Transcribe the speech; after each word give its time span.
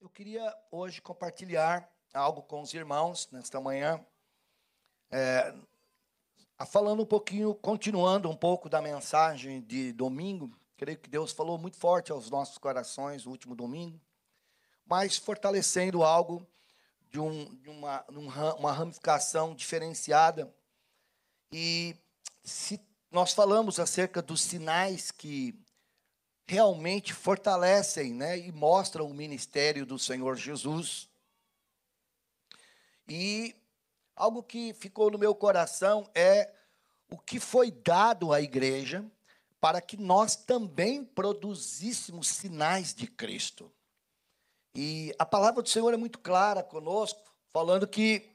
Eu 0.00 0.08
queria 0.08 0.56
hoje 0.70 1.02
compartilhar 1.02 1.86
algo 2.14 2.40
com 2.42 2.62
os 2.62 2.72
irmãos 2.72 3.28
nesta 3.30 3.60
manhã, 3.60 4.02
é, 5.10 5.54
falando 6.70 7.02
um 7.02 7.06
pouquinho, 7.06 7.54
continuando 7.54 8.30
um 8.30 8.34
pouco 8.34 8.66
da 8.70 8.80
mensagem 8.80 9.60
de 9.60 9.92
domingo. 9.92 10.56
Creio 10.78 10.98
que 10.98 11.10
Deus 11.10 11.32
falou 11.32 11.58
muito 11.58 11.76
forte 11.76 12.10
aos 12.10 12.30
nossos 12.30 12.56
corações 12.56 13.26
no 13.26 13.30
último 13.30 13.54
domingo, 13.54 14.00
mas 14.86 15.18
fortalecendo 15.18 16.02
algo 16.02 16.46
de, 17.10 17.20
um, 17.20 17.54
de 17.56 17.68
uma, 17.68 18.02
uma 18.56 18.72
ramificação 18.72 19.54
diferenciada. 19.54 20.50
E 21.52 21.94
se 22.42 22.80
nós 23.10 23.34
falamos 23.34 23.78
acerca 23.78 24.22
dos 24.22 24.40
sinais 24.40 25.10
que 25.10 25.54
realmente 26.50 27.14
fortalecem 27.14 28.12
né, 28.12 28.36
e 28.36 28.50
mostram 28.50 29.06
o 29.06 29.14
ministério 29.14 29.86
do 29.86 29.96
Senhor 29.96 30.36
Jesus. 30.36 31.08
E 33.08 33.54
algo 34.16 34.42
que 34.42 34.74
ficou 34.74 35.12
no 35.12 35.18
meu 35.18 35.32
coração 35.32 36.10
é 36.12 36.52
o 37.08 37.16
que 37.16 37.38
foi 37.38 37.70
dado 37.70 38.32
à 38.32 38.40
igreja 38.40 39.08
para 39.60 39.80
que 39.80 39.96
nós 39.96 40.34
também 40.34 41.04
produzíssemos 41.04 42.26
sinais 42.26 42.92
de 42.92 43.06
Cristo. 43.06 43.70
E 44.74 45.14
a 45.20 45.24
palavra 45.24 45.62
do 45.62 45.68
Senhor 45.68 45.94
é 45.94 45.96
muito 45.96 46.18
clara 46.18 46.64
conosco, 46.64 47.32
falando 47.52 47.86
que 47.86 48.28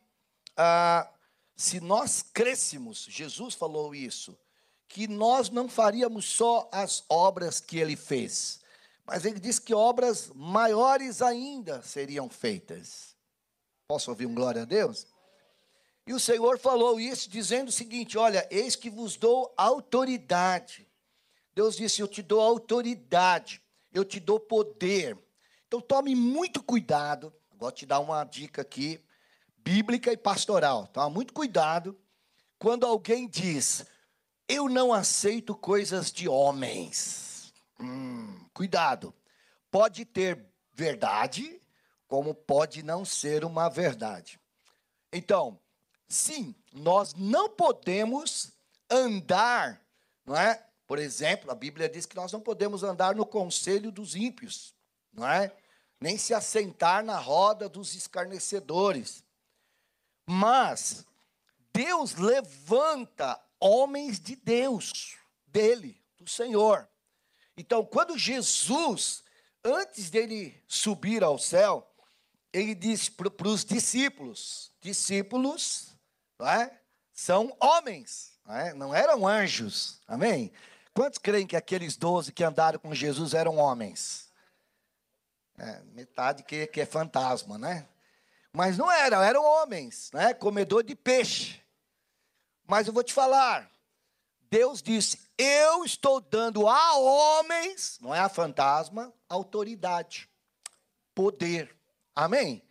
ah, 0.55 1.11
se 1.53 1.81
nós 1.81 2.21
crescemos, 2.21 3.07
Jesus 3.09 3.55
falou 3.55 3.93
isso, 3.93 4.39
que 4.87 5.07
nós 5.07 5.49
não 5.49 5.67
faríamos 5.67 6.25
só 6.25 6.69
as 6.71 7.03
obras 7.09 7.59
que 7.59 7.77
ele 7.77 7.95
fez, 7.95 8.61
mas 9.05 9.25
ele 9.25 9.39
diz 9.39 9.59
que 9.59 9.73
obras 9.73 10.31
maiores 10.33 11.21
ainda 11.21 11.81
seriam 11.81 12.29
feitas. 12.29 13.15
Posso 13.87 14.09
ouvir 14.09 14.25
um 14.25 14.33
glória 14.33 14.63
a 14.63 14.65
Deus? 14.65 15.05
E 16.07 16.13
o 16.13 16.19
Senhor 16.19 16.59
falou 16.59 16.99
isso 16.99 17.29
dizendo 17.29 17.69
o 17.69 17.71
seguinte: 17.71 18.17
Olha, 18.17 18.47
eis 18.51 18.75
que 18.75 18.89
vos 18.89 19.15
dou 19.15 19.53
autoridade. 19.57 20.87
Deus 21.53 21.75
disse: 21.75 22.01
Eu 22.01 22.07
te 22.07 22.21
dou 22.21 22.41
autoridade, 22.41 23.61
eu 23.93 24.05
te 24.05 24.19
dou 24.19 24.39
poder. 24.39 25.17
Então 25.67 25.81
tome 25.81 26.15
muito 26.15 26.61
cuidado. 26.61 27.33
Vou 27.57 27.71
te 27.71 27.85
dar 27.85 27.99
uma 27.99 28.23
dica 28.23 28.61
aqui, 28.61 28.99
bíblica 29.57 30.11
e 30.11 30.17
pastoral. 30.17 30.87
Toma 30.87 31.09
muito 31.09 31.33
cuidado 31.33 31.97
quando 32.59 32.85
alguém 32.85 33.27
diz: 33.27 33.85
eu 34.47 34.69
não 34.69 34.93
aceito 34.93 35.55
coisas 35.55 36.11
de 36.11 36.27
homens. 36.27 37.53
Hum, 37.79 38.39
cuidado. 38.53 39.13
Pode 39.71 40.05
ter 40.05 40.45
verdade, 40.73 41.59
como 42.07 42.33
pode 42.33 42.83
não 42.83 43.03
ser 43.03 43.43
uma 43.43 43.69
verdade. 43.69 44.39
Então, 45.11 45.59
sim, 46.07 46.55
nós 46.71 47.13
não 47.13 47.49
podemos 47.49 48.51
andar, 48.89 49.81
não 50.25 50.35
é? 50.35 50.63
Por 50.87 50.99
exemplo, 50.99 51.49
a 51.49 51.55
Bíblia 51.55 51.89
diz 51.89 52.05
que 52.05 52.15
nós 52.15 52.31
não 52.31 52.39
podemos 52.39 52.83
andar 52.83 53.15
no 53.15 53.25
conselho 53.25 53.91
dos 53.91 54.15
ímpios, 54.15 54.75
não 55.11 55.27
é? 55.27 55.51
Nem 55.99 56.17
se 56.17 56.33
assentar 56.33 57.03
na 57.03 57.17
roda 57.17 57.67
dos 57.67 57.95
escarnecedores. 57.95 59.23
Mas 60.27 61.05
Deus 61.73 62.15
levanta 62.15 63.39
homens 63.65 64.19
de 64.19 64.35
Deus, 64.35 65.17
dele, 65.47 65.99
do 66.19 66.29
Senhor. 66.29 66.87
Então, 67.57 67.83
quando 67.83 68.17
Jesus, 68.17 69.23
antes 69.63 70.11
dele 70.11 70.61
subir 70.67 71.23
ao 71.23 71.39
céu, 71.39 71.89
ele 72.53 72.75
disse 72.75 73.09
para 73.09 73.47
os 73.47 73.65
discípulos: 73.65 74.71
discípulos 74.79 75.95
é? 76.41 76.71
são 77.11 77.55
homens, 77.59 78.37
não, 78.45 78.55
é? 78.55 78.73
não 78.73 78.95
eram 78.95 79.27
anjos. 79.27 79.99
Amém? 80.07 80.51
Quantos 80.93 81.17
creem 81.17 81.47
que 81.47 81.55
aqueles 81.55 81.97
doze 81.97 82.31
que 82.31 82.43
andaram 82.43 82.77
com 82.77 82.93
Jesus 82.93 83.33
eram 83.33 83.57
homens? 83.57 84.31
É, 85.57 85.81
metade 85.93 86.43
que, 86.43 86.67
que 86.67 86.81
é 86.81 86.85
fantasma, 86.85 87.57
né? 87.57 87.87
Mas 88.53 88.77
não 88.77 88.91
eram, 88.91 89.21
eram 89.21 89.43
homens, 89.43 90.11
né? 90.13 90.33
Comedor 90.33 90.83
de 90.83 90.95
peixe. 90.95 91.64
Mas 92.67 92.87
eu 92.87 92.93
vou 92.93 93.03
te 93.03 93.13
falar. 93.13 93.69
Deus 94.49 94.81
disse: 94.81 95.19
Eu 95.37 95.83
estou 95.83 96.19
dando 96.19 96.67
a 96.67 96.97
homens, 96.97 97.97
não 98.01 98.13
é 98.13 98.19
a 98.19 98.29
fantasma, 98.29 99.13
autoridade, 99.27 100.29
poder. 101.13 101.75
Amém? 102.15 102.61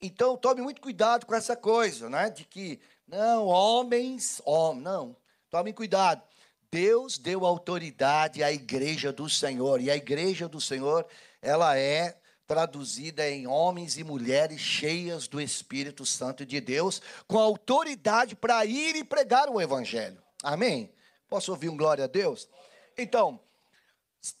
Então 0.00 0.36
tome 0.36 0.62
muito 0.62 0.80
cuidado 0.80 1.26
com 1.26 1.34
essa 1.34 1.56
coisa, 1.56 2.08
né? 2.08 2.30
De 2.30 2.44
que, 2.44 2.80
não, 3.06 3.46
homens, 3.46 4.40
homens, 4.44 4.84
não. 4.84 5.16
Tome 5.50 5.72
cuidado. 5.72 6.22
Deus 6.70 7.16
deu 7.18 7.46
autoridade 7.46 8.42
à 8.42 8.52
igreja 8.52 9.12
do 9.12 9.28
Senhor, 9.28 9.80
e 9.80 9.90
a 9.90 9.96
igreja 9.96 10.48
do 10.48 10.60
Senhor, 10.60 11.06
ela 11.40 11.78
é 11.78 12.18
traduzida 12.46 13.28
em 13.28 13.46
homens 13.46 13.98
e 13.98 14.04
mulheres 14.04 14.60
cheias 14.60 15.26
do 15.26 15.40
Espírito 15.40 16.06
Santo 16.06 16.46
de 16.46 16.60
Deus, 16.60 17.02
com 17.26 17.38
autoridade 17.38 18.36
para 18.36 18.64
ir 18.64 18.96
e 18.96 19.04
pregar 19.04 19.48
o 19.48 19.60
Evangelho. 19.60 20.22
Amém? 20.42 20.92
Posso 21.28 21.50
ouvir 21.50 21.68
um 21.68 21.76
glória 21.76 22.04
a 22.04 22.08
Deus? 22.08 22.48
Então, 22.96 23.40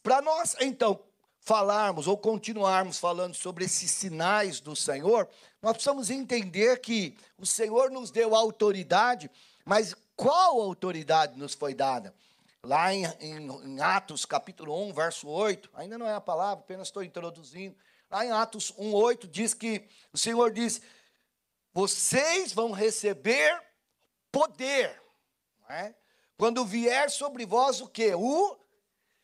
para 0.02 0.22
nós, 0.22 0.56
então, 0.60 1.00
falarmos 1.40 2.06
ou 2.06 2.16
continuarmos 2.16 2.98
falando 2.98 3.34
sobre 3.34 3.64
esses 3.64 3.90
sinais 3.90 4.60
do 4.60 4.74
Senhor, 4.74 5.28
nós 5.60 5.72
precisamos 5.72 6.10
entender 6.10 6.80
que 6.80 7.16
o 7.38 7.46
Senhor 7.46 7.90
nos 7.90 8.10
deu 8.10 8.34
autoridade, 8.34 9.30
mas 9.64 9.94
qual 10.14 10.60
autoridade 10.60 11.38
nos 11.38 11.54
foi 11.54 11.74
dada? 11.74 12.14
Lá 12.62 12.92
em, 12.92 13.04
em, 13.20 13.48
em 13.64 13.80
Atos 13.80 14.24
capítulo 14.24 14.76
1, 14.88 14.92
verso 14.92 15.28
8, 15.28 15.70
ainda 15.74 15.96
não 15.98 16.06
é 16.06 16.14
a 16.14 16.20
palavra, 16.20 16.64
apenas 16.64 16.88
estou 16.88 17.02
introduzindo. 17.02 17.76
Lá 18.10 18.24
em 18.24 18.30
Atos 18.30 18.72
1,8 18.72 19.28
diz 19.28 19.54
que 19.54 19.88
o 20.12 20.18
Senhor 20.18 20.52
diz: 20.52 20.80
vocês 21.72 22.52
vão 22.52 22.70
receber 22.72 23.60
poder. 24.32 25.02
É? 25.68 25.94
Quando 26.36 26.64
vier 26.64 27.10
sobre 27.10 27.44
vós 27.44 27.80
o 27.80 27.88
que? 27.88 28.14
O, 28.14 28.56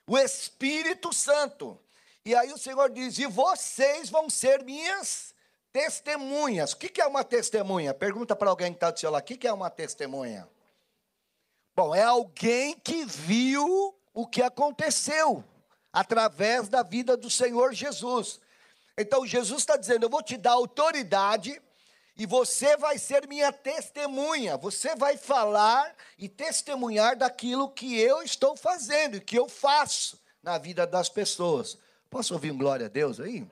o 0.06 0.18
Espírito 0.18 1.12
Santo. 1.12 1.80
E 2.24 2.34
aí 2.34 2.52
o 2.52 2.58
Senhor 2.58 2.90
diz: 2.90 3.18
e 3.18 3.26
vocês 3.26 4.10
vão 4.10 4.28
ser 4.28 4.62
minhas 4.64 5.34
testemunhas. 5.72 6.72
O 6.72 6.76
que 6.76 7.00
é 7.00 7.06
uma 7.06 7.24
testemunha? 7.24 7.94
Pergunta 7.94 8.36
para 8.36 8.50
alguém 8.50 8.72
que 8.72 8.76
está 8.76 8.90
do 8.90 9.00
seu 9.00 9.10
lado: 9.10 9.22
o 9.22 9.24
que 9.24 9.46
é 9.46 9.52
uma 9.52 9.70
testemunha? 9.70 10.48
Bom, 11.74 11.94
é 11.94 12.02
alguém 12.02 12.74
que 12.78 13.04
viu 13.04 13.96
o 14.12 14.26
que 14.26 14.42
aconteceu 14.42 15.42
através 15.90 16.68
da 16.68 16.82
vida 16.82 17.16
do 17.16 17.30
Senhor 17.30 17.72
Jesus. 17.72 18.40
Então 18.96 19.26
Jesus 19.26 19.62
está 19.62 19.76
dizendo: 19.76 20.04
Eu 20.04 20.10
vou 20.10 20.22
te 20.22 20.36
dar 20.36 20.52
autoridade 20.52 21.60
e 22.16 22.26
você 22.26 22.76
vai 22.76 22.98
ser 22.98 23.26
minha 23.26 23.52
testemunha. 23.52 24.56
Você 24.56 24.94
vai 24.94 25.16
falar 25.16 25.94
e 26.18 26.28
testemunhar 26.28 27.16
daquilo 27.16 27.70
que 27.70 27.98
eu 27.98 28.22
estou 28.22 28.56
fazendo 28.56 29.16
e 29.16 29.20
que 29.20 29.38
eu 29.38 29.48
faço 29.48 30.20
na 30.42 30.58
vida 30.58 30.86
das 30.86 31.08
pessoas. 31.08 31.78
Posso 32.10 32.34
ouvir 32.34 32.50
um 32.50 32.58
glória 32.58 32.86
a 32.86 32.88
Deus 32.88 33.18
aí? 33.18 33.46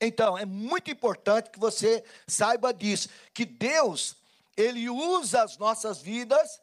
Então, 0.00 0.36
é 0.36 0.44
muito 0.44 0.90
importante 0.90 1.50
que 1.50 1.60
você 1.60 2.02
saiba 2.26 2.74
disso, 2.74 3.08
que 3.32 3.44
Deus, 3.44 4.16
ele 4.56 4.90
usa 4.90 5.44
as 5.44 5.56
nossas 5.56 6.02
vidas 6.02 6.60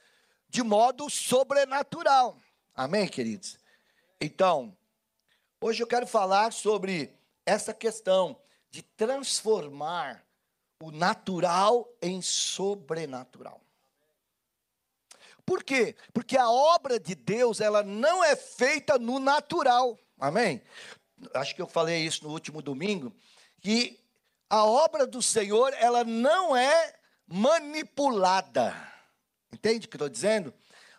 de 0.50 0.62
modo 0.62 1.10
sobrenatural. 1.10 2.38
Amém, 2.76 3.08
queridos? 3.08 3.58
Então, 4.20 4.76
hoje 5.62 5.82
eu 5.82 5.88
quero 5.88 6.06
falar 6.06 6.52
sobre 6.52 7.18
essa 7.50 7.74
questão 7.74 8.40
de 8.70 8.84
transformar 8.84 10.24
o 10.82 10.92
natural 10.92 11.92
em 12.00 12.22
sobrenatural. 12.22 13.60
Por 15.46 15.64
quê? 15.64 15.96
Porque 16.14 16.38
a 16.38 16.50
obra 16.50 17.00
de 17.00 17.16
Deus, 17.16 17.60
ela 17.60 17.82
não 17.82 18.24
é 18.24 18.36
feita 18.36 19.00
no 19.00 19.18
natural. 19.18 19.98
Amém? 20.20 20.62
Acho 21.34 21.56
que 21.56 21.62
eu 21.62 21.68
falei 21.68 22.06
isso 22.06 22.24
no 22.24 22.30
último 22.30 22.62
domingo, 22.62 23.12
que 23.60 24.00
a 24.48 24.64
obra 24.64 25.08
do 25.08 25.22
Senhor, 25.22 25.74
ela 25.74 26.04
não 26.04 26.56
é 26.56 26.96
manipulada. 27.28 28.76
Entende 29.52 29.88
o 29.88 29.90
que 29.90 29.96
estou 29.96 30.08
dizendo? 30.08 30.54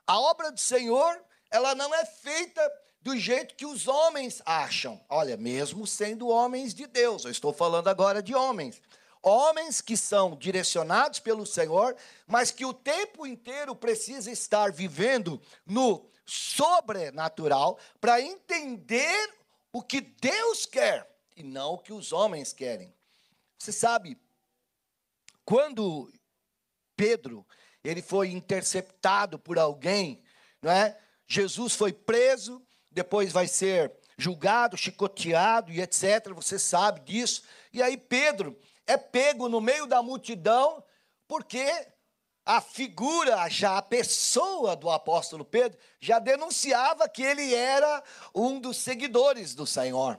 A 0.04 0.18
obra 0.18 0.50
do 0.50 0.58
Senhor, 0.58 1.24
ela 1.48 1.76
não 1.76 1.94
é 1.94 2.04
feita 2.04 2.60
do 3.02 3.16
jeito 3.16 3.54
que 3.54 3.66
os 3.66 3.88
homens 3.88 4.42
acham. 4.44 5.00
Olha, 5.08 5.36
mesmo 5.36 5.86
sendo 5.86 6.28
homens 6.28 6.74
de 6.74 6.86
Deus, 6.86 7.24
eu 7.24 7.30
estou 7.30 7.52
falando 7.52 7.88
agora 7.88 8.22
de 8.22 8.34
homens. 8.34 8.80
Homens 9.22 9.80
que 9.80 9.96
são 9.96 10.36
direcionados 10.36 11.18
pelo 11.18 11.44
Senhor, 11.44 11.96
mas 12.26 12.50
que 12.50 12.64
o 12.64 12.72
tempo 12.72 13.26
inteiro 13.26 13.74
precisa 13.74 14.30
estar 14.30 14.72
vivendo 14.72 15.40
no 15.66 16.06
sobrenatural 16.24 17.78
para 18.00 18.20
entender 18.20 19.34
o 19.72 19.82
que 19.82 20.00
Deus 20.00 20.64
quer 20.64 21.10
e 21.36 21.42
não 21.42 21.74
o 21.74 21.78
que 21.78 21.92
os 21.92 22.12
homens 22.12 22.52
querem. 22.52 22.94
Você 23.58 23.72
sabe, 23.72 24.18
quando 25.44 26.10
Pedro 26.96 27.46
ele 27.82 28.02
foi 28.02 28.30
interceptado 28.30 29.38
por 29.38 29.58
alguém, 29.58 30.22
não 30.62 30.70
é? 30.70 30.98
Jesus 31.26 31.74
foi 31.74 31.92
preso, 31.92 32.62
depois 32.90 33.32
vai 33.32 33.46
ser 33.46 33.92
julgado, 34.16 34.76
chicoteado 34.76 35.72
e 35.72 35.80
etc. 35.80 36.32
Você 36.34 36.58
sabe 36.58 37.00
disso. 37.00 37.42
E 37.72 37.82
aí 37.82 37.96
Pedro 37.96 38.58
é 38.86 38.96
pego 38.96 39.48
no 39.48 39.60
meio 39.60 39.86
da 39.86 40.02
multidão, 40.02 40.82
porque 41.26 41.64
a 42.44 42.60
figura, 42.60 43.48
já 43.48 43.78
a 43.78 43.82
pessoa 43.82 44.74
do 44.74 44.90
apóstolo 44.90 45.44
Pedro, 45.44 45.78
já 46.00 46.18
denunciava 46.18 47.08
que 47.08 47.22
ele 47.22 47.54
era 47.54 48.02
um 48.34 48.58
dos 48.58 48.78
seguidores 48.78 49.54
do 49.54 49.66
Senhor. 49.66 50.18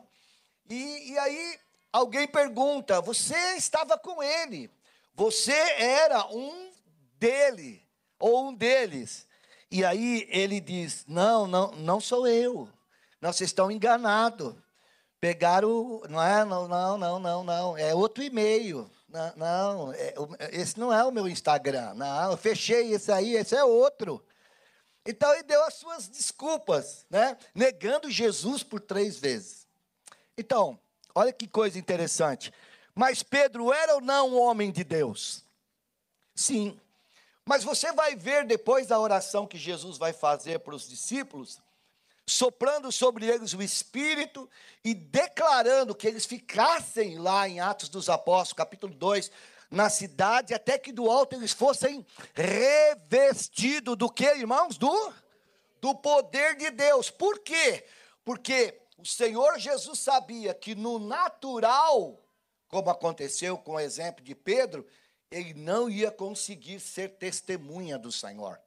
E, 0.70 1.12
e 1.12 1.18
aí 1.18 1.60
alguém 1.92 2.28
pergunta: 2.28 3.02
você 3.02 3.36
estava 3.58 3.98
com 3.98 4.24
ele, 4.24 4.72
você 5.14 5.52
era 5.52 6.26
um 6.28 6.72
dele, 7.20 7.86
ou 8.18 8.48
um 8.48 8.54
deles. 8.54 9.28
E 9.72 9.86
aí 9.86 10.28
ele 10.30 10.60
diz: 10.60 11.06
Não, 11.08 11.48
não, 11.48 11.72
não 11.72 12.02
sou 12.02 12.28
eu. 12.28 12.68
Não, 13.22 13.32
vocês 13.32 13.50
estão 13.50 13.72
enganados. 13.72 14.54
Pegaram, 15.20 16.02
não 16.10 16.22
é? 16.22 16.44
Não, 16.44 16.68
não, 16.68 16.98
não, 16.98 17.20
não, 17.20 17.44
não. 17.44 17.78
É 17.78 17.96
outro 17.96 18.24
e-mail. 18.24 18.90
Não, 19.08 19.34
não 19.36 19.94
é, 19.94 20.14
esse 20.52 20.80
não 20.80 20.92
é 20.92 21.04
o 21.04 21.12
meu 21.12 21.28
Instagram. 21.28 21.94
Não, 21.94 22.32
eu 22.32 22.38
fechei 22.38 22.94
esse 22.94 23.12
aí, 23.12 23.36
esse 23.36 23.56
é 23.56 23.64
outro. 23.64 24.24
Então 25.06 25.32
ele 25.34 25.44
deu 25.44 25.64
as 25.64 25.76
suas 25.76 26.08
desculpas, 26.08 27.06
né? 27.10 27.38
Negando 27.54 28.10
Jesus 28.10 28.64
por 28.64 28.80
três 28.80 29.18
vezes. 29.18 29.68
Então, 30.38 30.78
olha 31.14 31.32
que 31.32 31.48
coisa 31.48 31.78
interessante. 31.78 32.52
Mas 32.96 33.24
Pedro 33.24 33.72
era 33.72 33.96
ou 33.96 34.02
não 34.02 34.32
um 34.32 34.40
homem 34.42 34.72
de 34.72 34.84
Deus? 34.84 35.46
Sim. 36.34 36.80
Mas 37.52 37.66
você 37.66 37.92
vai 37.92 38.16
ver 38.16 38.46
depois 38.46 38.88
da 38.88 38.98
oração 38.98 39.46
que 39.46 39.58
Jesus 39.58 39.98
vai 39.98 40.14
fazer 40.14 40.60
para 40.60 40.74
os 40.74 40.88
discípulos, 40.88 41.60
soprando 42.26 42.90
sobre 42.94 43.28
eles 43.28 43.52
o 43.52 43.62
Espírito 43.62 44.50
e 44.86 44.94
declarando 44.94 45.94
que 45.94 46.08
eles 46.08 46.26
ficassem 46.26 47.18
lá 47.18 47.50
em 47.50 47.60
Atos 47.60 47.90
dos 47.90 48.08
Apóstolos, 48.08 48.54
capítulo 48.54 48.94
2, 48.94 49.30
na 49.70 49.90
cidade, 49.90 50.54
até 50.54 50.78
que 50.78 50.94
do 50.94 51.12
alto 51.12 51.36
eles 51.36 51.52
fossem 51.52 52.06
revestidos 52.34 53.98
do 53.98 54.10
que, 54.10 54.34
irmãos? 54.34 54.78
Do, 54.78 55.14
do 55.82 55.94
poder 55.94 56.56
de 56.56 56.72
Deus. 56.72 57.10
Por 57.10 57.38
quê? 57.40 57.84
Porque 58.24 58.80
o 58.98 59.06
Senhor 59.06 59.60
Jesus 59.60 60.00
sabia 60.00 60.54
que 60.54 60.74
no 60.74 61.00
natural, 61.00 62.18
como 62.70 62.90
aconteceu 62.90 63.58
com 63.58 63.74
o 63.74 63.80
exemplo 63.82 64.24
de 64.24 64.34
Pedro, 64.34 64.88
ele 65.32 65.54
não 65.54 65.90
ia 65.90 66.12
conseguir 66.12 66.80
ser 66.80 67.18
testemunha 67.18 67.98
do 67.98 68.12
Senhor. 68.12 68.60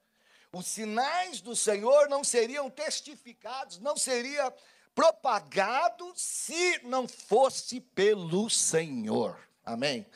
Os 0.51 0.67
sinais 0.67 1.41
do 1.41 1.55
Senhor 1.55 2.09
não 2.09 2.25
seriam 2.25 2.71
testificados, 2.71 3.79
não 3.79 3.97
seria 3.97 4.53
propagado 4.95 6.13
se 6.17 6.79
não 6.85 7.07
fosse 7.07 7.81
pelo 7.81 8.49
Senhor. 8.49 9.39
Amém? 9.65 10.07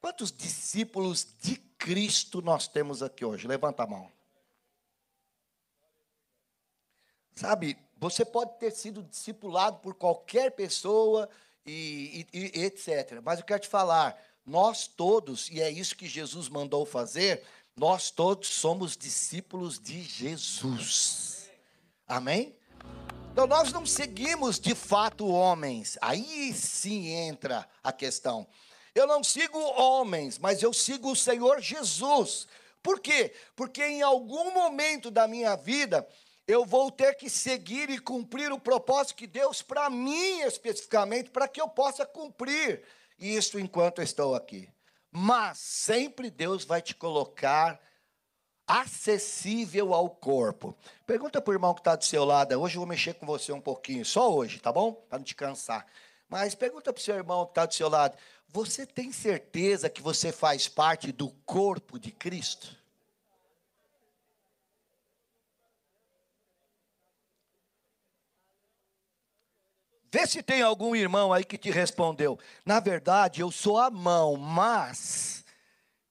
Quantos 0.00 0.32
discípulos 0.32 1.26
de 1.40 1.56
Cristo 1.76 2.40
nós 2.40 2.68
temos 2.68 3.02
aqui 3.02 3.24
hoje? 3.24 3.48
Levanta 3.48 3.82
a 3.82 3.86
mão. 3.86 4.10
Sabe, 7.34 7.76
você 7.96 8.24
pode 8.24 8.58
ter 8.58 8.70
sido 8.70 9.02
discipulado 9.02 9.78
por 9.80 9.94
qualquer 9.94 10.52
pessoa 10.52 11.28
e, 11.66 12.26
e, 12.32 12.38
e 12.56 12.64
etc. 12.64 13.20
Mas 13.22 13.40
eu 13.40 13.44
quero 13.44 13.60
te 13.60 13.68
falar, 13.68 14.16
nós 14.48 14.86
todos, 14.86 15.50
e 15.50 15.60
é 15.60 15.70
isso 15.70 15.94
que 15.94 16.08
Jesus 16.08 16.48
mandou 16.48 16.86
fazer, 16.86 17.42
nós 17.76 18.10
todos 18.10 18.48
somos 18.48 18.96
discípulos 18.96 19.78
de 19.78 20.02
Jesus. 20.02 21.50
Amém? 22.06 22.56
Então 23.30 23.46
nós 23.46 23.70
não 23.72 23.84
seguimos 23.84 24.58
de 24.58 24.74
fato 24.74 25.28
homens. 25.28 25.98
Aí 26.00 26.52
sim 26.54 27.08
entra 27.08 27.68
a 27.84 27.92
questão. 27.92 28.48
Eu 28.94 29.06
não 29.06 29.22
sigo 29.22 29.58
homens, 29.58 30.38
mas 30.38 30.62
eu 30.62 30.72
sigo 30.72 31.12
o 31.12 31.16
Senhor 31.16 31.60
Jesus. 31.60 32.48
Por 32.82 33.00
quê? 33.00 33.34
Porque 33.54 33.84
em 33.84 34.02
algum 34.02 34.52
momento 34.52 35.10
da 35.10 35.28
minha 35.28 35.54
vida 35.56 36.08
eu 36.48 36.64
vou 36.64 36.90
ter 36.90 37.14
que 37.14 37.28
seguir 37.28 37.90
e 37.90 37.98
cumprir 37.98 38.50
o 38.50 38.58
propósito 38.58 39.16
que 39.16 39.26
Deus 39.26 39.60
para 39.60 39.90
mim 39.90 40.40
especificamente, 40.40 41.28
para 41.28 41.46
que 41.46 41.60
eu 41.60 41.68
possa 41.68 42.06
cumprir 42.06 42.82
isso 43.18 43.58
enquanto 43.58 44.00
estou 44.00 44.34
aqui. 44.34 44.68
Mas 45.10 45.58
sempre 45.58 46.30
Deus 46.30 46.64
vai 46.64 46.80
te 46.80 46.94
colocar 46.94 47.80
acessível 48.66 49.94
ao 49.94 50.10
corpo. 50.10 50.76
Pergunta 51.06 51.40
para 51.40 51.50
o 51.50 51.54
irmão 51.54 51.72
que 51.72 51.80
está 51.80 51.96
do 51.96 52.04
seu 52.04 52.24
lado. 52.24 52.54
Hoje 52.60 52.76
eu 52.76 52.80
vou 52.80 52.86
mexer 52.86 53.14
com 53.14 53.24
você 53.24 53.50
um 53.50 53.60
pouquinho, 53.60 54.04
só 54.04 54.32
hoje, 54.32 54.60
tá 54.60 54.70
bom? 54.70 54.92
Para 54.92 55.18
não 55.18 55.24
te 55.24 55.34
cansar. 55.34 55.86
Mas 56.28 56.54
pergunta 56.54 56.92
para 56.92 57.00
o 57.00 57.02
seu 57.02 57.16
irmão 57.16 57.46
que 57.46 57.52
está 57.52 57.64
do 57.64 57.72
seu 57.74 57.88
lado. 57.88 58.16
Você 58.48 58.86
tem 58.86 59.10
certeza 59.10 59.88
que 59.88 60.02
você 60.02 60.30
faz 60.30 60.68
parte 60.68 61.10
do 61.10 61.30
corpo 61.46 61.98
de 61.98 62.12
Cristo? 62.12 62.77
Vê 70.10 70.26
se 70.26 70.42
tem 70.42 70.62
algum 70.62 70.96
irmão 70.96 71.32
aí 71.32 71.44
que 71.44 71.58
te 71.58 71.70
respondeu. 71.70 72.38
Na 72.64 72.80
verdade, 72.80 73.40
eu 73.40 73.50
sou 73.50 73.78
a 73.78 73.90
mão, 73.90 74.36
mas 74.36 75.44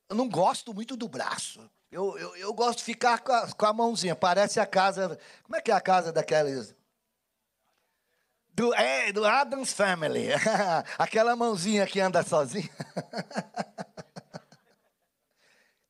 eu 0.09 0.15
não 0.15 0.29
gosto 0.29 0.73
muito 0.73 0.95
do 0.95 1.07
braço. 1.07 1.59
Eu, 1.91 2.17
eu, 2.17 2.35
eu 2.35 2.53
gosto 2.53 2.79
de 2.79 2.85
ficar 2.85 3.19
com 3.19 3.31
a, 3.31 3.47
com 3.47 3.65
a, 3.65 3.73
mãozinha. 3.73 4.15
Parece 4.15 4.59
a 4.59 4.65
casa. 4.65 5.17
Como 5.43 5.55
é 5.55 5.61
que 5.61 5.71
é 5.71 5.73
a 5.73 5.81
casa 5.81 6.11
daquelas? 6.11 6.75
Do, 8.53 8.73
é, 8.73 9.11
do 9.11 9.25
Adams 9.25 9.73
Family. 9.73 10.29
Aquela 10.97 11.35
mãozinha 11.35 11.87
que 11.87 11.99
anda 11.99 12.23
sozinha. 12.23 12.69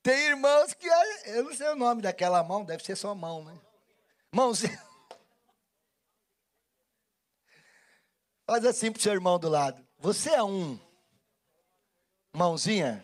Tem 0.02 0.28
irmãos 0.28 0.74
que. 0.74 0.88
Eu 1.26 1.44
não 1.44 1.54
sei 1.54 1.68
o 1.70 1.76
nome 1.76 2.02
daquela 2.02 2.42
mão, 2.44 2.64
deve 2.64 2.84
ser 2.84 2.96
só 2.96 3.14
mão, 3.14 3.44
né? 3.44 3.54
Mãozinha. 4.32 4.87
Faz 8.48 8.64
assim 8.64 8.94
para 8.94 9.00
o 9.00 9.04
seu 9.04 9.12
irmão 9.12 9.38
do 9.38 9.50
lado. 9.50 9.86
Você 10.00 10.30
é 10.30 10.42
um 10.42 10.80
mãozinha? 12.34 13.04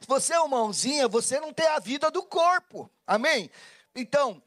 Se 0.00 0.06
você 0.06 0.34
é 0.34 0.40
um 0.40 0.46
mãozinha, 0.46 1.08
você 1.08 1.40
não 1.40 1.52
tem 1.52 1.66
a 1.66 1.80
vida 1.80 2.08
do 2.08 2.22
corpo. 2.22 2.88
Amém? 3.04 3.50
Então, 3.96 4.40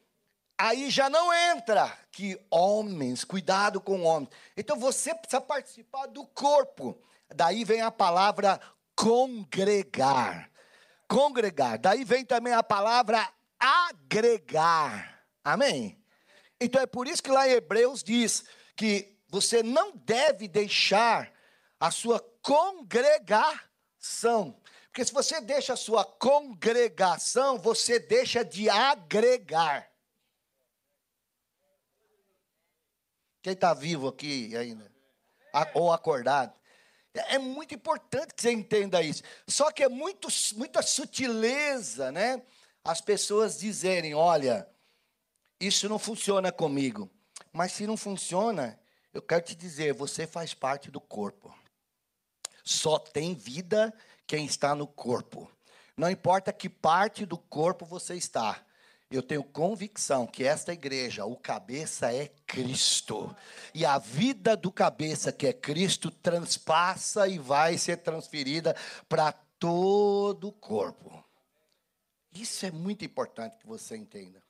aí 0.57 0.89
já 0.89 1.09
não 1.09 1.33
entra 1.33 1.91
que 2.09 2.39
homens, 2.49 3.25
cuidado 3.25 3.81
com 3.81 4.01
homens. 4.03 4.29
Então 4.55 4.79
você 4.79 5.13
precisa 5.13 5.41
participar 5.41 6.05
do 6.05 6.25
corpo. 6.25 6.97
Daí 7.35 7.65
vem 7.65 7.81
a 7.81 7.91
palavra 7.91 8.61
congregar. 8.95 10.49
Congregar. 11.05 11.77
Daí 11.77 12.05
vem 12.05 12.23
também 12.23 12.53
a 12.53 12.63
palavra 12.63 13.29
agregar. 13.59 15.21
Amém? 15.43 16.01
Então 16.61 16.81
é 16.81 16.85
por 16.85 17.09
isso 17.09 17.21
que 17.21 17.29
lá 17.29 17.45
em 17.45 17.51
Hebreus 17.51 18.01
diz 18.01 18.45
que 18.73 19.18
você 19.29 19.63
não 19.63 19.95
deve 19.95 20.47
deixar 20.47 21.31
a 21.79 21.91
sua 21.91 22.19
congregação. 22.41 24.59
Porque 24.87 25.05
se 25.05 25.13
você 25.13 25.39
deixa 25.39 25.73
a 25.73 25.77
sua 25.77 26.03
congregação, 26.03 27.59
você 27.59 27.99
deixa 27.99 28.43
de 28.43 28.67
agregar. 28.69 29.87
Quem 33.41 33.53
está 33.53 33.73
vivo 33.73 34.07
aqui 34.07 34.55
ainda? 34.57 34.91
Ou 35.73 35.93
acordado? 35.93 36.59
É 37.13 37.37
muito 37.37 37.73
importante 37.73 38.33
que 38.33 38.41
você 38.41 38.51
entenda 38.51 39.01
isso. 39.01 39.23
Só 39.47 39.71
que 39.71 39.83
é 39.83 39.89
muito, 39.89 40.27
muita 40.55 40.81
sutileza, 40.81 42.11
né? 42.11 42.41
As 42.83 43.01
pessoas 43.01 43.59
dizerem: 43.59 44.13
olha, 44.13 44.67
isso 45.59 45.87
não 45.87 45.99
funciona 45.99 46.51
comigo. 46.51 47.09
Mas 47.51 47.71
se 47.71 47.87
não 47.87 47.97
funciona, 47.97 48.79
eu 49.13 49.21
quero 49.21 49.43
te 49.43 49.55
dizer, 49.55 49.93
você 49.93 50.27
faz 50.27 50.53
parte 50.53 50.91
do 50.91 51.01
corpo. 51.01 51.53
Só 52.63 52.99
tem 52.99 53.33
vida 53.33 53.93
quem 54.27 54.45
está 54.45 54.75
no 54.75 54.85
corpo. 54.85 55.51
Não 55.97 56.09
importa 56.09 56.53
que 56.53 56.69
parte 56.69 57.25
do 57.25 57.37
corpo 57.37 57.85
você 57.85 58.15
está. 58.15 58.63
Eu 59.09 59.23
tenho 59.23 59.43
convicção 59.43 60.27
que 60.27 60.43
esta 60.43 60.71
igreja, 60.71 61.25
o 61.25 61.35
cabeça 61.35 62.13
é 62.13 62.27
Cristo. 62.45 63.35
E 63.73 63.83
a 63.83 63.97
vida 63.97 64.55
do 64.55 64.71
cabeça, 64.71 65.31
que 65.31 65.47
é 65.47 65.53
Cristo, 65.53 66.11
transpassa 66.11 67.27
e 67.27 67.39
vai 67.39 67.75
ser 67.77 67.97
transferida 67.97 68.75
para 69.07 69.31
todo 69.31 70.49
o 70.49 70.53
corpo. 70.53 71.23
Isso 72.31 72.67
é 72.67 72.71
muito 72.71 73.03
importante 73.03 73.57
que 73.57 73.65
você 73.65 73.97
entenda. 73.97 74.43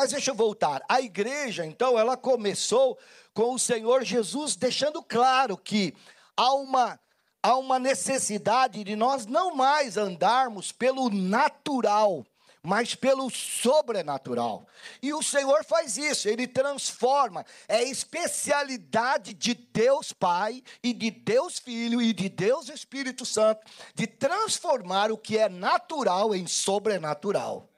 Mas 0.00 0.12
deixa 0.12 0.30
eu 0.30 0.34
voltar. 0.34 0.82
A 0.88 0.98
igreja, 1.02 1.66
então, 1.66 1.98
ela 1.98 2.16
começou 2.16 2.98
com 3.34 3.52
o 3.52 3.58
Senhor 3.58 4.02
Jesus 4.02 4.56
deixando 4.56 5.02
claro 5.02 5.58
que 5.58 5.94
há 6.34 6.54
uma 6.54 6.98
há 7.42 7.54
uma 7.58 7.78
necessidade 7.78 8.82
de 8.82 8.96
nós 8.96 9.26
não 9.26 9.54
mais 9.54 9.98
andarmos 9.98 10.72
pelo 10.72 11.10
natural, 11.10 12.24
mas 12.62 12.94
pelo 12.94 13.28
sobrenatural. 13.28 14.66
E 15.02 15.12
o 15.12 15.22
Senhor 15.22 15.66
faz 15.66 15.98
isso, 15.98 16.30
ele 16.30 16.46
transforma, 16.46 17.44
é 17.68 17.82
especialidade 17.82 19.34
de 19.34 19.52
Deus 19.52 20.14
Pai 20.14 20.62
e 20.82 20.94
de 20.94 21.10
Deus 21.10 21.58
Filho 21.58 22.00
e 22.00 22.14
de 22.14 22.30
Deus 22.30 22.70
Espírito 22.70 23.26
Santo 23.26 23.66
de 23.94 24.06
transformar 24.06 25.12
o 25.12 25.18
que 25.18 25.36
é 25.36 25.50
natural 25.50 26.34
em 26.34 26.46
sobrenatural. 26.46 27.69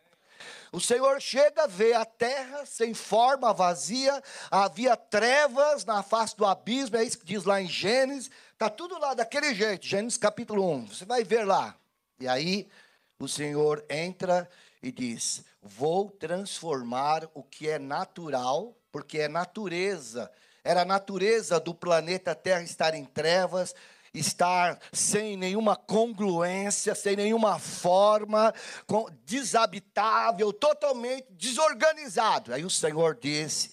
O 0.75 0.81
Senhor 0.81 1.21
chega, 1.21 1.69
vê 1.69 1.93
a 1.93 2.03
terra 2.03 2.65
sem 2.65 2.95
forma, 2.95 3.53
vazia, 3.53 4.23
havia 4.51 4.97
trevas 4.97 5.85
na 5.85 6.03
face 6.03 6.35
do 6.35 6.47
abismo, 6.47 6.97
é 6.97 7.05
isso 7.05 7.19
que 7.19 7.27
diz 7.27 7.45
lá 7.45 7.61
em 7.61 7.69
Gênesis, 7.69 8.31
está 8.55 8.71
tudo 8.71 8.99
lá 8.99 9.13
daquele 9.13 9.55
jeito, 9.55 9.87
Gênesis 9.87 10.17
capítulo 10.17 10.67
1, 10.71 10.87
você 10.87 11.05
vai 11.05 11.25
ver 11.25 11.45
lá. 11.45 11.77
E 12.19 12.27
aí 12.27 12.67
o 13.19 13.29
Senhor 13.29 13.85
entra 13.91 14.49
e 14.83 14.91
diz: 14.91 15.45
Vou 15.61 16.11
transformar 16.11 17.29
o 17.35 17.43
que 17.43 17.69
é 17.69 17.79
natural, 17.79 18.75
porque 18.91 19.19
é 19.19 19.29
natureza, 19.29 20.33
era 20.65 20.83
a 20.83 20.87
natureza 20.87 21.61
do 21.61 21.75
planeta 21.75 22.35
Terra 22.35 22.63
estar 22.63 22.95
em 22.95 23.05
trevas, 23.05 23.75
estar 24.15 24.79
sem 24.93 25.37
nenhuma 25.37 25.75
congruência, 25.75 26.95
sem 26.95 27.17
nenhuma 27.17 27.59
forma, 27.59 28.53
desabitável, 29.25 30.53
totalmente 30.53 31.27
desorganizado. 31.31 32.53
Aí 32.53 32.65
o 32.65 32.71
Senhor 32.71 33.19
disse: 33.21 33.73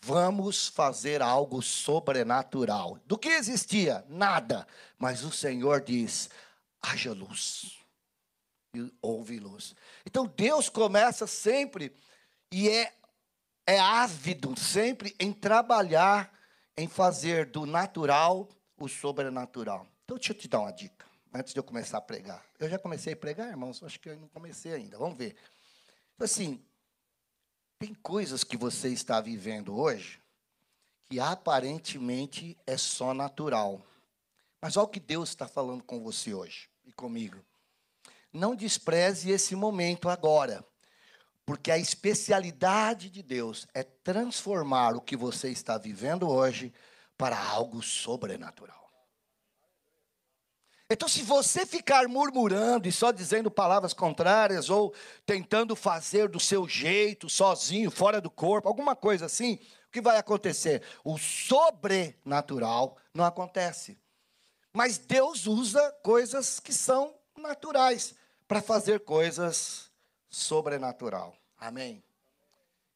Vamos 0.00 0.68
fazer 0.68 1.20
algo 1.20 1.60
sobrenatural. 1.60 2.98
Do 3.06 3.18
que 3.18 3.28
existia? 3.28 4.04
Nada. 4.08 4.66
Mas 4.98 5.24
o 5.24 5.32
Senhor 5.32 5.80
diz: 5.80 6.30
haja 6.80 7.12
luz 7.12 7.76
e 8.74 8.92
houve 9.02 9.38
luz. 9.38 9.74
Então 10.04 10.26
Deus 10.26 10.68
começa 10.68 11.26
sempre 11.26 11.92
e 12.52 12.68
é, 12.68 12.92
é 13.66 13.78
ávido 13.78 14.58
sempre 14.58 15.14
em 15.18 15.32
trabalhar, 15.32 16.32
em 16.76 16.86
fazer 16.86 17.46
do 17.46 17.66
natural 17.66 18.48
o 18.78 18.88
sobrenatural. 18.88 19.86
Então 20.04 20.16
deixa 20.16 20.32
eu 20.32 20.36
te 20.36 20.48
dar 20.48 20.60
uma 20.60 20.72
dica, 20.72 21.06
antes 21.32 21.52
de 21.52 21.58
eu 21.58 21.64
começar 21.64 21.98
a 21.98 22.00
pregar. 22.00 22.44
Eu 22.58 22.68
já 22.68 22.78
comecei 22.78 23.12
a 23.12 23.16
pregar, 23.16 23.48
irmãos, 23.48 23.82
acho 23.82 23.98
que 24.00 24.08
eu 24.08 24.16
não 24.16 24.28
comecei 24.28 24.72
ainda, 24.72 24.98
vamos 24.98 25.16
ver. 25.16 25.36
Então, 26.14 26.24
assim, 26.24 26.62
tem 27.78 27.94
coisas 27.94 28.44
que 28.44 28.56
você 28.56 28.88
está 28.88 29.20
vivendo 29.20 29.76
hoje 29.76 30.20
que 31.08 31.20
aparentemente 31.20 32.56
é 32.66 32.76
só 32.76 33.14
natural. 33.14 33.80
Mas 34.60 34.76
olha 34.76 34.86
o 34.86 34.88
que 34.88 34.98
Deus 34.98 35.28
está 35.28 35.46
falando 35.46 35.84
com 35.84 36.02
você 36.02 36.34
hoje 36.34 36.68
e 36.84 36.92
comigo 36.92 37.44
não 38.36 38.54
despreze 38.54 39.30
esse 39.30 39.56
momento 39.56 40.08
agora, 40.08 40.64
porque 41.44 41.70
a 41.70 41.78
especialidade 41.78 43.08
de 43.08 43.22
Deus 43.22 43.66
é 43.72 43.82
transformar 43.82 44.94
o 44.94 45.00
que 45.00 45.16
você 45.16 45.48
está 45.48 45.78
vivendo 45.78 46.28
hoje 46.28 46.72
para 47.16 47.38
algo 47.38 47.82
sobrenatural. 47.82 48.86
Então, 50.88 51.08
se 51.08 51.22
você 51.22 51.66
ficar 51.66 52.06
murmurando 52.06 52.86
e 52.86 52.92
só 52.92 53.10
dizendo 53.10 53.50
palavras 53.50 53.92
contrárias, 53.92 54.70
ou 54.70 54.94
tentando 55.24 55.74
fazer 55.74 56.28
do 56.28 56.38
seu 56.38 56.68
jeito, 56.68 57.28
sozinho, 57.28 57.90
fora 57.90 58.20
do 58.20 58.30
corpo, 58.30 58.68
alguma 58.68 58.94
coisa 58.94 59.26
assim, 59.26 59.58
o 59.88 59.90
que 59.90 60.00
vai 60.00 60.16
acontecer? 60.16 60.82
O 61.02 61.18
sobrenatural 61.18 62.96
não 63.12 63.24
acontece. 63.24 63.98
Mas 64.72 64.96
Deus 64.96 65.46
usa 65.46 65.90
coisas 66.04 66.60
que 66.60 66.72
são 66.72 67.14
naturais 67.36 68.14
para 68.46 68.62
fazer 68.62 69.00
coisas 69.00 69.90
sobrenatural. 70.28 71.36
Amém. 71.58 72.05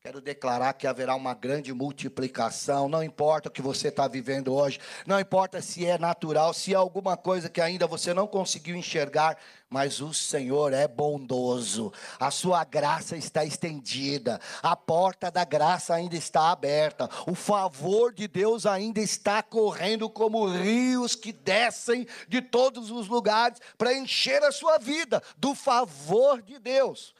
Quero 0.02 0.18
declarar 0.18 0.72
que 0.72 0.86
haverá 0.86 1.14
uma 1.14 1.34
grande 1.34 1.74
multiplicação, 1.74 2.88
não 2.88 3.04
importa 3.04 3.50
o 3.50 3.52
que 3.52 3.60
você 3.60 3.88
está 3.88 4.08
vivendo 4.08 4.54
hoje, 4.54 4.80
não 5.06 5.20
importa 5.20 5.60
se 5.60 5.84
é 5.84 5.98
natural, 5.98 6.54
se 6.54 6.72
é 6.72 6.74
alguma 6.74 7.18
coisa 7.18 7.50
que 7.50 7.60
ainda 7.60 7.86
você 7.86 8.14
não 8.14 8.26
conseguiu 8.26 8.74
enxergar, 8.74 9.36
mas 9.68 10.00
o 10.00 10.14
Senhor 10.14 10.72
é 10.72 10.88
bondoso, 10.88 11.92
a 12.18 12.30
sua 12.30 12.64
graça 12.64 13.14
está 13.14 13.44
estendida, 13.44 14.40
a 14.62 14.74
porta 14.74 15.30
da 15.30 15.44
graça 15.44 15.92
ainda 15.92 16.16
está 16.16 16.50
aberta, 16.50 17.06
o 17.26 17.34
favor 17.34 18.10
de 18.10 18.26
Deus 18.26 18.64
ainda 18.64 19.00
está 19.00 19.42
correndo 19.42 20.08
como 20.08 20.48
rios 20.48 21.14
que 21.14 21.30
descem 21.30 22.06
de 22.26 22.40
todos 22.40 22.90
os 22.90 23.06
lugares 23.06 23.60
para 23.76 23.92
encher 23.92 24.42
a 24.44 24.50
sua 24.50 24.78
vida 24.78 25.22
do 25.36 25.54
favor 25.54 26.40
de 26.40 26.58
Deus. 26.58 27.14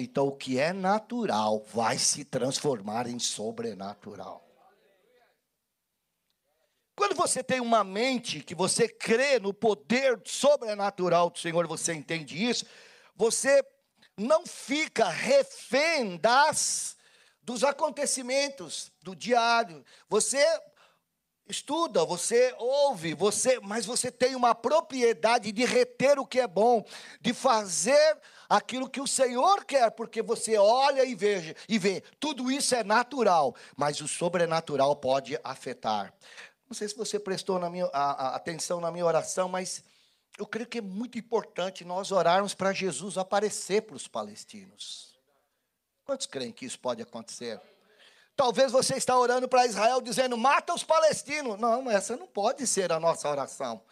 Então, 0.00 0.28
o 0.28 0.36
que 0.36 0.60
é 0.60 0.72
natural 0.72 1.64
vai 1.74 1.98
se 1.98 2.24
transformar 2.24 3.08
em 3.08 3.18
sobrenatural. 3.18 4.48
Quando 6.94 7.16
você 7.16 7.42
tem 7.42 7.60
uma 7.60 7.82
mente 7.82 8.40
que 8.40 8.54
você 8.54 8.88
crê 8.88 9.40
no 9.40 9.52
poder 9.52 10.20
sobrenatural 10.24 11.30
do 11.30 11.38
Senhor, 11.38 11.66
você 11.66 11.94
entende 11.94 12.48
isso, 12.48 12.64
você 13.16 13.60
não 14.16 14.46
fica 14.46 15.08
refém 15.08 16.16
das 16.16 16.96
dos 17.42 17.64
acontecimentos 17.64 18.92
do 19.02 19.16
diário. 19.16 19.84
Você 20.08 20.44
estuda, 21.48 22.04
você 22.04 22.54
ouve, 22.58 23.14
você, 23.14 23.58
mas 23.60 23.86
você 23.86 24.12
tem 24.12 24.36
uma 24.36 24.54
propriedade 24.54 25.50
de 25.50 25.64
reter 25.64 26.18
o 26.18 26.26
que 26.26 26.40
é 26.40 26.46
bom, 26.46 26.84
de 27.20 27.32
fazer 27.32 28.18
aquilo 28.48 28.88
que 28.88 29.00
o 29.00 29.06
Senhor 29.06 29.64
quer, 29.64 29.90
porque 29.90 30.22
você 30.22 30.56
olha 30.56 31.04
e 31.04 31.14
veja 31.14 31.54
e 31.68 31.78
vê, 31.78 32.02
tudo 32.18 32.50
isso 32.50 32.74
é 32.74 32.82
natural, 32.82 33.54
mas 33.76 34.00
o 34.00 34.08
sobrenatural 34.08 34.96
pode 34.96 35.38
afetar. 35.44 36.14
Não 36.68 36.74
sei 36.74 36.88
se 36.88 36.96
você 36.96 37.18
prestou 37.18 37.58
na 37.58 37.68
minha, 37.68 37.86
a, 37.86 38.28
a, 38.28 38.36
atenção 38.36 38.80
na 38.80 38.90
minha 38.90 39.04
oração, 39.04 39.48
mas 39.48 39.82
eu 40.38 40.46
creio 40.46 40.68
que 40.68 40.78
é 40.78 40.82
muito 40.82 41.18
importante 41.18 41.84
nós 41.84 42.12
orarmos 42.12 42.54
para 42.54 42.72
Jesus 42.72 43.18
aparecer 43.18 43.82
para 43.82 43.96
os 43.96 44.06
palestinos. 44.06 45.18
Quantos 46.04 46.26
creem 46.26 46.52
que 46.52 46.64
isso 46.64 46.78
pode 46.78 47.02
acontecer? 47.02 47.60
Talvez 48.36 48.70
você 48.70 48.94
está 48.94 49.18
orando 49.18 49.48
para 49.48 49.66
Israel 49.66 50.00
dizendo: 50.00 50.38
mata 50.38 50.72
os 50.72 50.84
palestinos. 50.84 51.58
Não, 51.58 51.90
essa 51.90 52.16
não 52.16 52.26
pode 52.26 52.66
ser 52.66 52.92
a 52.92 53.00
nossa 53.00 53.28
oração. 53.28 53.82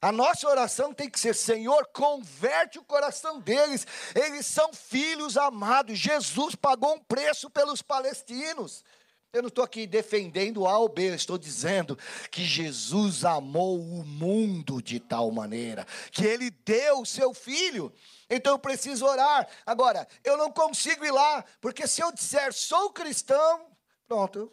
A 0.00 0.12
nossa 0.12 0.48
oração 0.48 0.94
tem 0.94 1.10
que 1.10 1.18
ser: 1.18 1.34
Senhor, 1.34 1.86
converte 1.92 2.78
o 2.78 2.84
coração 2.84 3.40
deles. 3.40 3.86
Eles 4.14 4.46
são 4.46 4.72
filhos 4.72 5.36
amados. 5.36 5.98
Jesus 5.98 6.54
pagou 6.54 6.94
um 6.94 7.00
preço 7.00 7.50
pelos 7.50 7.82
palestinos. 7.82 8.84
Eu 9.30 9.42
não 9.42 9.48
estou 9.48 9.62
aqui 9.62 9.86
defendendo 9.86 10.66
A 10.66 10.78
ou 10.78 10.88
B, 10.88 11.10
eu 11.10 11.14
estou 11.14 11.36
dizendo 11.36 11.98
que 12.30 12.42
Jesus 12.42 13.26
amou 13.26 13.78
o 13.78 14.02
mundo 14.02 14.80
de 14.80 14.98
tal 14.98 15.30
maneira 15.30 15.86
que 16.10 16.24
ele 16.24 16.50
deu 16.50 17.02
o 17.02 17.06
seu 17.06 17.34
filho. 17.34 17.92
Então 18.30 18.54
eu 18.54 18.58
preciso 18.58 19.04
orar. 19.04 19.46
Agora, 19.66 20.08
eu 20.24 20.38
não 20.38 20.50
consigo 20.50 21.04
ir 21.04 21.10
lá, 21.10 21.44
porque 21.60 21.86
se 21.86 22.00
eu 22.00 22.10
disser 22.10 22.54
sou 22.54 22.90
cristão, 22.90 23.66
pronto, 24.06 24.50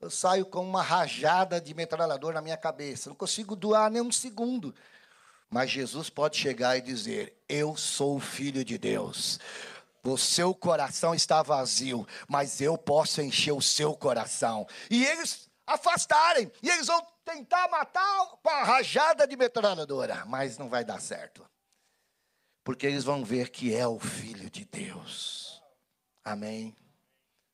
eu 0.00 0.10
saio 0.10 0.46
com 0.46 0.64
uma 0.64 0.82
rajada 0.82 1.60
de 1.60 1.74
metralhador 1.74 2.32
na 2.32 2.40
minha 2.40 2.56
cabeça. 2.56 3.10
Não 3.10 3.16
consigo 3.16 3.54
doar 3.54 3.90
nem 3.90 4.00
um 4.00 4.10
segundo. 4.10 4.74
Mas 5.48 5.70
Jesus 5.70 6.08
pode 6.08 6.38
chegar 6.38 6.76
e 6.78 6.80
dizer: 6.80 7.36
Eu 7.48 7.76
sou 7.76 8.16
o 8.16 8.20
filho 8.20 8.64
de 8.64 8.78
Deus. 8.78 9.38
O 10.02 10.16
seu 10.16 10.54
coração 10.54 11.14
está 11.14 11.42
vazio, 11.42 12.08
mas 12.26 12.60
eu 12.62 12.78
posso 12.78 13.20
encher 13.20 13.52
o 13.52 13.60
seu 13.60 13.94
coração. 13.94 14.66
E 14.90 15.04
eles 15.04 15.50
afastarem, 15.66 16.50
e 16.62 16.70
eles 16.70 16.86
vão 16.86 17.06
tentar 17.22 17.68
matar 17.68 18.38
a 18.46 18.64
rajada 18.64 19.26
de 19.26 19.36
metralhadora, 19.36 20.24
mas 20.24 20.56
não 20.56 20.70
vai 20.70 20.84
dar 20.84 21.00
certo. 21.00 21.46
Porque 22.64 22.86
eles 22.86 23.04
vão 23.04 23.22
ver 23.22 23.50
que 23.50 23.74
é 23.74 23.86
o 23.86 23.98
filho 23.98 24.48
de 24.48 24.64
Deus. 24.64 25.62
Amém. 26.24 26.74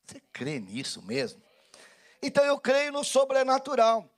Você 0.05 0.21
crê 0.31 0.59
nisso 0.59 1.01
mesmo? 1.01 1.41
Então 2.21 2.43
eu 2.43 2.59
creio 2.59 2.91
no 2.91 3.03
sobrenatural. 3.03 4.09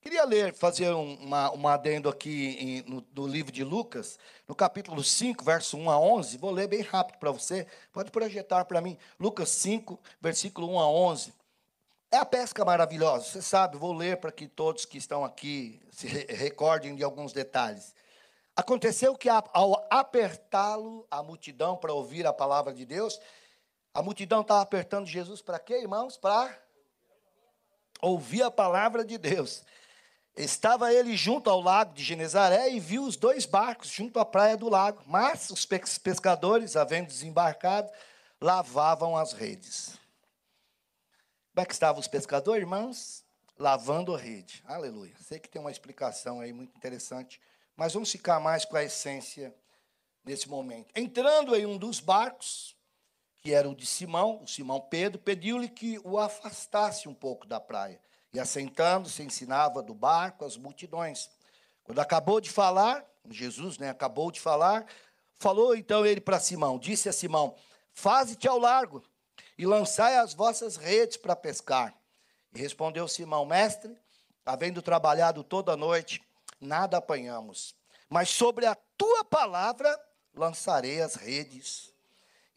Queria 0.00 0.24
ler, 0.24 0.54
fazer 0.54 0.90
um, 0.92 1.14
uma, 1.16 1.52
um 1.54 1.68
adendo 1.68 2.08
aqui 2.08 2.56
em, 2.58 2.82
no, 2.90 3.06
no, 3.14 3.26
livro 3.26 3.52
de 3.52 3.62
Lucas, 3.62 4.18
no 4.48 4.54
capítulo 4.54 5.04
5, 5.04 5.44
verso 5.44 5.76
1 5.76 5.90
a 5.90 6.00
11. 6.00 6.38
Vou 6.38 6.50
ler 6.50 6.68
bem 6.68 6.80
rápido 6.80 7.18
para 7.18 7.30
você. 7.30 7.66
Pode 7.92 8.10
projetar 8.10 8.64
para 8.64 8.80
mim. 8.80 8.96
Lucas 9.18 9.50
5, 9.50 10.00
versículo 10.18 10.72
1 10.72 10.78
a 10.78 10.88
11. 10.88 11.34
É 12.10 12.16
a 12.16 12.24
pesca 12.24 12.64
maravilhosa, 12.64 13.24
você 13.24 13.40
sabe, 13.40 13.76
vou 13.76 13.92
ler 13.92 14.16
para 14.16 14.32
que 14.32 14.48
todos 14.48 14.84
que 14.84 14.98
estão 14.98 15.24
aqui 15.24 15.80
se 15.92 16.08
recordem 16.08 16.96
de 16.96 17.04
alguns 17.04 17.32
detalhes. 17.32 17.94
Aconteceu 18.56 19.14
que 19.14 19.28
ao 19.28 19.86
apertá-lo 19.88 21.06
a 21.08 21.22
multidão 21.22 21.76
para 21.76 21.92
ouvir 21.92 22.26
a 22.26 22.32
palavra 22.32 22.74
de 22.74 22.84
Deus, 22.84 23.20
A 23.92 24.02
multidão 24.02 24.42
estava 24.42 24.60
apertando 24.60 25.06
Jesus 25.06 25.42
para 25.42 25.58
quê, 25.58 25.80
irmãos? 25.80 26.16
Para 26.16 26.56
ouvir 28.02 28.42
a 28.42 28.50
palavra 28.50 29.04
de 29.04 29.18
Deus. 29.18 29.62
Estava 30.36 30.92
ele 30.92 31.16
junto 31.16 31.50
ao 31.50 31.60
lago 31.60 31.92
de 31.92 32.02
Genezaré 32.02 32.70
e 32.70 32.80
viu 32.80 33.04
os 33.04 33.16
dois 33.16 33.44
barcos 33.44 33.90
junto 33.90 34.18
à 34.18 34.24
praia 34.24 34.56
do 34.56 34.68
lago. 34.68 35.02
Mas 35.06 35.50
os 35.50 35.66
pescadores, 35.66 36.76
havendo 36.76 37.08
desembarcado, 37.08 37.90
lavavam 38.40 39.16
as 39.16 39.32
redes. 39.32 39.98
Como 41.52 41.62
é 41.62 41.66
que 41.66 41.72
estavam 41.72 42.00
os 42.00 42.08
pescadores, 42.08 42.62
irmãos? 42.62 43.24
Lavando 43.58 44.14
a 44.14 44.18
rede. 44.18 44.62
Aleluia. 44.66 45.14
Sei 45.20 45.38
que 45.38 45.48
tem 45.48 45.60
uma 45.60 45.70
explicação 45.70 46.40
aí 46.40 46.52
muito 46.52 46.74
interessante, 46.76 47.40
mas 47.76 47.92
vamos 47.92 48.10
ficar 48.10 48.40
mais 48.40 48.64
com 48.64 48.76
a 48.76 48.84
essência 48.84 49.54
nesse 50.24 50.48
momento. 50.48 50.90
Entrando 50.94 51.54
em 51.54 51.66
um 51.66 51.76
dos 51.76 52.00
barcos, 52.00 52.74
que 53.40 53.54
era 53.54 53.68
o 53.68 53.74
de 53.74 53.86
Simão, 53.86 54.42
o 54.42 54.46
Simão 54.46 54.80
Pedro, 54.80 55.18
pediu-lhe 55.18 55.68
que 55.68 55.98
o 56.04 56.18
afastasse 56.18 57.08
um 57.08 57.14
pouco 57.14 57.46
da 57.46 57.58
praia. 57.58 58.00
E 58.32 58.38
assentando-se, 58.38 59.22
ensinava 59.22 59.82
do 59.82 59.94
barco 59.94 60.44
as 60.44 60.56
multidões. 60.56 61.30
Quando 61.82 61.98
acabou 61.98 62.40
de 62.40 62.50
falar, 62.50 63.04
Jesus 63.28 63.78
né, 63.78 63.90
acabou 63.90 64.30
de 64.30 64.40
falar, 64.40 64.86
falou 65.38 65.74
então 65.74 66.04
ele 66.04 66.20
para 66.20 66.38
Simão, 66.38 66.78
disse 66.78 67.08
a 67.08 67.12
Simão, 67.12 67.56
faze-te 67.92 68.46
ao 68.46 68.58
largo 68.58 69.02
e 69.58 69.66
lançai 69.66 70.16
as 70.16 70.34
vossas 70.34 70.76
redes 70.76 71.16
para 71.16 71.34
pescar. 71.34 71.94
E 72.54 72.58
respondeu 72.58 73.08
Simão, 73.08 73.44
mestre, 73.44 73.96
havendo 74.44 74.82
trabalhado 74.82 75.42
toda 75.42 75.72
a 75.72 75.76
noite, 75.76 76.22
nada 76.60 76.98
apanhamos, 76.98 77.74
mas 78.08 78.28
sobre 78.28 78.66
a 78.66 78.76
tua 78.96 79.24
palavra 79.24 79.98
lançarei 80.34 81.00
as 81.00 81.14
redes. 81.14 81.89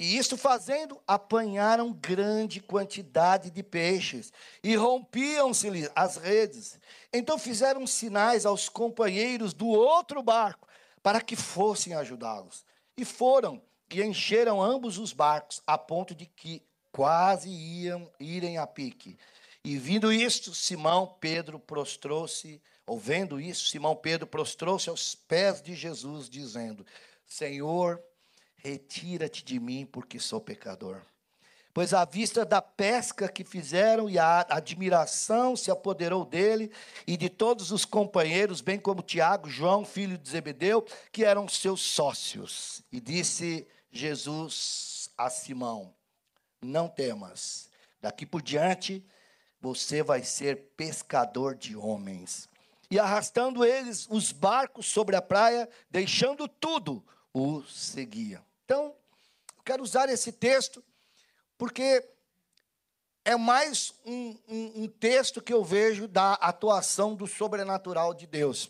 E 0.04 0.18
isto 0.18 0.36
fazendo, 0.36 1.02
apanharam 1.08 1.94
grande 1.94 2.60
quantidade 2.60 3.50
de 3.50 3.64
peixes 3.64 4.34
e 4.62 4.76
rompiam-se 4.76 5.90
as 5.96 6.18
redes. 6.18 6.78
Então 7.14 7.38
fizeram 7.38 7.88
sinais 7.88 8.46
aos 8.46 8.68
companheiros 8.68 9.54
do 9.54 9.66
outro 9.68 10.22
barco 10.22 10.68
para 11.02 11.22
que 11.22 11.38
fossem 11.38 11.94
ajudá-los. 11.94 12.66
E 12.98 13.06
foram 13.06 13.62
e 13.90 14.04
encheram 14.04 14.62
ambos 14.62 14.98
os 14.98 15.14
barcos, 15.14 15.62
a 15.66 15.78
ponto 15.78 16.14
de 16.14 16.26
que 16.26 16.62
quase 16.92 17.48
iam 17.48 18.12
irem 18.20 18.58
a 18.58 18.68
pique. 18.68 19.18
E 19.64 19.78
vindo 19.78 20.12
isto, 20.12 20.54
Simão 20.54 21.16
Pedro 21.22 21.60
prostrou-se, 21.60 22.62
ou 22.86 23.00
vendo 23.00 23.40
isso, 23.40 23.70
Simão 23.70 23.96
Pedro 23.96 24.28
prostrou-se 24.28 24.90
aos 24.90 25.16
pés 25.16 25.62
de 25.62 25.74
Jesus, 25.74 26.30
dizendo: 26.30 26.86
Senhor, 27.26 28.04
retira-te 28.64 29.44
de 29.44 29.60
mim, 29.60 29.86
porque 29.86 30.20
sou 30.20 30.40
pecador. 30.40 31.02
Pois 31.74 31.92
à 31.92 32.06
vista 32.06 32.46
da 32.46 32.62
pesca 32.62 33.28
que 33.28 33.44
fizeram 33.44 34.08
e 34.08 34.20
a 34.20 34.46
admiração 34.48 35.56
se 35.56 35.72
apoderou 35.72 36.24
dele 36.24 36.72
e 37.08 37.18
de 37.18 37.30
todos 37.30 37.72
os 37.72 37.84
companheiros, 37.84 38.62
bem 38.62 38.80
como 38.80 39.02
Tiago, 39.02 39.50
João, 39.50 39.84
filho 39.84 40.16
de 40.16 40.30
Zebedeu, 40.30 40.86
que 41.12 41.26
eram 41.26 41.48
seus 41.48 41.82
sócios. 41.82 42.84
E 42.92 43.02
disse 43.02 43.68
Jesus 43.92 45.10
a 45.18 45.32
Simão: 45.32 45.92
Não 46.62 46.88
temas, 46.88 47.70
daqui 48.00 48.24
por 48.24 48.44
diante 48.44 49.04
você 49.60 50.04
vai 50.04 50.22
ser 50.22 50.74
pescador 50.78 51.56
de 51.56 51.76
homens. 51.76 52.48
E 52.92 53.00
arrastando 53.00 53.66
eles 53.66 54.08
os 54.12 54.32
barcos 54.32 54.86
sobre 54.86 55.16
a 55.16 55.22
praia, 55.24 55.68
deixando 55.90 56.48
tudo, 56.48 57.04
o 57.34 57.64
seguia. 57.64 58.44
Então, 58.66 58.96
quero 59.66 59.84
usar 59.84 60.10
esse 60.10 60.32
texto 60.32 60.84
porque 61.58 62.08
é 63.26 63.36
mais 63.36 63.94
um, 64.06 64.38
um, 64.48 64.84
um, 64.84 64.88
texto 64.88 65.42
que 65.42 65.54
eu 65.54 65.64
vejo 65.64 66.08
da 66.08 66.34
atuação 66.34 67.16
do 67.16 67.26
sobrenatural 67.26 68.14
de 68.14 68.28
Deus. 68.28 68.70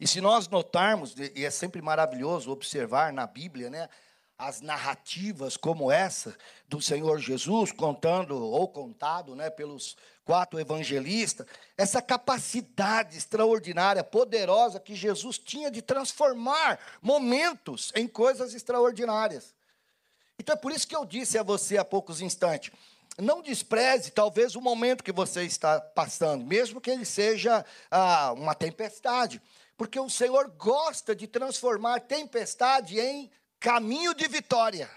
E 0.00 0.06
se 0.06 0.20
nós 0.20 0.48
notarmos, 0.48 1.14
e 1.34 1.44
é 1.44 1.50
sempre 1.50 1.80
maravilhoso 1.80 2.50
observar 2.50 3.12
na 3.12 3.26
Bíblia, 3.26 3.70
né, 3.70 3.88
as 4.36 4.60
narrativas 4.60 5.56
como 5.56 5.90
essa 5.90 6.36
do 6.68 6.80
Senhor 6.80 7.18
Jesus, 7.18 7.72
contando 7.72 8.36
ou 8.36 8.68
contado 8.68 9.34
né, 9.34 9.48
pelos 9.50 9.96
quatro 10.26 10.58
evangelistas, 10.58 11.46
essa 11.78 12.02
capacidade 12.02 13.16
extraordinária, 13.16 14.02
poderosa 14.02 14.80
que 14.80 14.92
Jesus 14.92 15.38
tinha 15.38 15.70
de 15.70 15.80
transformar 15.80 16.80
momentos 17.00 17.92
em 17.94 18.08
coisas 18.08 18.52
extraordinárias. 18.52 19.54
Então 20.36 20.52
é 20.54 20.58
por 20.58 20.72
isso 20.72 20.86
que 20.86 20.96
eu 20.96 21.04
disse 21.04 21.38
a 21.38 21.44
você 21.44 21.78
há 21.78 21.84
poucos 21.84 22.20
instantes. 22.20 22.72
Não 23.16 23.40
despreze, 23.40 24.10
talvez, 24.10 24.56
o 24.56 24.60
momento 24.60 25.04
que 25.04 25.12
você 25.12 25.44
está 25.44 25.80
passando, 25.80 26.44
mesmo 26.44 26.80
que 26.80 26.90
ele 26.90 27.04
seja 27.04 27.64
ah, 27.88 28.32
uma 28.32 28.54
tempestade, 28.54 29.40
porque 29.76 29.98
o 29.98 30.10
Senhor 30.10 30.48
gosta 30.50 31.14
de 31.14 31.28
transformar 31.28 32.00
tempestade 32.00 32.98
em 32.98 33.30
caminho 33.60 34.12
de 34.12 34.26
vitória. 34.26 34.90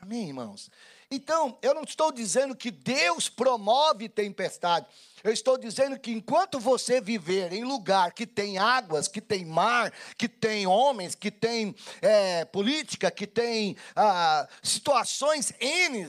Amém, 0.00 0.28
irmãos? 0.28 0.70
Então, 1.10 1.58
eu 1.62 1.74
não 1.74 1.84
estou 1.84 2.12
dizendo 2.12 2.54
que 2.54 2.70
Deus 2.70 3.30
promove 3.30 4.08
tempestade. 4.08 4.86
Eu 5.24 5.32
estou 5.32 5.56
dizendo 5.56 5.98
que 5.98 6.12
enquanto 6.12 6.60
você 6.60 7.00
viver 7.00 7.52
em 7.52 7.64
lugar 7.64 8.12
que 8.12 8.26
tem 8.26 8.58
águas, 8.58 9.08
que 9.08 9.20
tem 9.20 9.44
mar, 9.44 9.92
que 10.16 10.28
tem 10.28 10.66
homens, 10.66 11.14
que 11.14 11.30
tem 11.30 11.74
é, 12.02 12.44
política, 12.44 13.10
que 13.10 13.26
tem 13.26 13.74
ah, 13.96 14.46
situações 14.62 15.52
N, 15.58 16.06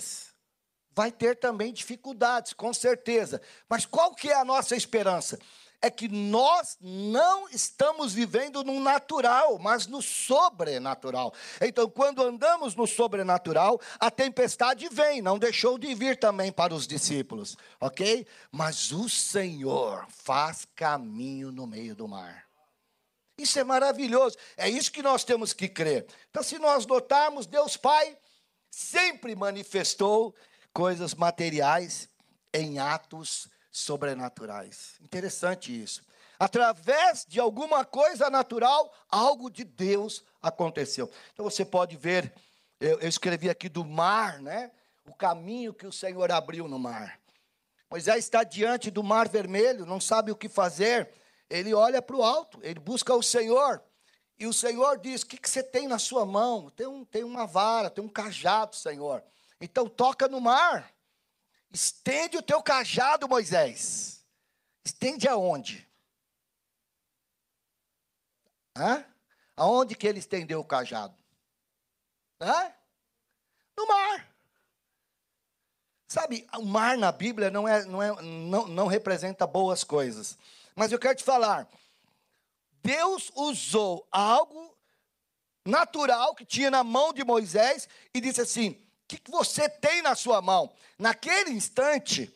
vai 0.94 1.12
ter 1.12 1.38
também 1.38 1.72
dificuldades, 1.72 2.52
com 2.52 2.74
certeza. 2.74 3.42
Mas 3.70 3.86
qual 3.86 4.14
que 4.14 4.30
é 4.30 4.36
a 4.36 4.44
nossa 4.44 4.76
esperança? 4.76 5.40
É 5.82 5.90
que 5.90 6.08
nós 6.08 6.78
não 6.82 7.48
estamos 7.50 8.14
vivendo 8.14 8.64
no 8.64 8.80
natural, 8.80 9.58
mas 9.60 9.88
no 9.88 10.02
sobrenatural. 10.02 11.34
Então, 11.62 11.90
quando 11.90 12.22
andamos 12.22 12.76
no 12.76 12.86
sobrenatural, 12.86 13.80
a 14.00 14.12
tempestade 14.12 14.90
vem, 14.90 15.22
não 15.22 15.40
deixou 15.40 15.78
de 15.78 15.94
vir 15.96 16.18
também 16.20 16.52
para 16.52 16.74
os 16.74 16.86
discípulos, 16.86 17.58
ok? 17.80 18.28
Mas 18.52 18.92
o 18.92 19.08
Senhor 19.08 20.06
faz 20.10 20.68
caminho 20.76 21.52
no 21.52 21.66
meio 21.66 21.96
do 21.96 22.08
mar. 22.08 22.46
Isso 23.38 23.58
é 23.58 23.64
maravilhoso, 23.64 24.36
é 24.58 24.70
isso 24.70 24.92
que 24.92 25.02
nós 25.02 25.24
temos 25.24 25.54
que 25.54 25.70
crer. 25.70 26.06
Então, 26.30 26.44
se 26.44 26.60
nós 26.60 26.86
notarmos, 26.86 27.46
Deus 27.46 27.78
Pai 27.78 28.18
sempre 28.70 29.34
manifestou 29.34 30.36
coisas 30.74 31.14
materiais 31.14 32.10
em 32.54 32.80
atos 32.80 33.48
sobrenaturais. 33.72 34.96
Interessante 35.02 35.72
isso. 35.72 36.04
Através 36.40 37.26
de 37.28 37.40
alguma 37.40 37.84
coisa 37.84 38.30
natural, 38.30 38.94
algo 39.10 39.50
de 39.50 39.64
Deus 39.64 40.24
aconteceu. 40.42 41.12
Então 41.34 41.44
você 41.44 41.66
pode 41.66 41.98
ver, 41.98 42.34
eu, 42.80 43.00
eu 43.00 43.10
escrevi 43.10 43.50
aqui 43.50 43.68
do 43.68 43.84
mar, 43.84 44.40
né? 44.42 44.72
O 45.06 45.14
caminho 45.14 45.74
que 45.74 45.86
o 45.86 45.92
Senhor 45.92 46.32
abriu 46.32 46.68
no 46.68 46.80
mar. 46.80 47.20
Moisés 47.90 48.24
está 48.24 48.44
diante 48.44 48.92
do 48.92 49.04
mar 49.04 49.28
vermelho, 49.28 49.86
não 49.86 50.00
sabe 50.00 50.32
o 50.32 50.36
que 50.36 50.48
fazer. 50.48 51.10
Ele 51.50 51.74
olha 51.74 52.02
para 52.02 52.16
o 52.16 52.24
alto, 52.24 52.60
ele 52.62 52.80
busca 52.80 53.14
o 53.16 53.24
Senhor. 53.24 53.84
E 54.38 54.48
o 54.48 54.54
Senhor 54.54 54.98
diz: 54.98 55.24
O 55.24 55.28
que, 55.28 55.38
que 55.38 55.50
você 55.50 55.62
tem 55.62 55.88
na 55.88 56.00
sua 56.00 56.26
mão? 56.26 56.70
Tem, 56.70 56.88
um, 56.88 57.04
tem 57.04 57.24
uma 57.24 57.46
vara, 57.46 57.90
tem 57.90 58.04
um 58.04 58.08
cajado, 58.08 58.76
Senhor. 58.76 59.24
Então 59.60 59.88
toca 59.88 60.28
no 60.28 60.40
mar. 60.40 60.90
Estende 61.72 62.38
o 62.38 62.42
teu 62.42 62.62
cajado, 62.64 63.28
Moisés. 63.28 64.26
Estende 64.84 65.28
aonde? 65.28 65.88
Hã? 68.76 69.06
Aonde 69.56 69.96
que 69.96 70.08
ele 70.08 70.20
estendeu 70.20 70.60
o 70.60 70.66
cajado? 70.66 71.16
Hã? 72.42 72.74
No 73.78 73.88
mar. 73.88 74.30
Sabe, 76.08 76.48
o 76.58 76.66
mar 76.66 76.98
na 76.98 77.12
Bíblia 77.12 77.52
não, 77.52 77.68
é, 77.68 77.86
não, 77.86 78.02
é, 78.02 78.22
não, 78.22 78.68
não 78.68 78.88
representa 78.88 79.46
boas 79.46 79.84
coisas. 79.84 80.38
Mas 80.76 80.92
eu 80.92 80.98
quero 80.98 81.16
te 81.16 81.24
falar. 81.24 81.68
Deus 82.82 83.32
usou 83.36 84.08
algo 84.12 84.76
natural 85.64 86.34
que 86.34 86.46
tinha 86.46 86.72
na 86.72 86.84
mão 86.84 87.14
de 87.14 87.24
Moisés 87.24 87.88
e 88.14 88.20
disse 88.20 88.42
assim: 88.42 88.82
que 89.18 89.32
você 89.32 89.68
tem 89.68 90.02
na 90.02 90.16
sua 90.16 90.42
mão. 90.42 90.72
Naquele 90.98 91.52
instante, 91.52 92.34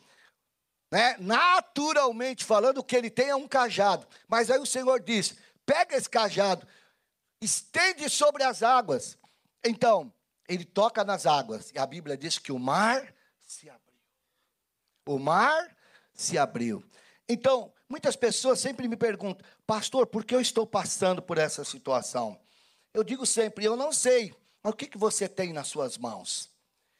né, 0.90 1.16
naturalmente 1.18 2.44
falando, 2.44 2.78
o 2.78 2.84
que 2.84 2.96
ele 2.96 3.10
tem 3.10 3.28
é 3.28 3.36
um 3.36 3.48
cajado. 3.48 4.06
Mas 4.28 4.50
aí 4.50 4.58
o 4.58 4.66
Senhor 4.66 5.00
diz: 5.00 5.36
pega 5.64 5.96
esse 5.96 6.08
cajado, 6.08 6.66
estende 7.40 8.08
sobre 8.08 8.42
as 8.42 8.62
águas. 8.62 9.18
Então, 9.64 10.12
ele 10.48 10.64
toca 10.64 11.04
nas 11.04 11.26
águas. 11.26 11.70
E 11.74 11.78
a 11.78 11.86
Bíblia 11.86 12.16
diz 12.16 12.38
que 12.38 12.52
o 12.52 12.58
mar 12.58 13.14
se 13.42 13.68
abriu. 13.68 14.00
O 15.06 15.18
mar 15.18 15.76
se 16.12 16.36
abriu. 16.38 16.84
Então, 17.28 17.72
muitas 17.88 18.16
pessoas 18.16 18.60
sempre 18.60 18.86
me 18.88 18.96
perguntam, 18.96 19.46
pastor, 19.66 20.06
por 20.06 20.24
que 20.24 20.34
eu 20.34 20.40
estou 20.40 20.66
passando 20.66 21.22
por 21.22 21.38
essa 21.38 21.64
situação? 21.64 22.38
eu 22.94 23.02
digo 23.02 23.26
sempre, 23.26 23.64
eu 23.64 23.76
não 23.76 23.92
sei, 23.92 24.32
mas 24.62 24.72
o 24.72 24.76
que, 24.76 24.86
que 24.86 24.96
você 24.96 25.28
tem 25.28 25.52
nas 25.52 25.66
suas 25.66 25.98
mãos? 25.98 26.48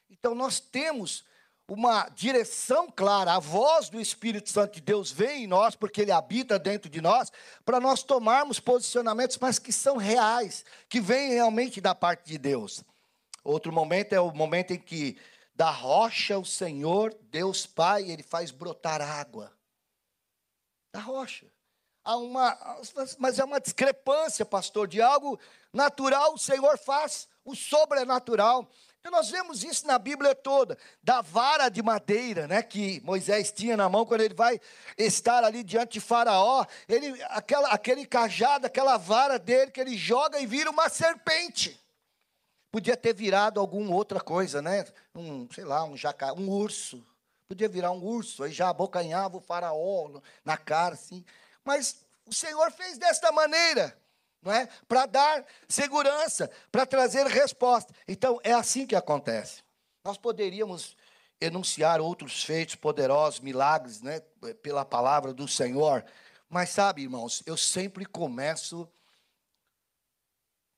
Então 0.09 0.35
nós 0.35 0.59
temos 0.59 1.23
uma 1.67 2.07
direção 2.09 2.91
clara, 2.91 3.33
a 3.33 3.39
voz 3.39 3.89
do 3.89 3.99
Espírito 3.99 4.49
Santo 4.49 4.75
de 4.75 4.81
Deus 4.81 5.11
vem 5.11 5.45
em 5.45 5.47
nós, 5.47 5.75
porque 5.75 6.01
ele 6.01 6.11
habita 6.11 6.59
dentro 6.59 6.89
de 6.89 7.01
nós, 7.01 7.31
para 7.63 7.79
nós 7.79 8.03
tomarmos 8.03 8.59
posicionamentos, 8.59 9.37
mas 9.39 9.57
que 9.57 9.73
são 9.73 9.97
reais, 9.97 10.63
que 10.87 11.01
vêm 11.01 11.33
realmente 11.33 11.81
da 11.81 11.95
parte 11.95 12.25
de 12.25 12.37
Deus. 12.37 12.83
Outro 13.43 13.71
momento 13.71 14.13
é 14.13 14.19
o 14.19 14.31
momento 14.31 14.71
em 14.71 14.79
que 14.79 15.17
da 15.55 15.71
rocha 15.71 16.37
o 16.37 16.45
Senhor, 16.45 17.17
Deus 17.31 17.65
Pai, 17.65 18.03
ele 18.11 18.21
faz 18.21 18.51
brotar 18.51 19.01
água. 19.01 19.51
Da 20.91 20.99
rocha. 20.99 21.47
Há 22.03 22.17
uma, 22.17 22.55
mas 23.17 23.39
é 23.39 23.43
uma 23.43 23.59
discrepância, 23.59 24.45
pastor, 24.45 24.87
de 24.87 25.01
algo 25.01 25.39
natural, 25.73 26.35
o 26.35 26.37
Senhor 26.37 26.77
faz 26.77 27.27
o 27.43 27.55
sobrenatural. 27.55 28.69
Então 29.05 29.19
nós 29.19 29.29
vemos 29.29 29.63
isso 29.63 29.85
na 29.85 29.99
Bíblia 29.99 30.33
toda, 30.33 30.79
da 31.03 31.21
vara 31.21 31.69
de 31.69 31.79
madeira, 31.83 32.47
né, 32.47 32.63
que 32.63 32.99
Moisés 33.01 33.51
tinha 33.51 33.77
na 33.77 33.87
mão 33.87 34.03
quando 34.03 34.21
ele 34.21 34.33
vai 34.33 34.59
estar 34.97 35.43
ali 35.43 35.63
diante 35.63 35.93
de 35.93 36.01
Faraó, 36.01 36.65
ele 36.89 37.21
aquela 37.25 37.69
aquele 37.69 38.03
cajado, 38.03 38.65
aquela 38.65 38.97
vara 38.97 39.37
dele 39.37 39.69
que 39.69 39.79
ele 39.79 39.95
joga 39.95 40.39
e 40.39 40.47
vira 40.47 40.71
uma 40.71 40.89
serpente. 40.89 41.79
Podia 42.71 42.97
ter 42.97 43.13
virado 43.13 43.59
alguma 43.59 43.93
outra 43.93 44.19
coisa, 44.19 44.59
né? 44.59 44.83
Um, 45.13 45.47
sei 45.53 45.65
lá, 45.65 45.83
um 45.83 45.95
jacaré, 45.95 46.33
um 46.33 46.49
urso. 46.49 47.05
Podia 47.47 47.69
virar 47.69 47.91
um 47.91 48.03
urso, 48.03 48.43
aí 48.43 48.51
já 48.51 48.69
abocanhava 48.69 49.37
o 49.37 49.39
faraó 49.39 50.19
na 50.43 50.57
cara 50.57 50.95
assim. 50.95 51.23
Mas 51.63 52.03
o 52.25 52.33
Senhor 52.33 52.71
fez 52.71 52.97
desta 52.97 53.31
maneira 53.31 53.95
não 54.45 54.53
é? 54.53 54.69
Para 54.87 55.07
dar 55.07 55.45
segurança, 55.67 56.49
para 56.71 56.85
trazer 56.85 57.25
resposta. 57.25 57.91
Então 58.07 58.39
é 58.43 58.53
assim 58.53 58.85
que 58.85 58.95
acontece. 58.95 59.63
Nós 60.03 60.17
poderíamos 60.17 60.95
enunciar 61.41 61.99
outros 61.99 62.43
feitos 62.43 62.75
poderosos, 62.75 63.39
milagres, 63.39 64.01
né, 64.01 64.21
pela 64.61 64.85
palavra 64.85 65.33
do 65.33 65.47
Senhor, 65.47 66.05
mas 66.47 66.69
sabe, 66.69 67.01
irmãos, 67.01 67.43
eu 67.45 67.57
sempre 67.57 68.05
começo 68.05 68.87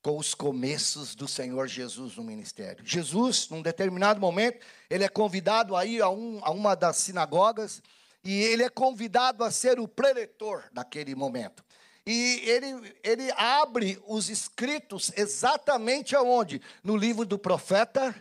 com 0.02 0.16
os 0.16 0.34
começos 0.34 1.14
do 1.14 1.28
Senhor 1.28 1.68
Jesus 1.68 2.16
no 2.16 2.24
ministério. 2.24 2.84
Jesus, 2.84 3.48
num 3.50 3.60
determinado 3.60 4.18
momento, 4.18 4.64
ele 4.88 5.04
é 5.04 5.08
convidado 5.08 5.76
a 5.76 5.84
ir 5.84 6.00
a, 6.00 6.08
um, 6.08 6.40
a 6.42 6.50
uma 6.50 6.74
das 6.74 6.96
sinagogas 6.96 7.82
e 8.24 8.42
ele 8.42 8.62
é 8.62 8.70
convidado 8.70 9.44
a 9.44 9.50
ser 9.50 9.78
o 9.78 9.86
preletor 9.86 10.64
daquele 10.72 11.14
momento. 11.14 11.62
E 12.10 12.40
ele, 12.48 12.94
ele 13.04 13.30
abre 13.32 14.02
os 14.06 14.30
escritos 14.30 15.12
exatamente 15.14 16.16
aonde? 16.16 16.58
No 16.82 16.96
livro 16.96 17.26
do 17.26 17.38
profeta 17.38 18.14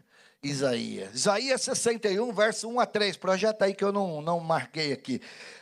Isaías. 0.43 1.15
Isaías 1.15 1.61
61, 1.61 2.33
verso 2.33 2.67
1 2.67 2.81
a 2.81 2.85
3. 2.85 3.15
Projeta 3.15 3.63
aí 3.63 3.73
que 3.73 3.85
eu 3.85 3.93
não, 3.93 4.21
não 4.21 4.41
marquei 4.41 4.91
aqui. 4.91 5.21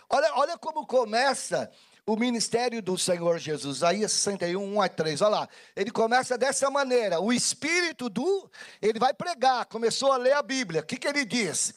Olha, 0.09 0.31
olha 0.37 0.57
como 0.57 0.87
começa 0.87 1.71
o 2.03 2.15
ministério 2.15 2.81
do 2.81 2.97
Senhor 2.97 3.37
Jesus. 3.37 3.77
Isaías 3.77 4.11
61, 4.13 4.75
1 4.75 4.81
a 4.81 4.89
3. 4.89 5.21
Olha 5.21 5.29
lá. 5.29 5.49
Ele 5.75 5.91
começa 5.91 6.35
dessa 6.35 6.67
maneira. 6.71 7.19
O 7.19 7.31
espírito 7.31 8.09
do. 8.09 8.49
Ele 8.81 8.97
vai 8.97 9.13
pregar. 9.13 9.67
Começou 9.67 10.11
a 10.11 10.17
ler 10.17 10.33
a 10.33 10.41
Bíblia. 10.41 10.81
O 10.81 10.83
que, 10.83 10.97
que 10.97 11.07
ele 11.07 11.25
diz? 11.25 11.75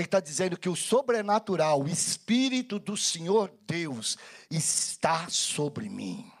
Ele 0.00 0.06
está 0.06 0.18
dizendo 0.18 0.56
que 0.56 0.68
o 0.70 0.74
sobrenatural, 0.74 1.82
o 1.82 1.86
Espírito 1.88 2.78
do 2.78 2.96
Senhor 2.96 3.52
Deus, 3.66 4.16
está 4.50 5.28
sobre 5.28 5.90
mim. 5.90 6.32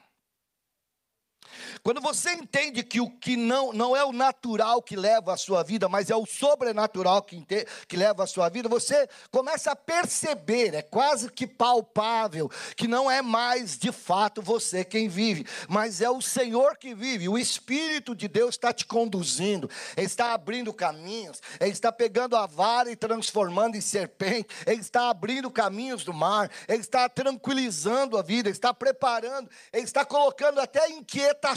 Quando 1.82 2.00
você 2.00 2.32
entende 2.32 2.82
que 2.82 3.00
o 3.00 3.10
que 3.10 3.36
não, 3.36 3.72
não 3.72 3.96
é 3.96 4.04
o 4.04 4.12
natural 4.12 4.82
que 4.82 4.96
leva 4.96 5.32
a 5.32 5.36
sua 5.36 5.62
vida, 5.62 5.88
mas 5.88 6.10
é 6.10 6.16
o 6.16 6.26
sobrenatural 6.26 7.22
que, 7.22 7.44
que 7.86 7.96
leva 7.96 8.24
a 8.24 8.26
sua 8.26 8.48
vida, 8.48 8.68
você 8.68 9.08
começa 9.30 9.72
a 9.72 9.76
perceber, 9.76 10.74
é 10.74 10.82
quase 10.82 11.30
que 11.30 11.46
palpável, 11.46 12.50
que 12.76 12.88
não 12.88 13.10
é 13.10 13.22
mais 13.22 13.78
de 13.78 13.92
fato 13.92 14.42
você 14.42 14.84
quem 14.84 15.08
vive, 15.08 15.46
mas 15.68 16.00
é 16.00 16.10
o 16.10 16.20
Senhor 16.20 16.76
que 16.76 16.94
vive, 16.94 17.28
o 17.28 17.38
Espírito 17.38 18.14
de 18.14 18.28
Deus 18.28 18.50
está 18.54 18.72
te 18.72 18.86
conduzindo, 18.86 19.70
Ele 19.96 20.06
está 20.06 20.32
abrindo 20.32 20.72
caminhos, 20.72 21.40
Ele 21.60 21.70
está 21.70 21.92
pegando 21.92 22.36
a 22.36 22.46
vara 22.46 22.90
e 22.90 22.96
transformando 22.96 23.76
em 23.76 23.80
serpente, 23.80 24.48
Ele 24.66 24.80
está 24.80 25.10
abrindo 25.10 25.50
caminhos 25.50 26.04
do 26.04 26.12
mar, 26.12 26.50
Ele 26.68 26.80
está 26.80 27.08
tranquilizando 27.08 28.16
a 28.16 28.22
vida, 28.22 28.48
Ele 28.48 28.56
está 28.56 28.72
preparando, 28.72 29.48
Ele 29.72 29.84
está 29.84 30.04
colocando 30.04 30.60
até 30.60 30.88
inquietação 30.88 31.49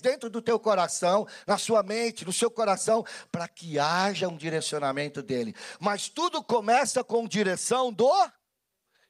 dentro 0.00 0.30
do 0.30 0.42
teu 0.42 0.58
coração, 0.58 1.26
na 1.46 1.58
sua 1.58 1.82
mente, 1.82 2.24
no 2.24 2.32
seu 2.32 2.50
coração, 2.50 3.04
para 3.30 3.48
que 3.48 3.78
haja 3.78 4.28
um 4.28 4.36
direcionamento 4.36 5.22
dele. 5.22 5.54
Mas 5.78 6.08
tudo 6.08 6.42
começa 6.42 7.04
com 7.04 7.26
direção 7.26 7.92
do 7.92 8.10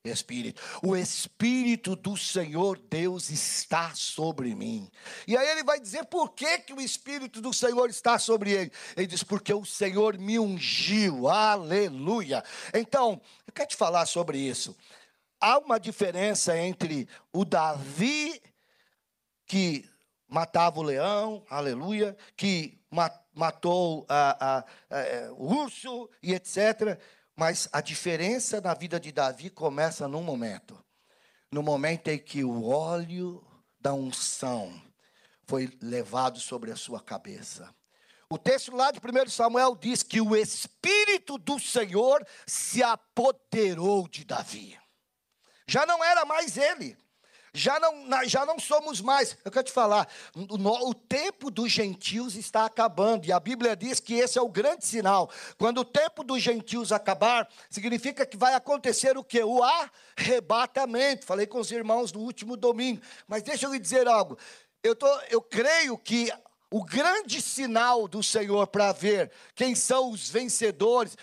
Espírito. 0.04 0.62
O 0.82 0.96
Espírito 0.96 1.96
do 1.96 2.16
Senhor 2.16 2.78
Deus 2.78 3.30
está 3.30 3.94
sobre 3.94 4.54
mim. 4.54 4.90
E 5.26 5.36
aí 5.36 5.48
ele 5.48 5.64
vai 5.64 5.80
dizer 5.80 6.04
por 6.06 6.30
que, 6.30 6.58
que 6.58 6.72
o 6.72 6.80
Espírito 6.80 7.40
do 7.40 7.52
Senhor 7.52 7.88
está 7.90 8.18
sobre 8.18 8.52
ele. 8.52 8.72
Ele 8.96 9.06
diz, 9.06 9.22
porque 9.22 9.52
o 9.52 9.64
Senhor 9.64 10.16
me 10.18 10.38
ungiu. 10.38 11.28
Aleluia. 11.28 12.42
Então, 12.72 13.20
eu 13.46 13.52
quero 13.52 13.68
te 13.68 13.76
falar 13.76 14.06
sobre 14.06 14.38
isso. 14.38 14.76
Há 15.40 15.58
uma 15.58 15.78
diferença 15.78 16.56
entre 16.58 17.08
o 17.32 17.44
Davi 17.44 18.40
que 19.46 19.88
matava 20.28 20.78
o 20.78 20.82
leão, 20.82 21.44
aleluia, 21.48 22.16
que 22.36 22.78
matou 23.34 24.04
a, 24.08 24.58
a, 24.58 24.64
a, 24.90 24.98
é, 24.98 25.30
o 25.30 25.62
urso 25.62 26.08
e 26.22 26.34
etc. 26.34 27.00
Mas 27.34 27.68
a 27.72 27.80
diferença 27.80 28.60
na 28.60 28.74
vida 28.74 29.00
de 29.00 29.10
Davi 29.10 29.48
começa 29.48 30.06
num 30.06 30.22
momento. 30.22 30.78
No 31.50 31.62
momento 31.62 32.08
em 32.08 32.18
que 32.18 32.44
o 32.44 32.68
óleo 32.68 33.42
da 33.80 33.94
unção 33.94 34.70
foi 35.46 35.72
levado 35.80 36.38
sobre 36.38 36.70
a 36.70 36.76
sua 36.76 37.00
cabeça. 37.00 37.74
O 38.30 38.36
texto 38.36 38.76
lá 38.76 38.90
de 38.90 38.98
1 38.98 39.30
Samuel 39.30 39.74
diz 39.74 40.02
que 40.02 40.20
o 40.20 40.36
Espírito 40.36 41.38
do 41.38 41.58
Senhor 41.58 42.26
se 42.46 42.82
apoderou 42.82 44.06
de 44.06 44.24
Davi. 44.24 44.78
Já 45.66 45.86
não 45.86 46.04
era 46.04 46.26
mais 46.26 46.58
ele 46.58 46.98
já 47.58 47.78
não, 47.80 48.24
já 48.24 48.46
não 48.46 48.58
somos 48.58 49.00
mais. 49.00 49.36
Eu 49.44 49.50
quero 49.50 49.66
te 49.66 49.72
falar, 49.72 50.08
o, 50.34 50.88
o 50.88 50.94
tempo 50.94 51.50
dos 51.50 51.70
gentios 51.70 52.36
está 52.36 52.64
acabando, 52.64 53.26
e 53.26 53.32
a 53.32 53.40
Bíblia 53.40 53.76
diz 53.76 54.00
que 54.00 54.14
esse 54.14 54.38
é 54.38 54.42
o 54.42 54.48
grande 54.48 54.86
sinal. 54.86 55.30
Quando 55.58 55.78
o 55.78 55.84
tempo 55.84 56.22
dos 56.22 56.40
gentios 56.42 56.92
acabar, 56.92 57.48
significa 57.68 58.24
que 58.24 58.36
vai 58.36 58.54
acontecer 58.54 59.18
o 59.18 59.24
que? 59.24 59.42
O 59.42 59.60
arrebatamento. 59.62 61.26
Falei 61.26 61.46
com 61.46 61.58
os 61.58 61.70
irmãos 61.70 62.12
no 62.12 62.20
último 62.20 62.56
domingo, 62.56 63.02
mas 63.26 63.42
deixa 63.42 63.66
eu 63.66 63.72
lhe 63.72 63.78
dizer 63.78 64.06
algo. 64.06 64.38
Eu, 64.82 64.94
tô, 64.94 65.08
eu 65.28 65.42
creio 65.42 65.98
que 65.98 66.32
o 66.70 66.84
grande 66.84 67.40
sinal 67.40 68.06
do 68.06 68.22
Senhor 68.22 68.66
para 68.66 68.92
ver 68.92 69.30
quem 69.54 69.74
são 69.74 70.10
os 70.10 70.28
vencedores, 70.28 71.16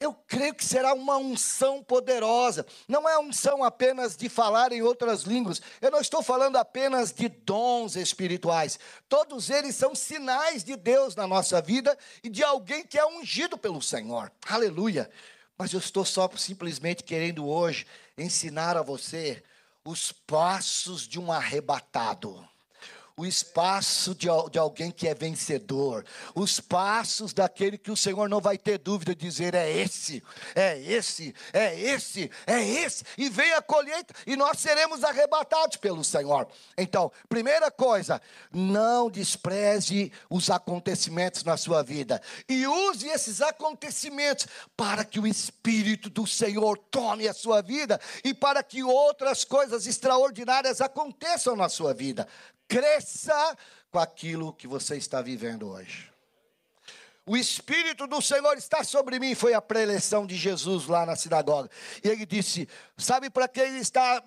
eu 0.00 0.12
creio 0.12 0.54
que 0.54 0.64
será 0.64 0.92
uma 0.92 1.16
unção 1.16 1.82
poderosa. 1.82 2.66
Não 2.86 3.08
é 3.08 3.18
unção 3.18 3.62
apenas 3.62 4.16
de 4.16 4.28
falar 4.28 4.72
em 4.72 4.82
outras 4.82 5.22
línguas. 5.22 5.62
Eu 5.80 5.90
não 5.90 6.00
estou 6.00 6.22
falando 6.22 6.56
apenas 6.56 7.12
de 7.12 7.28
dons 7.28 7.96
espirituais. 7.96 8.78
Todos 9.08 9.50
eles 9.50 9.76
são 9.76 9.94
sinais 9.94 10.62
de 10.62 10.76
Deus 10.76 11.16
na 11.16 11.26
nossa 11.26 11.60
vida 11.62 11.96
e 12.22 12.28
de 12.28 12.42
alguém 12.42 12.84
que 12.84 12.98
é 12.98 13.06
ungido 13.06 13.56
pelo 13.56 13.80
Senhor. 13.80 14.30
Aleluia. 14.48 15.10
Mas 15.56 15.72
eu 15.72 15.78
estou 15.78 16.04
só 16.04 16.28
simplesmente 16.36 17.02
querendo 17.02 17.46
hoje 17.46 17.86
ensinar 18.18 18.76
a 18.76 18.82
você 18.82 19.42
os 19.84 20.12
passos 20.12 21.06
de 21.06 21.20
um 21.20 21.30
arrebatado 21.30 22.46
o 23.16 23.24
espaço 23.24 24.14
de, 24.14 24.26
de 24.50 24.58
alguém 24.58 24.90
que 24.90 25.06
é 25.06 25.14
vencedor, 25.14 26.04
os 26.34 26.58
passos 26.58 27.32
daquele 27.32 27.78
que 27.78 27.90
o 27.90 27.96
Senhor 27.96 28.28
não 28.28 28.40
vai 28.40 28.58
ter 28.58 28.78
dúvida 28.78 29.14
de 29.14 29.20
dizer: 29.20 29.54
é 29.54 29.70
esse, 29.70 30.22
é 30.54 30.80
esse, 30.80 31.34
é 31.52 31.80
esse, 31.80 32.30
é 32.46 32.60
esse, 32.60 33.04
e 33.16 33.28
vem 33.28 33.52
a 33.52 33.62
colheita, 33.62 34.12
e 34.26 34.36
nós 34.36 34.58
seremos 34.58 35.04
arrebatados 35.04 35.76
pelo 35.76 36.02
Senhor. 36.02 36.48
Então, 36.76 37.12
primeira 37.28 37.70
coisa, 37.70 38.20
não 38.52 39.08
despreze 39.08 40.12
os 40.28 40.50
acontecimentos 40.50 41.44
na 41.44 41.56
sua 41.56 41.82
vida, 41.82 42.20
e 42.48 42.66
use 42.66 43.06
esses 43.08 43.40
acontecimentos 43.40 44.48
para 44.76 45.04
que 45.04 45.20
o 45.20 45.26
Espírito 45.26 46.10
do 46.10 46.26
Senhor 46.26 46.76
tome 46.90 47.28
a 47.28 47.34
sua 47.34 47.62
vida 47.62 48.00
e 48.24 48.34
para 48.34 48.62
que 48.62 48.82
outras 48.82 49.44
coisas 49.44 49.86
extraordinárias 49.86 50.80
aconteçam 50.80 51.54
na 51.54 51.68
sua 51.68 51.94
vida 51.94 52.26
cresça 52.68 53.56
com 53.90 53.98
aquilo 53.98 54.52
que 54.52 54.66
você 54.66 54.96
está 54.96 55.22
vivendo 55.22 55.68
hoje. 55.68 56.10
O 57.26 57.36
Espírito 57.36 58.06
do 58.06 58.20
Senhor 58.20 58.56
está 58.58 58.84
sobre 58.84 59.18
mim, 59.18 59.34
foi 59.34 59.54
a 59.54 59.62
preleção 59.62 60.26
de 60.26 60.36
Jesus 60.36 60.86
lá 60.86 61.06
na 61.06 61.16
sinagoga. 61.16 61.70
E 62.02 62.08
ele 62.08 62.26
disse: 62.26 62.68
Sabe 62.98 63.30
para 63.30 63.48
que 63.48 63.60
ele 63.60 63.78
está 63.78 64.22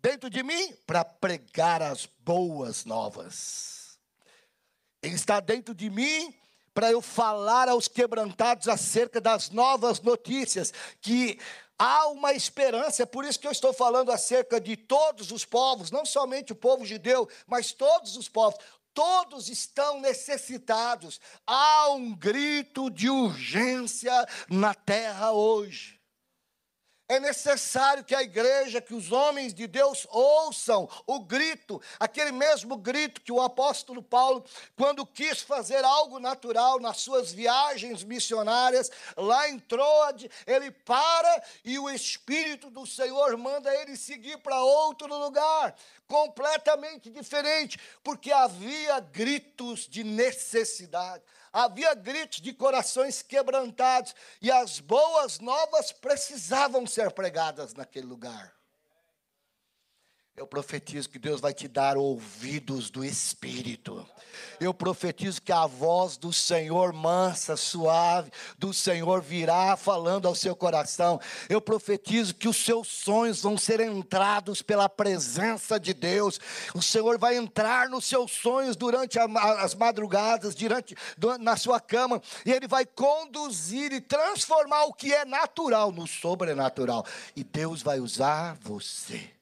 dentro 0.00 0.30
de 0.30 0.42
mim? 0.42 0.72
Para 0.86 1.04
pregar 1.04 1.82
as 1.82 2.06
boas 2.20 2.86
novas. 2.86 3.98
Ele 5.02 5.14
está 5.14 5.38
dentro 5.38 5.74
de 5.74 5.90
mim 5.90 6.34
para 6.72 6.90
eu 6.90 7.00
falar 7.00 7.68
aos 7.68 7.86
quebrantados 7.86 8.68
acerca 8.68 9.20
das 9.20 9.50
novas 9.50 10.00
notícias, 10.00 10.72
que 11.00 11.38
há 11.78 12.08
uma 12.08 12.32
esperança, 12.32 13.02
é 13.02 13.06
por 13.06 13.24
isso 13.24 13.38
que 13.38 13.46
eu 13.46 13.52
estou 13.52 13.72
falando 13.72 14.10
acerca 14.10 14.60
de 14.60 14.76
todos 14.76 15.30
os 15.30 15.44
povos, 15.44 15.90
não 15.90 16.04
somente 16.04 16.52
o 16.52 16.56
povo 16.56 16.84
judeu, 16.84 17.28
mas 17.46 17.72
todos 17.72 18.16
os 18.16 18.28
povos. 18.28 18.58
Todos 18.92 19.48
estão 19.48 20.00
necessitados. 20.00 21.20
Há 21.44 21.88
um 21.88 22.14
grito 22.14 22.88
de 22.88 23.10
urgência 23.10 24.12
na 24.48 24.72
terra 24.72 25.32
hoje. 25.32 25.93
É 27.06 27.20
necessário 27.20 28.02
que 28.02 28.14
a 28.14 28.22
igreja, 28.22 28.80
que 28.80 28.94
os 28.94 29.12
homens 29.12 29.52
de 29.52 29.66
Deus 29.66 30.06
ouçam 30.10 30.88
o 31.06 31.20
grito, 31.20 31.80
aquele 32.00 32.32
mesmo 32.32 32.78
grito 32.78 33.20
que 33.20 33.30
o 33.30 33.42
apóstolo 33.42 34.02
Paulo, 34.02 34.42
quando 34.74 35.04
quis 35.04 35.42
fazer 35.42 35.84
algo 35.84 36.18
natural 36.18 36.80
nas 36.80 36.98
suas 36.98 37.30
viagens 37.30 38.02
missionárias, 38.02 38.90
lá 39.18 39.46
em 39.50 39.58
Troade, 39.58 40.30
ele 40.46 40.70
para 40.70 41.44
e 41.62 41.78
o 41.78 41.90
Espírito 41.90 42.70
do 42.70 42.86
Senhor 42.86 43.36
manda 43.36 43.74
ele 43.74 43.98
seguir 43.98 44.38
para 44.38 44.64
outro 44.64 45.14
lugar, 45.14 45.76
completamente 46.08 47.10
diferente, 47.10 47.78
porque 48.02 48.32
havia 48.32 48.98
gritos 49.00 49.86
de 49.86 50.02
necessidade 50.02 51.22
havia 51.54 51.94
gritos 51.94 52.40
de 52.40 52.52
corações 52.52 53.22
quebrantados, 53.22 54.12
e 54.42 54.50
as 54.50 54.80
boas 54.80 55.38
novas 55.38 55.92
precisavam 55.92 56.84
ser 56.84 57.12
pregadas 57.12 57.72
naquele 57.72 58.06
lugar. 58.06 58.52
Eu 60.36 60.48
profetizo 60.48 61.08
que 61.08 61.18
Deus 61.18 61.40
vai 61.40 61.54
te 61.54 61.68
dar 61.68 61.96
ouvidos 61.96 62.90
do 62.90 63.04
Espírito. 63.04 64.04
Eu 64.58 64.74
profetizo 64.74 65.40
que 65.40 65.52
a 65.52 65.64
voz 65.64 66.16
do 66.16 66.32
Senhor, 66.32 66.92
mansa, 66.92 67.56
suave, 67.56 68.32
do 68.58 68.74
Senhor 68.74 69.22
virá 69.22 69.76
falando 69.76 70.26
ao 70.26 70.34
seu 70.34 70.56
coração. 70.56 71.20
Eu 71.48 71.60
profetizo 71.60 72.34
que 72.34 72.48
os 72.48 72.56
seus 72.56 72.88
sonhos 72.88 73.42
vão 73.42 73.56
ser 73.56 73.78
entrados 73.78 74.60
pela 74.60 74.88
presença 74.88 75.78
de 75.78 75.94
Deus. 75.94 76.40
O 76.74 76.82
Senhor 76.82 77.16
vai 77.16 77.36
entrar 77.36 77.88
nos 77.88 78.04
seus 78.04 78.32
sonhos 78.32 78.74
durante 78.74 79.20
a, 79.20 79.26
as 79.62 79.72
madrugadas, 79.76 80.56
durante, 80.56 80.96
na 81.38 81.56
sua 81.56 81.78
cama, 81.78 82.20
e 82.44 82.50
Ele 82.50 82.66
vai 82.66 82.84
conduzir 82.84 83.92
e 83.92 84.00
transformar 84.00 84.82
o 84.86 84.92
que 84.92 85.14
é 85.14 85.24
natural 85.24 85.92
no 85.92 86.08
sobrenatural. 86.08 87.06
E 87.36 87.44
Deus 87.44 87.82
vai 87.82 88.00
usar 88.00 88.56
você 88.60 89.33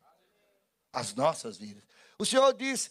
as 0.92 1.14
nossas 1.14 1.56
vidas. 1.56 1.82
O 2.18 2.26
Senhor 2.26 2.52
diz: 2.52 2.90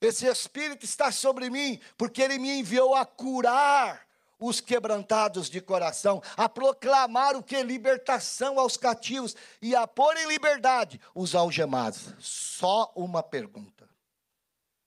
Esse 0.00 0.26
Espírito 0.26 0.84
está 0.84 1.10
sobre 1.10 1.50
mim, 1.50 1.80
porque 1.96 2.22
Ele 2.22 2.38
me 2.38 2.60
enviou 2.60 2.94
a 2.94 3.04
curar 3.04 4.06
os 4.38 4.60
quebrantados 4.60 5.48
de 5.48 5.60
coração, 5.60 6.22
a 6.36 6.48
proclamar 6.48 7.36
o 7.36 7.42
que? 7.42 7.62
Libertação 7.62 8.58
aos 8.58 8.76
cativos 8.76 9.36
e 9.60 9.74
a 9.74 9.86
pôr 9.86 10.16
em 10.16 10.26
liberdade 10.26 11.00
os 11.14 11.34
algemados. 11.34 12.14
Só 12.18 12.92
uma 12.94 13.22
pergunta: 13.22 13.88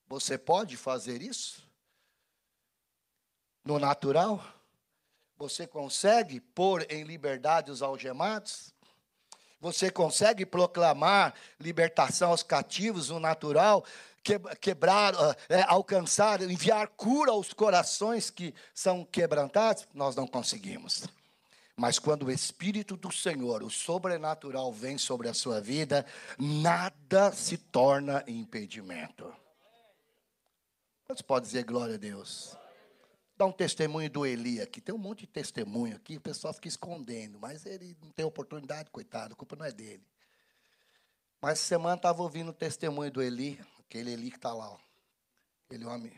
Você 0.06 0.38
pode 0.38 0.76
fazer 0.76 1.22
isso? 1.22 1.66
No 3.64 3.78
natural? 3.78 4.44
Você 5.38 5.66
consegue 5.66 6.40
pôr 6.40 6.86
em 6.90 7.04
liberdade 7.04 7.70
os 7.70 7.82
algemados? 7.82 8.74
Você 9.60 9.90
consegue 9.90 10.44
proclamar 10.44 11.34
libertação 11.58 12.30
aos 12.30 12.42
cativos 12.42 13.08
no 13.08 13.18
natural, 13.18 13.84
quebrar, 14.60 15.14
ah, 15.14 15.36
é, 15.48 15.62
alcançar, 15.62 16.42
enviar 16.42 16.88
cura 16.88 17.30
aos 17.30 17.52
corações 17.52 18.28
que 18.28 18.54
são 18.74 19.04
quebrantados? 19.04 19.86
Nós 19.94 20.14
não 20.14 20.26
conseguimos. 20.26 21.04
Mas 21.76 21.98
quando 21.98 22.26
o 22.26 22.30
Espírito 22.30 22.96
do 22.96 23.12
Senhor, 23.12 23.62
o 23.62 23.70
sobrenatural, 23.70 24.72
vem 24.72 24.96
sobre 24.96 25.28
a 25.28 25.34
sua 25.34 25.60
vida, 25.60 26.06
nada 26.38 27.30
se 27.32 27.58
torna 27.58 28.24
impedimento. 28.26 29.32
Você 31.08 31.22
pode 31.22 31.46
dizer 31.46 31.64
glória 31.64 31.94
a 31.94 31.98
Deus? 31.98 32.56
Dar 33.36 33.46
um 33.46 33.52
testemunho 33.52 34.08
do 34.08 34.24
Eli 34.24 34.60
aqui. 34.60 34.80
Tem 34.80 34.94
um 34.94 34.98
monte 34.98 35.20
de 35.20 35.26
testemunho 35.26 35.96
aqui, 35.96 36.16
o 36.16 36.20
pessoal 36.20 36.54
fica 36.54 36.68
escondendo, 36.68 37.38
mas 37.38 37.66
ele 37.66 37.96
não 38.00 38.10
tem 38.10 38.24
oportunidade, 38.24 38.90
coitado, 38.90 39.34
a 39.34 39.36
culpa 39.36 39.56
não 39.56 39.66
é 39.66 39.72
dele. 39.72 40.06
Mas 41.40 41.58
semana 41.58 41.96
estava 41.96 42.22
ouvindo 42.22 42.48
o 42.48 42.54
testemunho 42.54 43.10
do 43.10 43.22
Eli, 43.22 43.60
aquele 43.78 44.12
Eli 44.12 44.30
que 44.30 44.36
está 44.36 44.54
lá, 44.54 44.70
ó. 44.70 44.78
aquele 45.66 45.84
homem, 45.84 46.12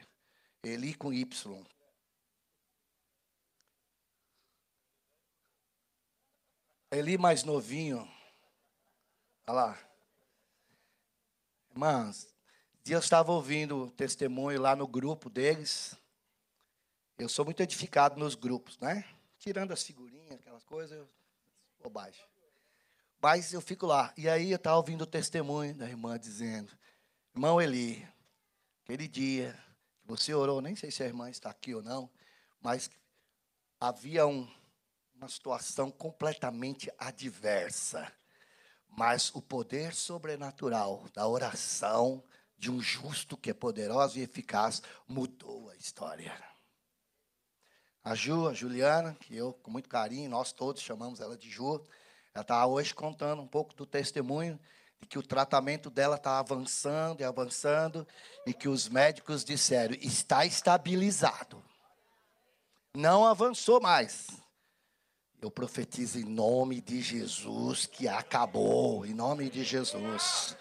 Eli 0.63 0.95
com 0.95 1.13
Y. 1.13 1.67
Eli 6.91 7.19
mais 7.19 7.43
novinho. 7.43 8.09
Olha 9.47 9.55
lá. 9.55 9.79
Irmãs, 11.71 12.29
eu 12.87 12.99
estava 12.99 13.33
ouvindo 13.33 13.85
o 13.85 13.91
testemunho 13.91 14.59
lá 14.59 14.75
no 14.75 14.87
grupo 14.87 15.29
deles. 15.29 15.98
Eu 17.19 17.29
sou 17.29 17.45
muito 17.45 17.61
edificado 17.61 18.17
nos 18.17 18.37
grupos, 18.37 18.79
né? 18.79 19.05
Tirando 19.41 19.73
as 19.73 19.83
figurinhas, 19.83 20.39
aquelas 20.39 20.63
coisas, 20.63 21.05
bobagem. 21.83 22.25
Mas 23.21 23.53
eu 23.53 23.61
fico 23.61 23.87
lá. 23.87 24.15
E 24.17 24.29
aí 24.29 24.53
eu 24.53 24.57
estava 24.57 24.77
ouvindo 24.77 25.03
o 25.03 25.07
testemunho 25.07 25.75
da 25.75 25.89
irmã 25.89 26.17
dizendo: 26.17 26.71
Irmão 27.35 27.61
Eli, 27.61 28.07
aquele 28.85 29.09
dia 29.09 29.53
que 30.01 30.07
você 30.07 30.33
orou, 30.33 30.61
nem 30.61 30.77
sei 30.77 30.93
se 30.93 31.03
a 31.03 31.07
irmã 31.07 31.29
está 31.29 31.51
aqui 31.51 31.75
ou 31.75 31.83
não, 31.83 32.09
mas 32.61 32.89
havia 33.81 34.25
um, 34.25 34.49
uma 35.17 35.29
situação 35.29 35.91
completamente 35.91 36.89
adversa. 36.97 38.13
Mas 38.89 39.35
o 39.35 39.43
poder 39.43 39.93
sobrenatural 39.93 41.05
da 41.13 41.27
oração 41.27 42.23
de 42.57 42.71
um 42.71 42.81
justo 42.81 43.37
que 43.37 43.51
é 43.51 43.55
poderoso 43.55 44.21
e 44.21 44.23
eficaz 44.23 44.81
mudou 45.09 45.69
a 45.71 45.75
história. 45.75 46.48
A 48.09 48.15
Ju, 48.15 48.49
a 48.49 48.55
Juliana, 48.55 49.15
que 49.21 49.37
eu, 49.37 49.53
com 49.53 49.71
muito 49.71 49.87
carinho, 49.87 50.31
nós 50.31 50.51
todos 50.51 50.81
chamamos 50.81 51.21
ela 51.21 51.37
de 51.37 51.51
Ju, 51.51 51.75
ela 52.33 52.41
está 52.41 52.65
hoje 52.65 52.95
contando 52.95 53.43
um 53.43 53.47
pouco 53.47 53.75
do 53.75 53.85
testemunho 53.85 54.59
de 54.99 55.07
que 55.07 55.19
o 55.19 55.23
tratamento 55.23 55.91
dela 55.91 56.17
está 56.17 56.39
avançando 56.39 57.21
e 57.21 57.25
avançando 57.25 58.09
e 58.47 58.55
que 58.55 58.67
os 58.67 58.89
médicos 58.89 59.45
disseram 59.45 59.95
está 60.01 60.47
estabilizado. 60.47 61.63
Não 62.97 63.27
avançou 63.27 63.79
mais. 63.79 64.29
Eu 65.39 65.51
profetizo 65.51 66.19
em 66.19 66.25
nome 66.25 66.81
de 66.81 67.03
Jesus 67.03 67.85
que 67.85 68.09
acabou, 68.09 69.05
em 69.05 69.13
nome 69.13 69.51
de 69.51 69.63
Jesus. 69.63 70.57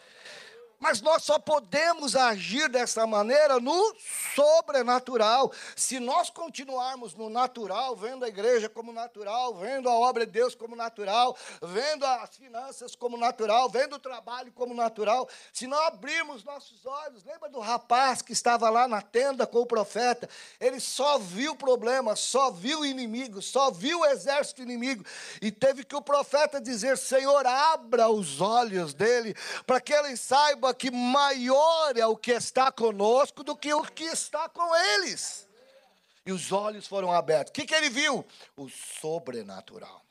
Mas 0.80 1.02
nós 1.02 1.24
só 1.24 1.40
podemos 1.40 2.16
agir 2.16 2.70
dessa 2.70 3.08
maneira 3.08 3.60
no 3.60 3.96
sobrenatural. 4.36 5.52
Se 5.76 6.00
nós 6.00 6.30
continuarmos 6.30 7.16
no 7.16 7.30
natural, 7.30 7.96
vendo 7.96 8.24
a 8.24 8.28
igreja 8.28 8.70
como 8.70 8.94
natural, 8.94 9.56
vendo 9.56 9.90
a 9.90 9.94
obra 9.94 10.26
de 10.26 10.32
Deus 10.32 10.54
como 10.54 10.76
natural, 10.76 11.36
vendo 11.64 12.06
as 12.06 12.38
finanças 12.38 12.96
como 12.96 13.18
natural, 13.18 13.68
vendo 13.70 13.96
o 13.96 14.00
trabalho 14.00 14.52
como 14.52 14.74
natural, 14.76 15.28
se 15.52 15.66
não 15.66 15.80
abrirmos 15.88 16.44
nossos 16.44 16.86
olhos, 16.86 17.24
lembra 17.26 17.50
do 17.50 17.60
rapaz 17.60 18.22
que 18.22 18.32
estava 18.32 18.70
lá 18.70 18.88
na 18.88 19.02
tenda 19.02 19.48
com 19.48 19.62
o 19.62 19.66
profeta? 19.66 20.30
Ele 20.60 20.80
só 20.80 21.18
viu 21.18 21.54
o 21.54 21.58
problema, 21.58 22.16
só 22.16 22.52
viu 22.52 22.82
o 22.82 22.86
inimigo, 22.86 23.42
só 23.42 23.72
viu 23.72 24.02
o 24.02 24.06
exército 24.06 24.62
inimigo, 24.62 25.04
e 25.42 25.52
teve 25.52 25.84
que 25.84 25.96
o 25.96 26.02
profeta 26.02 26.62
dizer: 26.62 26.98
Senhor, 26.98 27.46
abra 27.48 28.10
os 28.10 28.40
olhos 28.42 28.94
dele, 28.94 29.36
para 29.66 29.82
que 29.82 29.94
ele 29.94 30.16
saiba 30.16 30.67
saiba 30.68 30.74
que 30.74 30.92
maior 30.92 31.98
é 31.98 32.06
o 32.06 32.16
que 32.16 32.32
está 32.32 32.72
conosco 32.72 33.44
do 33.44 33.56
que 33.56 33.74
o 33.74 33.84
que 33.84 34.04
está 34.04 34.50
com 34.50 34.76
eles. 34.76 35.48
E 36.26 36.32
os 36.32 36.52
olhos 36.52 36.88
foram 36.88 37.12
abertos. 37.12 37.52
O 37.52 37.54
que, 37.54 37.66
que 37.66 37.76
ele 37.76 37.90
viu? 37.90 38.26
O 38.56 38.70
sobrenatural 38.70 40.08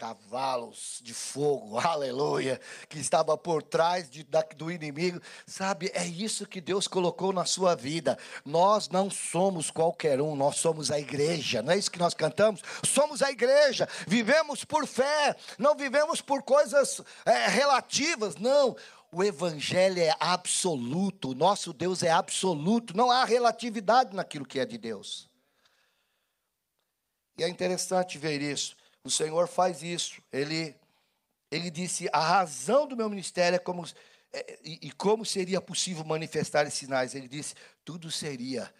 cavalos 0.00 0.98
de 1.02 1.12
fogo, 1.12 1.76
aleluia, 1.86 2.58
que 2.88 2.98
estava 2.98 3.36
por 3.36 3.62
trás 3.62 4.08
de, 4.08 4.24
da, 4.24 4.40
do 4.56 4.70
inimigo. 4.70 5.20
Sabe, 5.46 5.90
é 5.92 6.06
isso 6.06 6.46
que 6.46 6.58
Deus 6.58 6.88
colocou 6.88 7.34
na 7.34 7.44
sua 7.44 7.76
vida. 7.76 8.16
Nós 8.42 8.88
não 8.88 9.10
somos 9.10 9.70
qualquer 9.70 10.18
um, 10.18 10.34
nós 10.34 10.56
somos 10.56 10.90
a 10.90 10.98
igreja, 10.98 11.60
não 11.60 11.74
é 11.74 11.76
isso 11.76 11.90
que 11.90 11.98
nós 11.98 12.14
cantamos? 12.14 12.62
Somos 12.82 13.20
a 13.20 13.30
igreja, 13.30 13.86
vivemos 14.06 14.64
por 14.64 14.86
fé, 14.86 15.36
não 15.58 15.76
vivemos 15.76 16.22
por 16.22 16.42
coisas 16.42 17.02
é, 17.26 17.48
relativas, 17.48 18.36
não. 18.36 18.74
O 19.12 19.24
evangelho 19.24 20.00
é 20.00 20.14
absoluto, 20.20 21.30
o 21.30 21.34
nosso 21.34 21.72
Deus 21.72 22.02
é 22.02 22.10
absoluto, 22.10 22.96
não 22.96 23.10
há 23.10 23.24
relatividade 23.24 24.14
naquilo 24.14 24.46
que 24.46 24.60
é 24.60 24.64
de 24.64 24.78
Deus. 24.78 25.28
E 27.36 27.42
é 27.42 27.48
interessante 27.48 28.18
ver 28.18 28.40
isso. 28.40 28.76
O 29.02 29.10
Senhor 29.10 29.48
faz 29.48 29.82
isso. 29.82 30.22
Ele, 30.32 30.76
ele 31.50 31.70
disse: 31.70 32.08
a 32.12 32.20
razão 32.20 32.86
do 32.86 32.96
meu 32.96 33.08
ministério 33.08 33.56
é 33.56 33.58
como. 33.58 33.84
É, 34.32 34.58
e, 34.62 34.88
e 34.88 34.92
como 34.92 35.24
seria 35.24 35.60
possível 35.60 36.04
manifestar 36.04 36.66
esses 36.66 36.78
sinais? 36.78 37.14
Ele 37.14 37.26
disse: 37.26 37.54
tudo 37.84 38.10
seria 38.10 38.72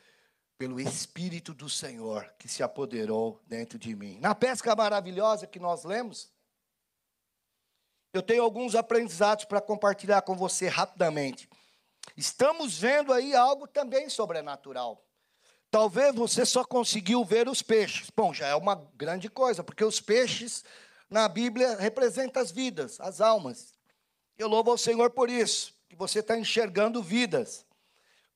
pelo 0.59 0.79
Espírito 0.79 1.55
do 1.55 1.71
Senhor 1.71 2.31
que 2.39 2.47
se 2.47 2.63
apoderou 2.63 3.41
dentro 3.47 3.79
de 3.79 3.97
mim. 3.97 4.19
Na 4.21 4.35
pesca 4.35 4.77
maravilhosa 4.77 5.47
que 5.47 5.59
nós 5.59 5.85
lemos, 5.85 6.31
eu 8.13 8.23
tenho 8.23 8.43
alguns 8.43 8.75
aprendizados 8.75 9.45
para 9.45 9.61
compartilhar 9.61 10.23
com 10.23 10.35
você 10.35 10.69
rapidamente. 10.69 11.49
Estamos 12.17 12.79
vendo 12.79 13.13
aí 13.13 13.35
algo 13.35 13.67
também 13.67 14.09
sobrenatural. 14.09 15.05
Talvez 15.71 16.15
você 16.15 16.45
só 16.45 16.65
conseguiu 16.65 17.25
ver 17.25 17.49
os 17.49 17.63
peixes. 17.63 18.11
Bom, 18.11 18.35
já 18.35 18.49
é 18.49 18.55
uma 18.55 18.75
grande 18.97 19.31
coisa, 19.31 19.63
porque 19.63 19.85
os 19.85 20.01
peixes 20.01 20.65
na 21.09 21.29
Bíblia 21.29 21.77
representam 21.77 22.43
as 22.43 22.51
vidas, 22.51 23.01
as 23.01 23.21
almas. 23.21 23.73
Eu 24.37 24.49
louvo 24.49 24.71
ao 24.71 24.79
Senhor 24.79 25.11
por 25.11 25.31
isso, 25.31 25.73
que 25.89 25.95
você 25.95 26.19
está 26.19 26.37
enxergando 26.37 27.03
vidas. 27.03 27.65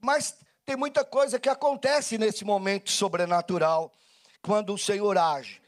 Mas 0.01 0.37
tem 0.65 0.77
muita 0.77 1.05
coisa 1.05 1.41
que 1.41 1.49
acontece 1.49 2.17
nesse 2.19 2.45
momento 2.45 2.91
sobrenatural, 2.91 3.93
quando 4.41 4.73
o 4.73 4.79
Senhor 4.79 5.19
age. 5.19 5.61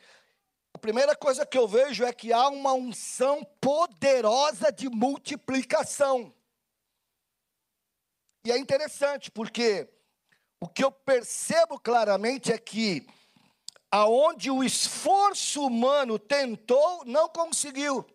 Primeira 0.87 1.17
coisa 1.17 1.45
que 1.45 1.59
eu 1.59 1.67
vejo 1.67 2.05
é 2.05 2.13
que 2.13 2.33
há 2.33 2.47
uma 2.49 2.73
unção 2.73 3.43
poderosa 3.61 4.71
de 4.71 4.89
multiplicação. 4.89 6.33
E 8.47 8.53
é 8.53 8.57
interessante, 8.57 9.29
porque 9.29 9.89
o 10.61 10.69
que 10.69 10.85
eu 10.85 10.93
percebo 10.93 11.77
claramente 11.81 12.53
é 12.53 12.57
que 12.57 13.05
aonde 13.91 14.49
o 14.49 14.63
esforço 14.63 15.67
humano 15.67 16.21
tentou, 16.21 17.05
não 17.05 17.29
conseguiu. 17.29 18.07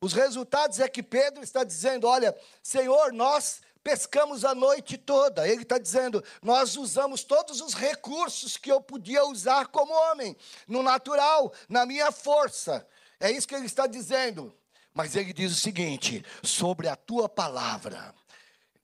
Os 0.00 0.12
resultados 0.12 0.80
é 0.80 0.88
que 0.88 1.04
Pedro 1.04 1.44
está 1.44 1.62
dizendo: 1.62 2.08
Olha, 2.08 2.36
Senhor, 2.60 3.12
nós 3.12 3.60
pescamos 3.88 4.44
a 4.44 4.54
noite 4.54 4.98
toda. 4.98 5.48
Ele 5.48 5.62
está 5.62 5.78
dizendo: 5.78 6.22
nós 6.42 6.76
usamos 6.76 7.24
todos 7.24 7.62
os 7.62 7.72
recursos 7.72 8.58
que 8.58 8.70
eu 8.70 8.82
podia 8.82 9.24
usar 9.24 9.68
como 9.68 9.94
homem, 9.94 10.36
no 10.66 10.82
natural, 10.82 11.50
na 11.70 11.86
minha 11.86 12.12
força. 12.12 12.86
É 13.18 13.30
isso 13.30 13.48
que 13.48 13.54
ele 13.54 13.64
está 13.64 13.86
dizendo. 13.86 14.54
Mas 14.92 15.16
ele 15.16 15.32
diz 15.32 15.52
o 15.52 15.60
seguinte: 15.60 16.22
sobre 16.42 16.86
a 16.86 16.96
tua 16.96 17.30
palavra. 17.30 18.14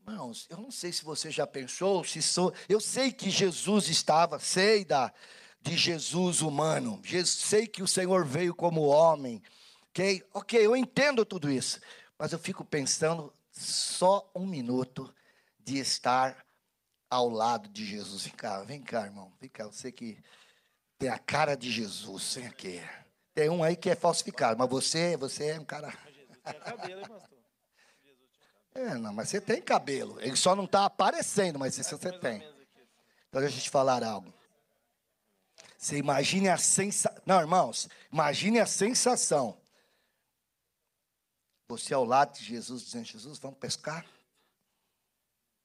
Irmãos, 0.07 0.47
eu 0.49 0.57
não 0.57 0.71
sei 0.71 0.91
se 0.91 1.05
você 1.05 1.31
já 1.31 1.47
pensou, 1.47 2.03
se 2.03 2.23
sou. 2.23 2.55
Eu 2.67 2.81
sei 2.81 3.13
que 3.13 3.29
Jesus 3.29 3.89
estava, 3.89 4.39
sei 4.39 4.87
da, 4.87 5.13
de 5.61 5.77
Jesus 5.77 6.41
humano. 6.41 6.99
sei 7.27 7.67
que 7.67 7.83
o 7.83 7.89
Senhor 7.89 8.25
veio 8.25 8.55
como 8.55 8.87
homem. 8.87 9.43
Ok, 9.91 10.25
ok, 10.33 10.67
eu 10.67 10.75
entendo 10.75 11.27
tudo 11.27 11.51
isso. 11.51 11.79
Mas 12.19 12.33
eu 12.33 12.39
fico 12.39 12.65
pensando 12.65 13.31
só 13.55 14.29
um 14.35 14.47
minuto 14.47 15.15
de 15.59 15.79
estar 15.79 16.45
ao 17.09 17.29
lado 17.29 17.69
de 17.69 17.85
Jesus. 17.85 18.25
Vem 18.25 18.35
cá, 18.35 18.63
vem 18.63 18.83
cá, 18.83 19.05
irmão. 19.05 19.33
Vem 19.41 19.49
cá, 19.49 19.67
você 19.67 19.93
que 19.93 20.19
tem 20.99 21.09
a 21.09 21.19
cara 21.19 21.57
de 21.57 21.71
Jesus. 21.71 22.35
Vem 22.35 22.47
aqui. 22.47 22.83
Tem 23.33 23.49
um 23.49 23.63
aí 23.63 23.77
que 23.77 23.91
é 23.91 23.95
falsificado, 23.95 24.59
mas 24.59 24.69
você, 24.69 25.17
você 25.17 25.51
é 25.51 25.61
um 25.61 25.65
cara. 25.65 25.93
É, 28.77 28.97
não, 28.97 29.15
mas 29.15 29.29
você 29.29 29.41
tem 29.41 29.63
cabelo. 29.63 30.21
Ele 30.21 30.35
só 30.35 30.57
não 30.57 30.65
está 30.65 30.85
aparecendo, 30.85 31.61
mas 31.61 31.79
isso 31.79 31.97
você 31.97 32.11
tem. 32.19 32.39
Então 33.29 33.41
deixa 33.41 33.57
eu 33.57 33.63
te 33.63 33.71
falar 33.71 34.03
algo. 34.03 34.35
Você 35.79 35.97
imagine 35.97 36.49
a 36.49 36.57
sensação. 36.57 37.23
Não, 37.25 37.39
irmãos, 37.39 37.89
imagine 38.13 38.59
a 38.59 38.67
sensação 38.67 39.57
você 41.69 41.95
ao 41.95 42.05
lado 42.05 42.37
de 42.37 42.45
Jesus, 42.45 42.83
dizendo: 42.83 43.05
Jesus, 43.05 43.39
vamos 43.39 43.59
pescar? 43.59 44.07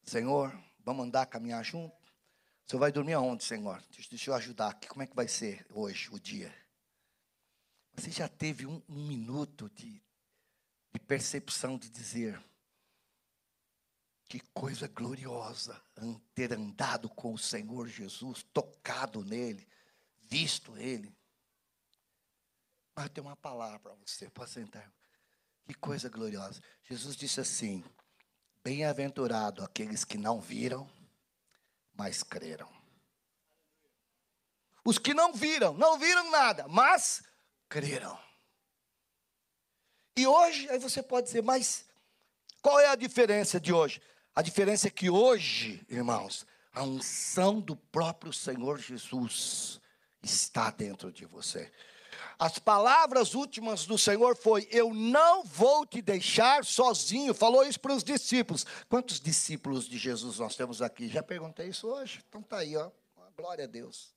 Senhor, 0.03 0.57
vamos 0.83 1.05
andar, 1.05 1.25
caminhar 1.25 1.63
junto? 1.63 1.95
O 1.95 2.69
senhor 2.69 2.79
vai 2.79 2.91
dormir 2.91 3.13
aonde, 3.13 3.43
Senhor? 3.43 3.83
Deixa 4.09 4.29
eu 4.29 4.35
ajudar 4.35 4.69
aqui. 4.69 4.88
Como 4.88 5.01
é 5.01 5.07
que 5.07 5.15
vai 5.15 5.27
ser 5.27 5.65
hoje, 5.71 6.09
o 6.12 6.19
dia? 6.19 6.53
Você 7.95 8.12
já 8.12 8.27
teve 8.27 8.65
um, 8.65 8.81
um 8.88 9.07
minuto 9.07 9.69
de, 9.71 10.01
de 10.93 10.99
percepção 10.99 11.77
de 11.77 11.89
dizer: 11.89 12.41
que 14.27 14.39
coisa 14.53 14.88
gloriosa 14.88 15.81
ter 16.35 16.53
andado 16.53 17.09
com 17.09 17.33
o 17.33 17.38
Senhor 17.38 17.88
Jesus, 17.88 18.43
tocado 18.53 19.25
nele, 19.25 19.67
visto 20.19 20.77
ele. 20.77 21.12
Mas 22.95 23.05
eu 23.05 23.09
tenho 23.09 23.27
uma 23.27 23.35
palavra 23.35 23.79
para 23.79 23.95
você, 23.95 24.29
pode 24.29 24.51
sentar. 24.51 24.93
Que 25.69 25.75
coisa 25.75 26.10
gloriosa. 26.10 26.60
Jesus 26.84 27.15
disse 27.15 27.39
assim: 27.39 27.84
Bem-aventurado 28.63 29.63
aqueles 29.63 30.03
que 30.03 30.17
não 30.17 30.41
viram, 30.41 30.89
mas 31.93 32.23
creram. 32.23 32.67
Os 34.84 34.97
que 34.97 35.13
não 35.13 35.32
viram, 35.32 35.75
não 35.75 35.99
viram 35.99 36.32
nada, 36.32 36.67
mas 36.67 37.21
creram. 37.69 38.19
E 40.17 40.25
hoje, 40.25 40.67
aí 40.71 40.79
você 40.79 41.03
pode 41.03 41.27
dizer, 41.27 41.43
mas 41.43 41.86
qual 42.63 42.79
é 42.79 42.88
a 42.88 42.95
diferença 42.95 43.60
de 43.60 43.71
hoje? 43.71 44.01
A 44.34 44.41
diferença 44.41 44.88
é 44.88 44.89
que 44.89 45.08
hoje, 45.08 45.86
irmãos, 45.88 46.47
a 46.73 46.82
unção 46.82 47.62
do 47.62 47.75
próprio 47.75 48.34
Senhor 48.34 48.79
Jesus 48.79 49.79
está 50.23 50.71
dentro 50.71 51.12
de 51.12 51.27
você. 51.27 51.71
As 52.38 52.60
palavras 52.60 53.34
últimas 53.34 53.86
do 53.86 53.97
Senhor 53.97 54.36
foi: 54.36 54.67
Eu 54.71 54.93
não 54.93 55.43
vou 55.43 55.86
te 55.86 56.01
deixar 56.01 56.63
sozinho. 56.63 57.34
Falou 57.34 57.63
isso 57.63 57.79
para 57.79 57.93
os 57.93 58.03
discípulos. 58.03 58.65
Quantos 58.88 59.19
discípulos 59.19 59.88
de 59.88 59.97
Jesus 59.97 60.39
nós 60.39 60.55
temos 60.55 60.82
aqui? 60.82 61.08
Já 61.08 61.23
perguntei 61.23 61.67
isso 61.67 61.88
hoje. 61.88 62.21
Então 62.27 62.41
tá 62.41 62.58
aí, 62.58 62.75
ó. 62.75 62.89
Glória 63.38 63.63
a 63.63 63.67
Deus. 63.67 64.13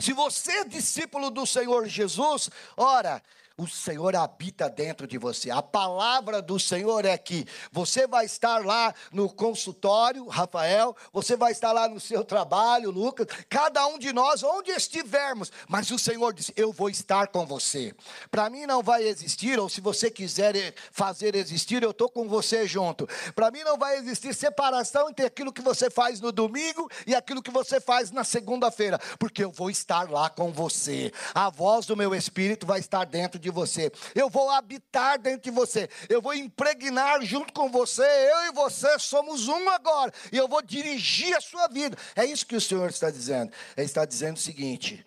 Se 0.00 0.12
você 0.12 0.52
é 0.52 0.64
discípulo 0.64 1.30
do 1.30 1.46
Senhor 1.46 1.86
Jesus, 1.86 2.50
ora, 2.76 3.22
o 3.56 3.68
Senhor 3.68 4.16
habita 4.16 4.68
dentro 4.68 5.06
de 5.06 5.16
você. 5.16 5.50
A 5.50 5.62
palavra 5.62 6.42
do 6.42 6.58
Senhor 6.58 7.04
é 7.04 7.16
que 7.16 7.46
você 7.70 8.06
vai 8.06 8.24
estar 8.24 8.64
lá 8.64 8.92
no 9.12 9.28
consultório, 9.28 10.26
Rafael, 10.26 10.96
você 11.12 11.36
vai 11.36 11.52
estar 11.52 11.72
lá 11.72 11.88
no 11.88 12.00
seu 12.00 12.24
trabalho, 12.24 12.90
Lucas, 12.90 13.26
cada 13.48 13.86
um 13.86 13.98
de 13.98 14.12
nós, 14.12 14.42
onde 14.42 14.72
estivermos, 14.72 15.52
mas 15.68 15.90
o 15.90 15.98
Senhor 15.98 16.32
diz: 16.32 16.50
Eu 16.56 16.72
vou 16.72 16.90
estar 16.90 17.28
com 17.28 17.46
você. 17.46 17.94
Para 18.30 18.50
mim 18.50 18.66
não 18.66 18.82
vai 18.82 19.04
existir, 19.04 19.58
ou 19.58 19.68
se 19.68 19.80
você 19.80 20.10
quiser 20.10 20.74
fazer 20.90 21.34
existir, 21.36 21.82
eu 21.82 21.90
estou 21.90 22.08
com 22.08 22.28
você 22.28 22.66
junto. 22.66 23.08
Para 23.34 23.50
mim 23.50 23.62
não 23.62 23.78
vai 23.78 23.96
existir 23.98 24.34
separação 24.34 25.08
entre 25.08 25.26
aquilo 25.26 25.52
que 25.52 25.62
você 25.62 25.88
faz 25.88 26.20
no 26.20 26.32
domingo 26.32 26.90
e 27.06 27.14
aquilo 27.14 27.42
que 27.42 27.50
você 27.50 27.80
faz 27.80 28.10
na 28.10 28.24
segunda-feira, 28.24 28.98
porque 29.18 29.44
eu 29.44 29.50
vou 29.50 29.70
estar 29.70 30.10
lá 30.10 30.28
com 30.28 30.50
você. 30.50 31.12
A 31.32 31.50
voz 31.50 31.86
do 31.86 31.96
meu 31.96 32.14
espírito 32.14 32.66
vai 32.66 32.80
estar 32.80 33.04
dentro 33.04 33.38
de 33.38 33.43
você, 33.50 33.90
eu 34.14 34.28
vou 34.28 34.50
habitar 34.50 35.18
dentro 35.18 35.42
de 35.42 35.50
você, 35.50 35.88
eu 36.08 36.20
vou 36.20 36.34
impregnar 36.34 37.22
junto 37.22 37.52
com 37.52 37.70
você, 37.70 38.02
eu 38.02 38.46
e 38.46 38.52
você 38.52 38.98
somos 38.98 39.48
um 39.48 39.68
agora, 39.68 40.12
e 40.32 40.36
eu 40.36 40.48
vou 40.48 40.62
dirigir 40.62 41.36
a 41.36 41.40
sua 41.40 41.68
vida. 41.68 41.96
É 42.14 42.24
isso 42.24 42.46
que 42.46 42.56
o 42.56 42.60
Senhor 42.60 42.88
está 42.90 43.10
dizendo. 43.10 43.52
Ele 43.76 43.86
está 43.86 44.04
dizendo 44.04 44.36
o 44.36 44.40
seguinte: 44.40 45.04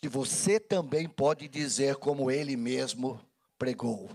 que 0.00 0.08
você 0.08 0.58
também 0.58 1.08
pode 1.08 1.46
dizer, 1.48 1.96
como 1.96 2.30
ele 2.30 2.56
mesmo 2.56 3.20
pregou: 3.58 4.10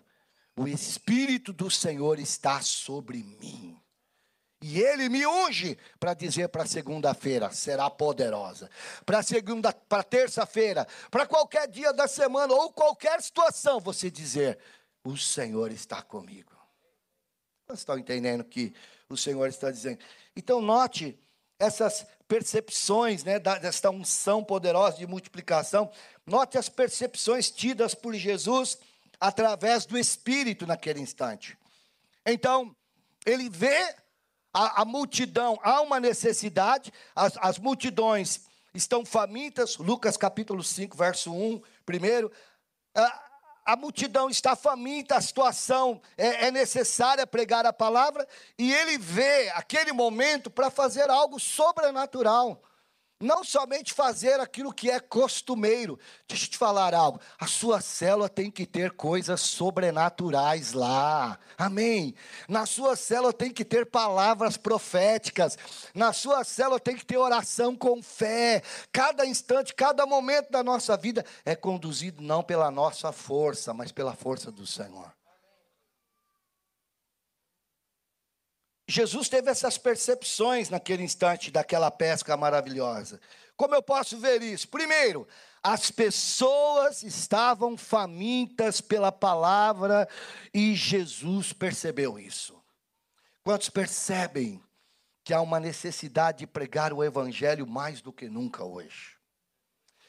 o 0.58 0.68
Espírito 0.68 1.54
do 1.54 1.70
Senhor 1.70 2.20
está 2.20 2.62
sobre 2.62 3.18
mim. 3.18 3.80
E 4.68 4.82
ele 4.82 5.10
me 5.10 5.28
unge 5.28 5.78
para 6.00 6.16
dizer 6.16 6.50
para 6.50 6.66
segunda-feira, 6.66 7.52
será 7.52 7.88
poderosa. 7.88 8.68
Para 9.06 9.22
segunda, 9.22 9.72
para 9.72 10.02
terça-feira, 10.02 10.88
para 11.12 11.28
qualquer 11.28 11.68
dia 11.68 11.94
da 11.94 12.08
semana 12.08 12.52
ou 12.52 12.74
qualquer 12.74 13.22
situação, 13.22 13.80
você 13.80 14.10
dizer: 14.10 14.58
o 15.04 15.16
Senhor 15.16 15.72
está 15.72 16.02
comigo. 16.02 16.52
Vocês 17.68 17.82
estão 17.82 17.96
entendendo 17.96 18.44
que 18.44 18.74
o 19.08 19.16
Senhor 19.16 19.46
está 19.46 19.70
dizendo? 19.70 20.00
Então 20.36 20.60
note 20.60 21.16
essas 21.60 22.04
percepções, 22.28 23.24
né, 23.24 23.38
desta 23.38 23.92
unção 23.92 24.44
poderosa 24.44 24.98
de 24.98 25.06
multiplicação. 25.06 25.92
Note 26.26 26.58
as 26.58 26.70
percepções 26.70 27.52
tidas 27.52 27.94
por 27.94 28.16
Jesus 28.16 28.80
através 29.20 29.86
do 29.86 29.96
Espírito 29.96 30.66
naquele 30.66 31.02
instante. 31.02 31.56
Então, 32.26 32.76
ele 33.28 33.48
vê 33.48 33.96
a, 34.56 34.84
a 34.84 34.86
multidão, 34.86 35.60
há 35.62 35.82
uma 35.82 36.00
necessidade, 36.00 36.90
as, 37.14 37.34
as 37.42 37.60
multidões 37.60 38.40
estão 38.74 39.06
famintas, 39.06 39.76
Lucas 39.76 40.16
capítulo 40.16 40.64
5, 40.64 40.96
verso 40.96 41.34
1, 41.34 41.62
primeiro. 41.86 42.32
A, 42.96 43.24
a 43.66 43.76
multidão 43.76 44.30
está 44.30 44.56
faminta, 44.56 45.18
a 45.18 45.22
situação 45.22 46.02
é, 46.18 46.46
é, 46.46 46.52
necessária 46.52 47.28
pregar 47.28 47.66
a 47.66 47.74
palavra, 47.74 48.26
e 48.58 48.74
ele 48.74 48.98
vê 48.98 49.50
aquele 49.56 49.92
momento 49.92 50.50
para 50.50 50.70
fazer 50.70 51.10
algo 51.10 51.38
sobrenatural. 51.38 52.64
Não 53.20 53.44
somente 53.44 53.94
fazer 53.94 54.40
aquilo 54.40 54.74
que 54.74 54.90
é 54.90 55.00
costumeiro. 55.00 55.98
Deixa 56.28 56.46
eu 56.46 56.50
te 56.50 56.58
falar 56.58 56.94
algo. 56.94 57.20
A 57.40 57.48
sua 57.48 57.80
célula 57.80 58.28
tem 58.28 58.52
que 58.52 58.66
ter 58.66 58.92
coisas 58.92 59.42
sobrenaturais 59.42 60.74
lá. 60.74 61.40
Amém. 61.58 62.14
Na 62.48 62.66
sua 62.66 62.96
célula 62.96 63.32
tem 63.32 63.52
que 63.52 63.64
ter 63.64 63.86
palavras 63.86 64.58
proféticas. 64.58 65.58
Na 65.94 66.12
sua 66.12 66.44
célula 66.44 66.80
tem 66.80 66.96
que 66.96 67.06
ter 67.06 67.18
oração 67.18 67.76
com 67.76 68.04
fé. 68.04 68.62
Cada 68.92 69.26
instante, 69.26 69.74
cada 69.74 70.06
momento 70.06 70.52
da 70.52 70.64
nossa 70.64 70.98
vida 70.98 71.26
é 71.46 71.56
conduzido 71.56 72.22
não 72.22 72.44
pela 72.44 72.70
nossa 72.70 73.12
força, 73.12 73.74
mas 73.74 73.92
pela 73.92 74.14
força 74.14 74.52
do 74.52 74.68
Senhor. 74.68 75.14
Jesus 78.88 79.28
teve 79.28 79.50
essas 79.50 79.78
percepções 79.78 80.70
naquele 80.70 81.04
instante 81.04 81.50
daquela 81.50 81.90
pesca 81.90 82.38
maravilhosa. 82.38 83.20
Como 83.58 83.74
eu 83.74 83.82
posso 83.82 84.18
ver 84.18 84.42
isso? 84.42 84.68
Primeiro, 84.68 85.28
as 85.64 85.90
pessoas 85.90 87.02
estavam 87.02 87.76
famintas 87.76 88.82
pela 88.82 89.12
palavra 89.12 90.08
e 90.54 90.76
Jesus 90.76 91.54
percebeu 91.54 92.20
isso. 92.20 92.62
Quantos 93.44 93.70
percebem 93.70 94.62
que 95.24 95.34
há 95.34 95.42
uma 95.42 95.60
necessidade 95.60 96.40
de 96.40 96.48
pregar 96.48 96.94
o 96.94 97.04
evangelho 97.04 97.66
mais 97.66 98.02
do 98.02 98.14
que 98.14 98.30
nunca 98.30 98.64
hoje? 98.64 99.16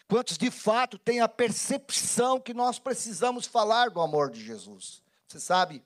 Quantos 0.09 0.37
de 0.37 0.51
fato 0.51 0.99
têm 0.99 1.21
a 1.21 1.29
percepção 1.29 2.39
que 2.39 2.53
nós 2.53 2.79
precisamos 2.79 3.47
falar 3.47 3.91
do 3.91 4.01
amor 4.01 4.31
de 4.31 4.45
Jesus? 4.45 5.03
Você 5.27 5.41
sabe, 5.41 5.83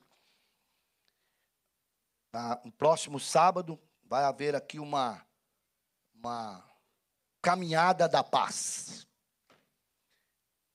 no 2.65 2.73
próximo 2.73 3.19
sábado 3.19 3.81
vai 4.05 4.25
haver 4.25 4.55
aqui 4.55 4.79
uma, 4.79 5.25
uma 6.15 6.65
caminhada 7.43 8.09
da 8.09 8.23
paz. 8.23 9.07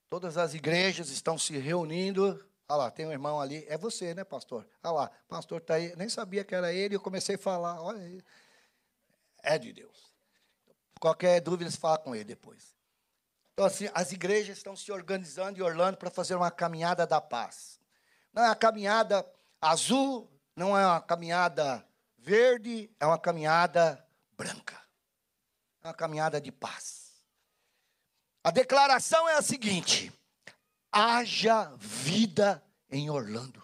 Todas 0.10 0.38
as 0.38 0.53
igrejas 0.53 1.10
estão 1.10 1.38
se 1.38 1.58
reunindo. 1.58 2.43
Olha 2.68 2.78
lá, 2.78 2.91
tem 2.91 3.06
um 3.06 3.12
irmão 3.12 3.39
ali. 3.39 3.66
É 3.68 3.78
você, 3.78 4.14
né, 4.14 4.24
pastor? 4.24 4.68
Olha 4.84 4.93
lá, 4.93 5.12
pastor 5.28 5.62
está 5.62 5.76
aí. 5.76 5.95
Nem 5.95 6.10
sabia 6.10 6.43
que 6.43 6.56
era 6.56 6.74
ele. 6.74 6.95
Eu 6.95 7.01
comecei 7.01 7.36
a 7.36 7.39
falar. 7.39 7.82
Olha 7.82 8.01
aí. 8.01 8.22
É 9.43 9.58
de 9.58 9.74
Deus. 9.74 10.14
Qualquer 10.99 11.41
dúvida, 11.41 11.70
você 11.70 11.78
fala 11.78 11.97
com 11.97 12.16
ele 12.16 12.24
depois. 12.24 12.76
Então, 13.53 13.66
assim, 13.66 13.89
as 13.93 14.12
igrejas 14.12 14.58
estão 14.58 14.76
se 14.76 14.91
organizando 14.91 15.60
e 15.60 15.62
orlando 15.62 15.97
para 15.97 16.10
fazer 16.10 16.36
uma 16.36 16.51
caminhada 16.51 17.06
da 17.06 17.22
paz. 17.22 17.80
Não 18.34 18.43
é 18.43 18.49
a 18.49 18.56
caminhada 18.56 19.26
azul, 19.62 20.30
não 20.56 20.78
é 20.78 20.86
uma 20.86 21.01
caminhada 21.01 21.86
verde, 22.18 22.89
é 22.99 23.06
uma 23.06 23.20
caminhada 23.20 24.03
branca. 24.32 24.80
É 25.84 25.88
uma 25.88 25.93
caminhada 25.93 26.39
de 26.39 26.51
paz. 26.51 27.06
A 28.43 28.51
declaração 28.51 29.28
é 29.28 29.36
a 29.36 29.41
seguinte: 29.41 30.12
haja 30.91 31.72
vida 31.78 32.64
em 32.89 33.10
Orlando. 33.10 33.64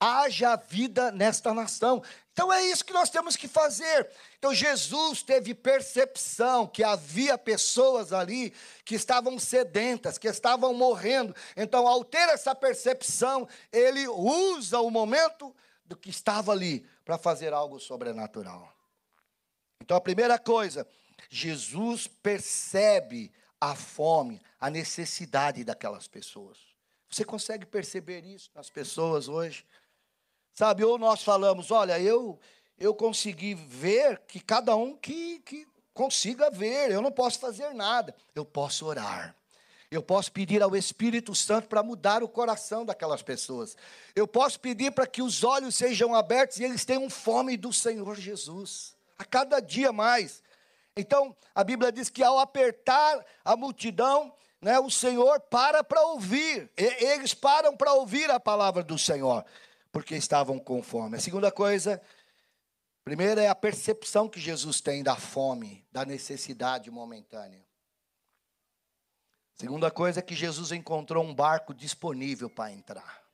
Haja 0.00 0.54
vida 0.54 1.10
nesta 1.10 1.52
nação. 1.52 2.02
Então 2.32 2.52
é 2.52 2.64
isso 2.66 2.84
que 2.84 2.92
nós 2.92 3.10
temos 3.10 3.34
que 3.34 3.48
fazer. 3.48 4.08
Então 4.38 4.54
Jesus 4.54 5.22
teve 5.22 5.52
percepção 5.52 6.68
que 6.68 6.84
havia 6.84 7.36
pessoas 7.36 8.12
ali 8.12 8.54
que 8.84 8.94
estavam 8.94 9.40
sedentas, 9.40 10.16
que 10.16 10.28
estavam 10.28 10.72
morrendo. 10.72 11.34
Então, 11.56 11.88
ao 11.88 12.04
ter 12.04 12.28
essa 12.28 12.54
percepção, 12.54 13.48
ele 13.72 14.06
usa 14.06 14.78
o 14.78 14.88
momento 14.88 15.52
do 15.88 15.96
que 15.96 16.10
estava 16.10 16.52
ali 16.52 16.86
para 17.04 17.18
fazer 17.18 17.52
algo 17.52 17.80
sobrenatural. 17.80 18.72
Então 19.80 19.96
a 19.96 20.00
primeira 20.00 20.38
coisa, 20.38 20.86
Jesus 21.28 22.06
percebe 22.06 23.32
a 23.60 23.74
fome, 23.74 24.40
a 24.60 24.70
necessidade 24.70 25.64
daquelas 25.64 26.06
pessoas. 26.06 26.58
Você 27.10 27.24
consegue 27.24 27.64
perceber 27.66 28.24
isso 28.24 28.50
nas 28.54 28.68
pessoas 28.68 29.28
hoje? 29.28 29.64
Sabe, 30.54 30.84
ou 30.84 30.98
nós 30.98 31.22
falamos, 31.22 31.70
olha, 31.70 31.98
eu 31.98 32.38
eu 32.78 32.94
consegui 32.94 33.54
ver 33.54 34.18
que 34.20 34.38
cada 34.38 34.76
um 34.76 34.96
que, 34.96 35.40
que 35.40 35.66
consiga 35.92 36.48
ver, 36.48 36.92
eu 36.92 37.02
não 37.02 37.10
posso 37.10 37.40
fazer 37.40 37.74
nada, 37.74 38.14
eu 38.34 38.44
posso 38.44 38.86
orar. 38.86 39.36
Eu 39.90 40.02
posso 40.02 40.30
pedir 40.30 40.62
ao 40.62 40.76
Espírito 40.76 41.34
Santo 41.34 41.66
para 41.66 41.82
mudar 41.82 42.22
o 42.22 42.28
coração 42.28 42.84
daquelas 42.84 43.22
pessoas. 43.22 43.76
Eu 44.14 44.28
posso 44.28 44.60
pedir 44.60 44.92
para 44.92 45.06
que 45.06 45.22
os 45.22 45.42
olhos 45.42 45.74
sejam 45.74 46.14
abertos 46.14 46.58
e 46.58 46.64
eles 46.64 46.84
tenham 46.84 47.08
fome 47.08 47.56
do 47.56 47.72
Senhor 47.72 48.16
Jesus. 48.16 48.94
A 49.18 49.24
cada 49.24 49.60
dia 49.60 49.90
mais. 49.90 50.42
Então, 50.94 51.34
a 51.54 51.64
Bíblia 51.64 51.90
diz 51.90 52.10
que 52.10 52.22
ao 52.22 52.38
apertar 52.38 53.24
a 53.42 53.56
multidão, 53.56 54.34
né, 54.60 54.78
o 54.78 54.90
Senhor 54.90 55.40
para 55.40 55.82
para 55.82 56.02
ouvir. 56.02 56.70
E, 56.76 57.04
eles 57.06 57.32
param 57.32 57.76
para 57.76 57.94
ouvir 57.94 58.30
a 58.30 58.38
palavra 58.38 58.82
do 58.82 58.98
Senhor, 58.98 59.44
porque 59.90 60.16
estavam 60.16 60.58
com 60.58 60.82
fome. 60.82 61.16
A 61.16 61.20
segunda 61.20 61.50
coisa, 61.50 62.00
primeira 63.04 63.42
é 63.42 63.48
a 63.48 63.54
percepção 63.54 64.28
que 64.28 64.38
Jesus 64.38 64.82
tem 64.82 65.02
da 65.02 65.16
fome, 65.16 65.86
da 65.90 66.04
necessidade 66.04 66.90
momentânea. 66.90 67.67
Segunda 69.60 69.90
coisa 69.90 70.20
é 70.20 70.22
que 70.22 70.36
Jesus 70.36 70.70
encontrou 70.70 71.24
um 71.24 71.34
barco 71.34 71.74
disponível 71.74 72.48
para 72.48 72.72
entrar. 72.72 73.28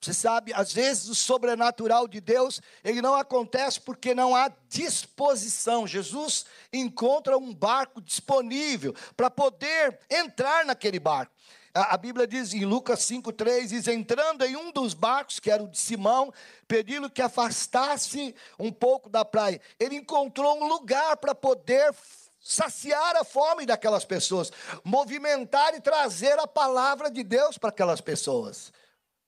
Você 0.00 0.14
sabe, 0.14 0.52
às 0.54 0.72
vezes 0.72 1.08
o 1.08 1.14
sobrenatural 1.14 2.08
de 2.08 2.20
Deus, 2.20 2.60
ele 2.82 3.02
não 3.02 3.14
acontece 3.14 3.78
porque 3.78 4.14
não 4.14 4.34
há 4.34 4.50
disposição. 4.68 5.86
Jesus 5.86 6.46
encontra 6.72 7.36
um 7.36 7.54
barco 7.54 8.00
disponível 8.00 8.94
para 9.14 9.30
poder 9.30 10.00
entrar 10.10 10.64
naquele 10.64 10.98
barco. 10.98 11.32
A, 11.72 11.94
a 11.94 11.96
Bíblia 11.96 12.26
diz 12.26 12.52
em 12.52 12.64
Lucas 12.64 13.00
5,3: 13.00 13.68
diz: 13.68 13.86
entrando 13.86 14.42
em 14.44 14.56
um 14.56 14.72
dos 14.72 14.94
barcos, 14.94 15.38
que 15.38 15.50
era 15.50 15.62
o 15.62 15.68
de 15.68 15.78
Simão, 15.78 16.32
pedindo 16.66 17.10
que 17.10 17.22
afastasse 17.22 18.34
um 18.58 18.72
pouco 18.72 19.08
da 19.08 19.24
praia. 19.24 19.60
Ele 19.78 19.96
encontrou 19.96 20.58
um 20.60 20.66
lugar 20.66 21.16
para 21.18 21.34
poder 21.34 21.92
saciar 22.40 23.16
a 23.16 23.24
fome 23.24 23.66
daquelas 23.66 24.04
pessoas, 24.04 24.50
movimentar 24.82 25.74
e 25.74 25.80
trazer 25.80 26.38
a 26.38 26.46
palavra 26.46 27.10
de 27.10 27.22
Deus 27.22 27.58
para 27.58 27.68
aquelas 27.68 28.00
pessoas. 28.00 28.72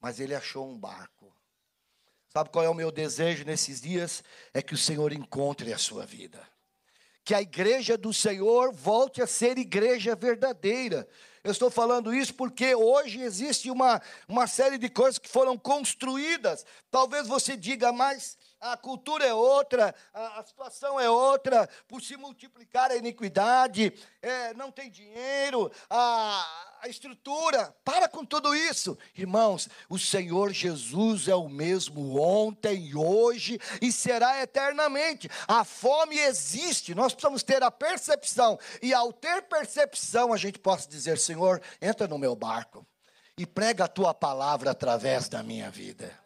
Mas 0.00 0.18
ele 0.18 0.34
achou 0.34 0.66
um 0.66 0.78
barco. 0.78 1.32
Sabe 2.32 2.48
qual 2.48 2.64
é 2.64 2.68
o 2.68 2.74
meu 2.74 2.90
desejo 2.90 3.44
nesses 3.44 3.80
dias? 3.80 4.24
É 4.54 4.62
que 4.62 4.72
o 4.72 4.78
Senhor 4.78 5.12
encontre 5.12 5.72
a 5.72 5.78
sua 5.78 6.06
vida. 6.06 6.42
Que 7.24 7.34
a 7.34 7.42
igreja 7.42 7.96
do 7.96 8.12
Senhor 8.12 8.72
volte 8.72 9.20
a 9.20 9.26
ser 9.26 9.58
igreja 9.58 10.16
verdadeira. 10.16 11.06
Eu 11.44 11.52
estou 11.52 11.70
falando 11.70 12.14
isso 12.14 12.34
porque 12.34 12.74
hoje 12.74 13.20
existe 13.20 13.70
uma, 13.70 14.00
uma 14.26 14.46
série 14.46 14.78
de 14.78 14.88
coisas 14.88 15.18
que 15.18 15.28
foram 15.28 15.58
construídas. 15.58 16.64
Talvez 16.90 17.28
você 17.28 17.56
diga, 17.56 17.92
mas 17.92 18.38
a 18.62 18.76
cultura 18.76 19.26
é 19.26 19.34
outra, 19.34 19.92
a, 20.14 20.38
a 20.38 20.44
situação 20.44 20.98
é 20.98 21.10
outra, 21.10 21.68
por 21.88 22.00
se 22.00 22.16
multiplicar 22.16 22.92
a 22.92 22.96
iniquidade, 22.96 23.92
é, 24.22 24.54
não 24.54 24.70
tem 24.70 24.88
dinheiro, 24.88 25.70
a, 25.90 26.78
a 26.82 26.88
estrutura, 26.88 27.74
para 27.84 28.08
com 28.08 28.24
tudo 28.24 28.54
isso. 28.54 28.96
Irmãos, 29.16 29.68
o 29.88 29.98
Senhor 29.98 30.52
Jesus 30.52 31.26
é 31.26 31.34
o 31.34 31.48
mesmo 31.48 32.20
ontem, 32.20 32.94
hoje 32.94 33.58
e 33.80 33.90
será 33.90 34.40
eternamente. 34.40 35.28
A 35.48 35.64
fome 35.64 36.16
existe, 36.18 36.94
nós 36.94 37.12
precisamos 37.12 37.42
ter 37.42 37.64
a 37.64 37.70
percepção, 37.70 38.58
e 38.80 38.94
ao 38.94 39.12
ter 39.12 39.42
percepção, 39.42 40.32
a 40.32 40.36
gente 40.36 40.60
possa 40.60 40.88
dizer: 40.88 41.18
Senhor, 41.18 41.60
entra 41.80 42.06
no 42.06 42.16
meu 42.16 42.36
barco 42.36 42.86
e 43.36 43.44
prega 43.44 43.84
a 43.84 43.88
tua 43.88 44.14
palavra 44.14 44.70
através 44.70 45.28
da 45.28 45.42
minha 45.42 45.68
vida. 45.68 46.21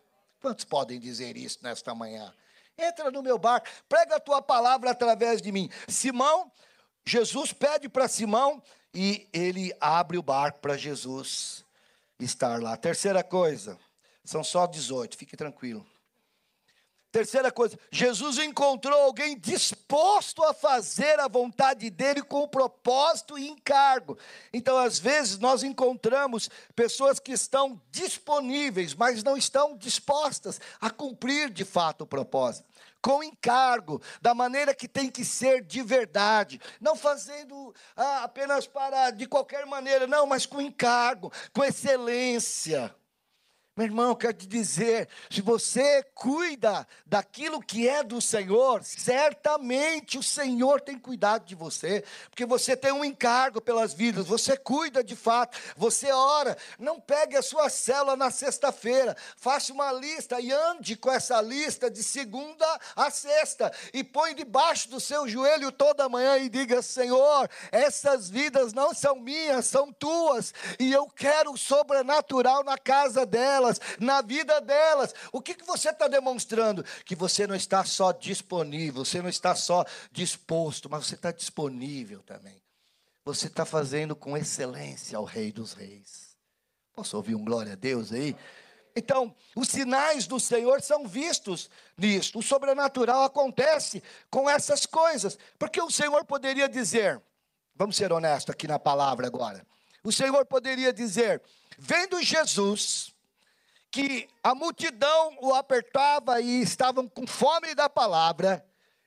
Quantos 0.46 0.64
podem 0.64 1.00
dizer 1.00 1.36
isso 1.36 1.58
nesta 1.60 1.92
manhã? 1.92 2.32
Entra 2.78 3.10
no 3.10 3.20
meu 3.20 3.36
barco, 3.36 3.66
prega 3.88 4.14
a 4.14 4.20
tua 4.20 4.40
palavra 4.40 4.92
através 4.92 5.42
de 5.42 5.50
mim. 5.50 5.68
Simão, 5.88 6.52
Jesus 7.04 7.52
pede 7.52 7.88
para 7.88 8.06
Simão 8.06 8.62
e 8.94 9.28
ele 9.32 9.74
abre 9.80 10.16
o 10.16 10.22
barco 10.22 10.60
para 10.60 10.76
Jesus 10.76 11.64
estar 12.20 12.62
lá. 12.62 12.76
Terceira 12.76 13.24
coisa, 13.24 13.76
são 14.22 14.44
só 14.44 14.68
18, 14.68 15.16
fique 15.16 15.36
tranquilo. 15.36 15.84
Terceira 17.16 17.50
coisa, 17.50 17.78
Jesus 17.90 18.36
encontrou 18.36 19.00
alguém 19.00 19.38
disposto 19.38 20.44
a 20.44 20.52
fazer 20.52 21.18
a 21.18 21.26
vontade 21.26 21.88
dele 21.88 22.20
com 22.20 22.46
propósito 22.46 23.38
e 23.38 23.48
encargo. 23.48 24.18
Então, 24.52 24.76
às 24.76 24.98
vezes, 24.98 25.38
nós 25.38 25.62
encontramos 25.62 26.50
pessoas 26.74 27.18
que 27.18 27.32
estão 27.32 27.80
disponíveis, 27.90 28.94
mas 28.94 29.24
não 29.24 29.34
estão 29.34 29.78
dispostas 29.78 30.60
a 30.78 30.90
cumprir 30.90 31.48
de 31.48 31.64
fato 31.64 32.02
o 32.02 32.06
propósito 32.06 32.68
com 33.00 33.22
encargo, 33.22 34.02
da 34.20 34.34
maneira 34.34 34.74
que 34.74 34.86
tem 34.86 35.08
que 35.08 35.24
ser 35.24 35.62
de 35.62 35.80
verdade, 35.80 36.60
não 36.80 36.96
fazendo 36.96 37.72
ah, 37.96 38.24
apenas 38.24 38.66
para 38.66 39.10
de 39.10 39.26
qualquer 39.26 39.64
maneira, 39.64 40.06
não, 40.06 40.26
mas 40.26 40.44
com 40.44 40.60
encargo, 40.60 41.32
com 41.54 41.64
excelência. 41.64 42.94
Meu 43.76 43.84
irmão, 43.84 44.14
quero 44.14 44.32
te 44.32 44.46
dizer: 44.46 45.06
se 45.28 45.42
você 45.42 46.02
cuida 46.14 46.88
daquilo 47.04 47.60
que 47.60 47.86
é 47.86 48.02
do 48.02 48.22
Senhor, 48.22 48.82
certamente 48.82 50.16
o 50.16 50.22
Senhor 50.22 50.80
tem 50.80 50.98
cuidado 50.98 51.44
de 51.44 51.54
você, 51.54 52.02
porque 52.30 52.46
você 52.46 52.74
tem 52.74 52.90
um 52.90 53.04
encargo 53.04 53.60
pelas 53.60 53.92
vidas, 53.92 54.26
você 54.26 54.56
cuida 54.56 55.04
de 55.04 55.14
fato, 55.14 55.58
você 55.76 56.10
ora. 56.10 56.56
Não 56.78 56.98
pegue 56.98 57.36
a 57.36 57.42
sua 57.42 57.68
célula 57.68 58.16
na 58.16 58.30
sexta-feira, 58.30 59.14
faça 59.36 59.74
uma 59.74 59.92
lista 59.92 60.40
e 60.40 60.50
ande 60.50 60.96
com 60.96 61.12
essa 61.12 61.38
lista 61.42 61.90
de 61.90 62.02
segunda 62.02 62.66
a 62.96 63.10
sexta, 63.10 63.70
e 63.92 64.02
põe 64.02 64.34
debaixo 64.34 64.88
do 64.88 64.98
seu 64.98 65.28
joelho 65.28 65.70
toda 65.70 66.08
manhã 66.08 66.38
e 66.38 66.48
diga: 66.48 66.80
Senhor, 66.80 67.46
essas 67.70 68.30
vidas 68.30 68.72
não 68.72 68.94
são 68.94 69.16
minhas, 69.16 69.66
são 69.66 69.92
tuas, 69.92 70.54
e 70.80 70.90
eu 70.90 71.06
quero 71.08 71.52
o 71.52 71.58
sobrenatural 71.58 72.64
na 72.64 72.78
casa 72.78 73.26
delas 73.26 73.65
delas, 73.66 73.80
na 73.98 74.22
vida 74.22 74.60
delas. 74.60 75.14
O 75.32 75.40
que, 75.40 75.54
que 75.54 75.64
você 75.64 75.90
está 75.90 76.08
demonstrando? 76.08 76.84
Que 77.04 77.14
você 77.14 77.46
não 77.46 77.54
está 77.54 77.84
só 77.84 78.12
disponível, 78.12 79.04
você 79.04 79.20
não 79.20 79.28
está 79.28 79.54
só 79.54 79.84
disposto, 80.12 80.88
mas 80.90 81.06
você 81.06 81.14
está 81.14 81.32
disponível 81.32 82.22
também. 82.22 82.60
Você 83.24 83.48
está 83.48 83.64
fazendo 83.64 84.14
com 84.14 84.36
excelência 84.36 85.18
ao 85.18 85.24
Rei 85.24 85.50
dos 85.50 85.72
Reis. 85.72 86.36
Posso 86.94 87.16
ouvir 87.16 87.34
um 87.34 87.44
glória 87.44 87.72
a 87.72 87.76
Deus 87.76 88.12
aí? 88.12 88.36
Então, 88.94 89.34
os 89.54 89.68
sinais 89.68 90.26
do 90.26 90.40
Senhor 90.40 90.80
são 90.80 91.06
vistos 91.06 91.68
nisto. 91.98 92.38
O 92.38 92.42
sobrenatural 92.42 93.24
acontece 93.24 94.02
com 94.30 94.48
essas 94.48 94.86
coisas. 94.86 95.38
Porque 95.58 95.82
o 95.82 95.90
Senhor 95.90 96.24
poderia 96.24 96.66
dizer, 96.66 97.20
vamos 97.74 97.96
ser 97.96 98.10
honestos 98.10 98.54
aqui 98.54 98.66
na 98.66 98.78
palavra 98.78 99.26
agora. 99.26 99.66
O 100.02 100.12
Senhor 100.12 100.46
poderia 100.46 100.92
dizer: 100.92 101.42
vendo 101.76 102.22
Jesus, 102.22 103.12
que 103.96 104.28
a 104.44 104.54
multidão 104.54 105.38
o 105.40 105.54
apertava 105.54 106.38
e 106.38 106.60
estavam 106.60 107.08
com 107.08 107.26
fome 107.26 107.74
da 107.74 107.88
palavra, 107.88 108.62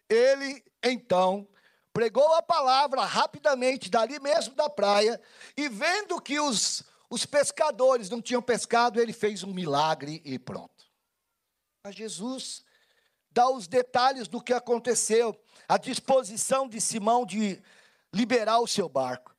ele 0.10 0.64
então 0.84 1.48
pregou 1.94 2.34
a 2.34 2.42
palavra 2.42 3.06
rapidamente, 3.06 3.88
dali 3.88 4.20
mesmo 4.20 4.56
da 4.56 4.68
praia, 4.68 5.22
e 5.56 5.70
vendo 5.70 6.20
que 6.20 6.40
os, 6.40 6.84
os 7.08 7.24
pescadores 7.24 8.10
não 8.10 8.20
tinham 8.20 8.42
pescado, 8.42 9.00
ele 9.00 9.14
fez 9.14 9.44
um 9.44 9.54
milagre 9.54 10.24
e 10.26 10.40
pronto. 10.40 10.90
Mas 11.86 11.94
Jesus 11.94 12.66
dá 13.30 13.48
os 13.48 13.68
detalhes 13.68 14.28
do 14.28 14.42
que 14.42 14.54
aconteceu, 14.54 15.40
a 15.68 15.78
disposição 15.78 16.68
de 16.68 16.82
Simão 16.82 17.28
de 17.28 17.62
liberar 18.12 18.60
o 18.60 18.68
seu 18.68 18.90
barco. 18.90 19.36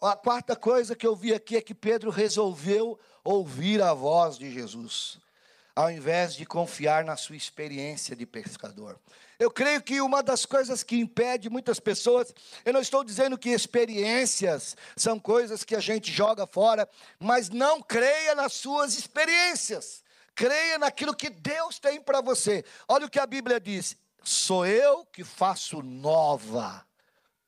A 0.00 0.14
quarta 0.14 0.54
coisa 0.54 0.94
que 0.94 1.08
eu 1.08 1.16
vi 1.16 1.34
aqui 1.34 1.56
é 1.56 1.60
que 1.60 1.74
Pedro 1.74 2.08
resolveu 2.08 2.96
ouvir 3.24 3.82
a 3.82 3.92
voz 3.92 4.38
de 4.38 4.50
Jesus, 4.50 5.18
ao 5.74 5.90
invés 5.90 6.34
de 6.34 6.44
confiar 6.44 7.04
na 7.04 7.16
sua 7.16 7.36
experiência 7.36 8.16
de 8.16 8.26
pescador. 8.26 8.98
Eu 9.38 9.50
creio 9.50 9.80
que 9.80 10.00
uma 10.02 10.22
das 10.22 10.44
coisas 10.44 10.82
que 10.82 10.96
impede 10.96 11.48
muitas 11.48 11.80
pessoas, 11.80 12.34
eu 12.64 12.74
não 12.74 12.80
estou 12.80 13.02
dizendo 13.02 13.38
que 13.38 13.48
experiências 13.48 14.76
são 14.94 15.18
coisas 15.18 15.64
que 15.64 15.74
a 15.74 15.80
gente 15.80 16.12
joga 16.12 16.46
fora, 16.46 16.88
mas 17.18 17.48
não 17.48 17.80
creia 17.80 18.34
nas 18.34 18.52
suas 18.52 18.98
experiências. 18.98 20.02
Creia 20.34 20.78
naquilo 20.78 21.14
que 21.14 21.30
Deus 21.30 21.78
tem 21.78 22.00
para 22.00 22.20
você. 22.20 22.64
Olha 22.86 23.06
o 23.06 23.10
que 23.10 23.18
a 23.18 23.26
Bíblia 23.26 23.58
diz: 23.58 23.96
sou 24.22 24.66
eu 24.66 25.04
que 25.06 25.24
faço 25.24 25.82
nova 25.82 26.86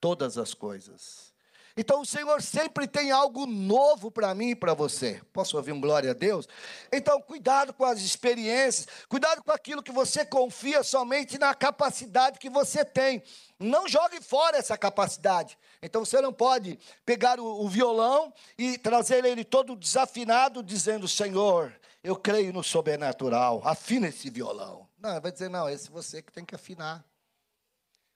todas 0.01 0.39
as 0.39 0.55
coisas. 0.55 1.32
Então 1.77 2.01
o 2.01 2.07
Senhor 2.07 2.43
sempre 2.43 2.87
tem 2.87 3.11
algo 3.11 3.47
novo 3.47 4.11
para 4.11 4.35
mim 4.35 4.51
e 4.51 4.57
para 4.57 4.75
você. 4.75 5.21
Posso 5.33 5.57
ouvir 5.57 5.73
um 5.73 5.81
glória 5.81 6.11
a 6.11 6.15
Deus? 6.15 6.49
Então 6.93 7.21
cuidado 7.21 7.73
com 7.73 7.85
as 7.85 8.01
experiências, 8.01 8.87
cuidado 9.09 9.43
com 9.43 9.53
aquilo 9.53 9.83
que 9.83 9.93
você 9.93 10.25
confia 10.25 10.83
somente 10.83 11.39
na 11.39 11.55
capacidade 11.55 12.39
que 12.39 12.51
você 12.51 12.85
tem. 12.85 13.23
Não 13.59 13.89
jogue 13.89 14.21
fora 14.21 14.57
essa 14.59 14.77
capacidade. 14.77 15.57
Então 15.83 16.05
você 16.05 16.21
não 16.21 16.33
pode 16.33 16.79
pegar 17.07 17.41
o, 17.41 17.65
o 17.65 17.69
violão 17.69 18.33
e 18.59 18.77
trazer 18.77 19.25
ele 19.25 19.45
todo 19.45 19.77
desafinado, 19.77 20.63
dizendo: 20.63 21.09
Senhor, 21.09 21.73
eu 22.03 22.17
creio 22.17 22.53
no 22.53 22.63
sobrenatural, 22.63 23.63
afina 23.65 24.09
esse 24.09 24.29
violão. 24.29 24.89
Não, 24.99 25.21
vai 25.21 25.33
dizer: 25.33 25.49
não, 25.49 25.69
esse 25.69 25.91
você 25.91 26.21
que 26.21 26.33
tem 26.33 26.45
que 26.45 26.55
afinar. 26.55 27.05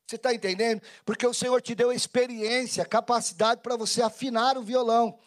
Você 0.06 0.16
está 0.16 0.32
entendendo? 0.32 0.80
Porque 1.04 1.26
o 1.26 1.34
Senhor 1.34 1.60
te 1.60 1.74
deu 1.74 1.92
experiência, 1.92 2.84
capacidade 2.84 3.60
para 3.60 3.76
você 3.76 4.00
afinar 4.02 4.56
o 4.56 4.62
violão. 4.62 5.18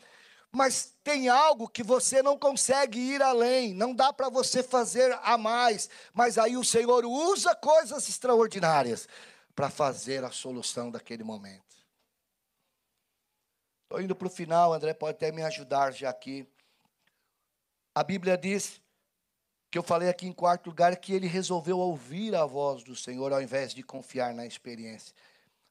Mas 0.51 0.95
tem 1.03 1.27
algo 1.27 1.67
que 1.67 1.83
você 1.83 2.23
não 2.23 2.39
consegue 2.39 2.97
ir 2.97 3.21
além, 3.21 3.73
não 3.73 3.93
dá 3.93 4.13
para 4.13 4.29
você 4.29 4.63
fazer 4.63 5.11
a 5.21 5.37
mais. 5.37 5.89
Mas 6.13 6.37
aí 6.37 6.55
o 6.55 6.63
Senhor 6.63 7.05
usa 7.05 7.53
coisas 7.55 8.07
extraordinárias 8.07 9.07
para 9.53 9.69
fazer 9.69 10.23
a 10.23 10.31
solução 10.31 10.89
daquele 10.89 11.23
momento. 11.23 11.77
Estou 13.83 14.01
indo 14.01 14.15
para 14.15 14.27
o 14.27 14.31
final, 14.31 14.73
André 14.73 14.93
pode 14.93 15.17
até 15.17 15.31
me 15.31 15.43
ajudar 15.43 15.91
já 15.91 16.09
aqui. 16.09 16.47
A 17.93 18.03
Bíblia 18.03 18.37
diz 18.37 18.79
que 19.71 19.77
eu 19.77 19.83
falei 19.83 20.09
aqui 20.09 20.25
em 20.25 20.33
quarto 20.33 20.67
lugar, 20.67 20.95
que 20.95 21.13
ele 21.13 21.27
resolveu 21.27 21.77
ouvir 21.77 22.35
a 22.35 22.45
voz 22.45 22.83
do 22.83 22.95
Senhor 22.95 23.31
ao 23.31 23.41
invés 23.41 23.73
de 23.73 23.83
confiar 23.83 24.33
na 24.33 24.45
experiência. 24.45 25.13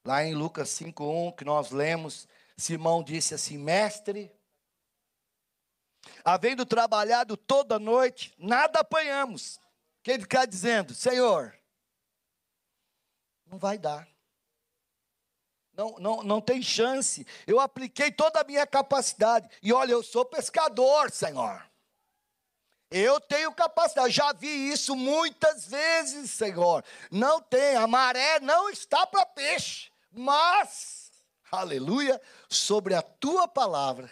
Lá 0.05 0.23
em 0.23 0.33
Lucas 0.33 0.69
5:1, 0.69 1.35
que 1.35 1.43
nós 1.43 1.71
lemos, 1.71 2.27
Simão 2.57 3.03
disse 3.03 3.33
assim: 3.33 3.57
"Mestre, 3.57 4.31
havendo 6.23 6.65
trabalhado 6.65 7.35
toda 7.35 7.77
noite, 7.77 8.33
nada 8.37 8.79
apanhamos". 8.79 9.57
O 9.57 10.03
que 10.03 10.11
ele 10.11 10.23
está 10.23 10.45
dizendo? 10.45 10.95
Senhor, 10.95 11.53
não 13.45 13.57
vai 13.57 13.77
dar. 13.77 14.07
Não, 15.73 15.95
não, 15.97 16.23
não 16.23 16.41
tem 16.41 16.61
chance. 16.61 17.25
Eu 17.47 17.59
apliquei 17.59 18.11
toda 18.11 18.41
a 18.41 18.43
minha 18.43 18.65
capacidade. 18.67 19.49
E 19.61 19.71
olha, 19.71 19.91
eu 19.91 20.03
sou 20.03 20.25
pescador, 20.25 21.09
Senhor. 21.11 21.68
Eu 22.91 23.19
tenho 23.19 23.53
capacidade, 23.53 24.13
já 24.13 24.33
vi 24.33 24.71
isso 24.71 24.95
muitas 24.95 25.67
vezes, 25.67 26.31
Senhor. 26.31 26.83
Não 27.11 27.39
tem, 27.39 27.75
a 27.75 27.85
maré 27.85 28.39
não 28.39 28.69
está 28.69 29.05
para 29.05 29.25
peixe, 29.25 29.91
mas, 30.11 31.11
aleluia, 31.51 32.19
sobre 32.49 32.95
a 32.95 33.01
tua 33.01 33.47
palavra. 33.47 34.09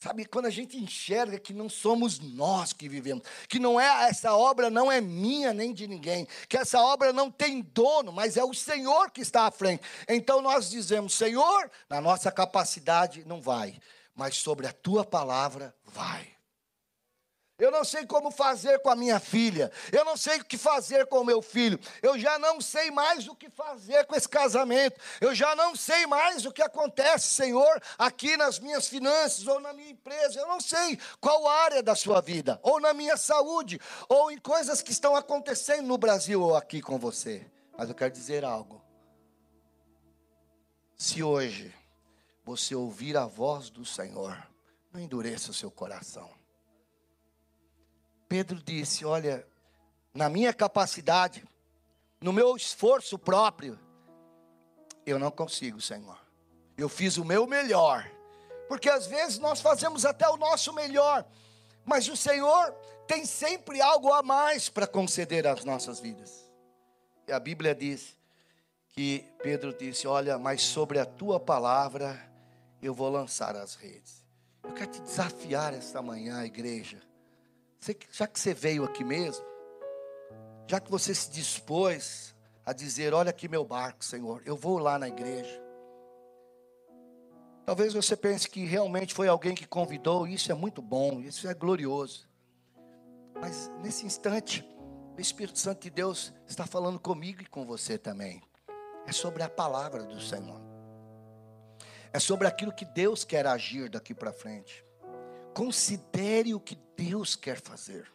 Sabe, 0.00 0.24
quando 0.24 0.46
a 0.46 0.50
gente 0.50 0.76
enxerga 0.76 1.38
que 1.38 1.52
não 1.52 1.68
somos 1.68 2.18
nós 2.18 2.72
que 2.72 2.88
vivemos, 2.88 3.22
que 3.48 3.60
não 3.60 3.80
é 3.80 4.08
essa 4.08 4.34
obra 4.34 4.68
não 4.68 4.90
é 4.90 5.00
minha 5.00 5.54
nem 5.54 5.72
de 5.72 5.86
ninguém, 5.86 6.26
que 6.48 6.56
essa 6.56 6.80
obra 6.80 7.12
não 7.12 7.30
tem 7.30 7.60
dono, 7.60 8.10
mas 8.10 8.36
é 8.36 8.42
o 8.42 8.52
Senhor 8.52 9.12
que 9.12 9.20
está 9.20 9.46
à 9.46 9.50
frente. 9.52 9.84
Então 10.08 10.42
nós 10.42 10.68
dizemos, 10.68 11.14
Senhor, 11.14 11.70
na 11.88 12.00
nossa 12.00 12.32
capacidade 12.32 13.24
não 13.24 13.40
vai, 13.40 13.80
mas 14.12 14.38
sobre 14.38 14.66
a 14.66 14.72
tua 14.72 15.04
palavra 15.04 15.72
vai. 15.84 16.32
Eu 17.62 17.70
não 17.70 17.84
sei 17.84 18.04
como 18.04 18.32
fazer 18.32 18.80
com 18.80 18.90
a 18.90 18.96
minha 18.96 19.20
filha. 19.20 19.70
Eu 19.92 20.04
não 20.04 20.16
sei 20.16 20.40
o 20.40 20.44
que 20.44 20.58
fazer 20.58 21.06
com 21.06 21.20
o 21.20 21.24
meu 21.24 21.40
filho. 21.40 21.78
Eu 22.02 22.18
já 22.18 22.36
não 22.36 22.60
sei 22.60 22.90
mais 22.90 23.28
o 23.28 23.36
que 23.36 23.48
fazer 23.48 24.04
com 24.04 24.16
esse 24.16 24.28
casamento. 24.28 24.98
Eu 25.20 25.32
já 25.32 25.54
não 25.54 25.76
sei 25.76 26.04
mais 26.04 26.44
o 26.44 26.50
que 26.50 26.60
acontece, 26.60 27.28
Senhor, 27.28 27.80
aqui 27.96 28.36
nas 28.36 28.58
minhas 28.58 28.88
finanças 28.88 29.46
ou 29.46 29.60
na 29.60 29.72
minha 29.72 29.90
empresa. 29.90 30.40
Eu 30.40 30.48
não 30.48 30.58
sei 30.58 30.98
qual 31.20 31.46
área 31.46 31.80
da 31.84 31.94
sua 31.94 32.20
vida, 32.20 32.58
ou 32.64 32.80
na 32.80 32.92
minha 32.92 33.16
saúde, 33.16 33.80
ou 34.08 34.32
em 34.32 34.38
coisas 34.38 34.82
que 34.82 34.90
estão 34.90 35.14
acontecendo 35.14 35.86
no 35.86 35.96
Brasil 35.96 36.42
ou 36.42 36.56
aqui 36.56 36.82
com 36.82 36.98
você. 36.98 37.46
Mas 37.78 37.88
eu 37.88 37.94
quero 37.94 38.12
dizer 38.12 38.44
algo. 38.44 38.82
Se 40.96 41.22
hoje 41.22 41.72
você 42.44 42.74
ouvir 42.74 43.16
a 43.16 43.26
voz 43.26 43.70
do 43.70 43.84
Senhor, 43.84 44.36
não 44.92 45.00
endureça 45.00 45.52
o 45.52 45.54
seu 45.54 45.70
coração. 45.70 46.41
Pedro 48.32 48.62
disse: 48.62 49.04
Olha, 49.04 49.46
na 50.14 50.26
minha 50.26 50.54
capacidade, 50.54 51.44
no 52.18 52.32
meu 52.32 52.56
esforço 52.56 53.18
próprio, 53.18 53.78
eu 55.04 55.18
não 55.18 55.30
consigo, 55.30 55.82
Senhor. 55.82 56.18
Eu 56.74 56.88
fiz 56.88 57.18
o 57.18 57.26
meu 57.26 57.46
melhor. 57.46 58.10
Porque 58.70 58.88
às 58.88 59.06
vezes 59.06 59.38
nós 59.38 59.60
fazemos 59.60 60.06
até 60.06 60.26
o 60.30 60.38
nosso 60.38 60.72
melhor, 60.72 61.26
mas 61.84 62.08
o 62.08 62.16
Senhor 62.16 62.72
tem 63.06 63.26
sempre 63.26 63.82
algo 63.82 64.10
a 64.10 64.22
mais 64.22 64.70
para 64.70 64.86
conceder 64.86 65.46
às 65.46 65.62
nossas 65.62 66.00
vidas. 66.00 66.50
E 67.28 67.32
a 67.32 67.38
Bíblia 67.38 67.74
diz 67.74 68.16
que 68.94 69.26
Pedro 69.42 69.76
disse: 69.76 70.06
Olha, 70.06 70.38
mas 70.38 70.62
sobre 70.62 70.98
a 70.98 71.04
tua 71.04 71.38
palavra 71.38 72.18
eu 72.80 72.94
vou 72.94 73.10
lançar 73.10 73.54
as 73.56 73.74
redes. 73.74 74.24
Eu 74.64 74.72
quero 74.72 74.90
te 74.90 75.02
desafiar 75.02 75.74
esta 75.74 76.00
manhã, 76.00 76.42
igreja 76.46 77.11
já 78.10 78.26
que 78.26 78.38
você 78.38 78.54
veio 78.54 78.84
aqui 78.84 79.02
mesmo, 79.02 79.44
já 80.68 80.78
que 80.78 80.90
você 80.90 81.14
se 81.14 81.30
dispôs 81.30 82.34
a 82.64 82.72
dizer: 82.72 83.12
Olha 83.12 83.30
aqui 83.30 83.48
meu 83.48 83.64
barco, 83.64 84.04
Senhor, 84.04 84.40
eu 84.44 84.56
vou 84.56 84.78
lá 84.78 84.98
na 84.98 85.08
igreja. 85.08 85.60
Talvez 87.64 87.92
você 87.92 88.16
pense 88.16 88.48
que 88.48 88.64
realmente 88.64 89.14
foi 89.14 89.28
alguém 89.28 89.54
que 89.54 89.66
convidou, 89.66 90.26
isso 90.26 90.50
é 90.50 90.54
muito 90.54 90.82
bom, 90.82 91.20
isso 91.20 91.48
é 91.48 91.54
glorioso. 91.54 92.28
Mas 93.40 93.70
nesse 93.82 94.04
instante, 94.04 94.64
o 95.16 95.20
Espírito 95.20 95.58
Santo 95.58 95.82
de 95.82 95.90
Deus 95.90 96.32
está 96.46 96.66
falando 96.66 96.98
comigo 96.98 97.42
e 97.42 97.46
com 97.46 97.64
você 97.64 97.98
também. 97.98 98.42
É 99.06 99.12
sobre 99.12 99.42
a 99.42 99.48
palavra 99.48 100.04
do 100.04 100.20
Senhor. 100.20 100.60
É 102.12 102.18
sobre 102.18 102.46
aquilo 102.46 102.72
que 102.72 102.84
Deus 102.84 103.24
quer 103.24 103.46
agir 103.46 103.88
daqui 103.88 104.14
para 104.14 104.32
frente. 104.32 104.84
Considere 105.54 106.54
o 106.54 106.60
que 106.60 106.76
Deus 106.96 107.36
quer 107.36 107.60
fazer. 107.60 108.10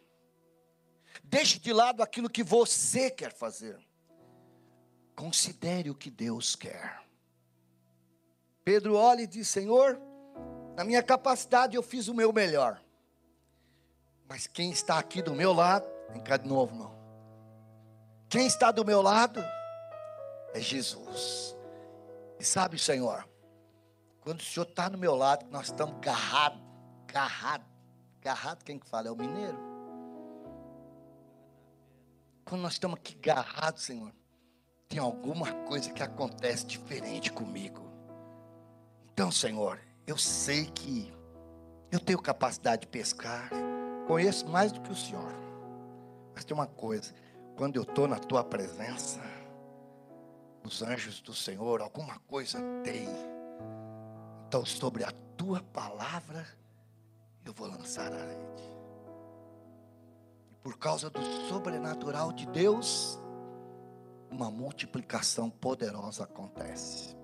Deixe 1.22 1.58
de 1.58 1.72
lado 1.72 2.02
aquilo 2.02 2.30
que 2.30 2.42
você 2.42 3.10
quer 3.10 3.32
fazer. 3.32 3.78
Considere 5.14 5.90
o 5.90 5.94
que 5.94 6.10
Deus 6.10 6.54
quer. 6.54 7.02
Pedro 8.64 8.94
olha 8.94 9.22
e 9.22 9.26
diz: 9.26 9.48
Senhor, 9.48 10.00
na 10.76 10.84
minha 10.84 11.02
capacidade 11.02 11.76
eu 11.76 11.82
fiz 11.82 12.08
o 12.08 12.14
meu 12.14 12.32
melhor. 12.32 12.80
Mas 14.28 14.46
quem 14.46 14.70
está 14.70 14.98
aqui 14.98 15.22
do 15.22 15.34
meu 15.34 15.52
lado, 15.52 15.88
vem 16.10 16.22
cá 16.22 16.36
de 16.36 16.46
novo, 16.46 16.74
não. 16.74 16.96
Quem 18.28 18.46
está 18.46 18.70
do 18.70 18.84
meu 18.84 19.00
lado 19.00 19.42
é 20.52 20.60
Jesus. 20.60 21.56
E 22.38 22.44
sabe, 22.44 22.78
Senhor, 22.78 23.26
quando 24.20 24.40
o 24.40 24.44
Senhor 24.44 24.66
está 24.66 24.90
no 24.90 24.98
meu 24.98 25.14
lado, 25.14 25.46
nós 25.50 25.66
estamos 25.66 25.98
garrados, 26.00 26.60
garrados, 27.18 27.66
garrado, 28.20 28.64
quem 28.64 28.78
que 28.78 28.88
fala? 28.88 29.08
É 29.08 29.10
o 29.10 29.16
mineiro. 29.16 29.58
Quando 32.44 32.62
nós 32.62 32.74
estamos 32.74 32.96
aqui 32.96 33.14
garrados, 33.14 33.82
Senhor, 33.82 34.12
tem 34.88 35.00
alguma 35.00 35.52
coisa 35.64 35.92
que 35.92 36.00
acontece 36.00 36.64
diferente 36.64 37.32
comigo. 37.32 37.82
Então, 39.12 39.32
Senhor, 39.32 39.80
eu 40.06 40.16
sei 40.16 40.66
que 40.66 41.12
eu 41.90 41.98
tenho 41.98 42.22
capacidade 42.22 42.82
de 42.82 42.86
pescar, 42.86 43.50
Conheço 44.06 44.48
mais 44.48 44.72
do 44.72 44.80
que 44.80 44.90
o 44.90 44.96
Senhor. 44.96 45.34
Mas 46.34 46.42
tem 46.42 46.54
uma 46.54 46.66
coisa: 46.66 47.12
quando 47.56 47.76
eu 47.76 47.82
estou 47.82 48.08
na 48.08 48.18
tua 48.18 48.42
presença, 48.42 49.20
os 50.64 50.82
anjos 50.82 51.20
do 51.20 51.34
Senhor, 51.34 51.82
alguma 51.82 52.18
coisa 52.20 52.58
tem. 52.82 53.06
Então, 54.46 54.64
sobre 54.64 55.04
a 55.04 55.12
tua 55.36 55.60
palavra, 55.60 56.46
eu 57.48 57.54
vou 57.54 57.66
lançar 57.66 58.12
a 58.12 58.16
rede. 58.16 58.72
Por 60.62 60.78
causa 60.78 61.08
do 61.08 61.22
sobrenatural 61.48 62.30
de 62.32 62.46
Deus, 62.46 63.18
uma 64.30 64.50
multiplicação 64.50 65.48
poderosa 65.48 66.24
acontece. 66.24 67.16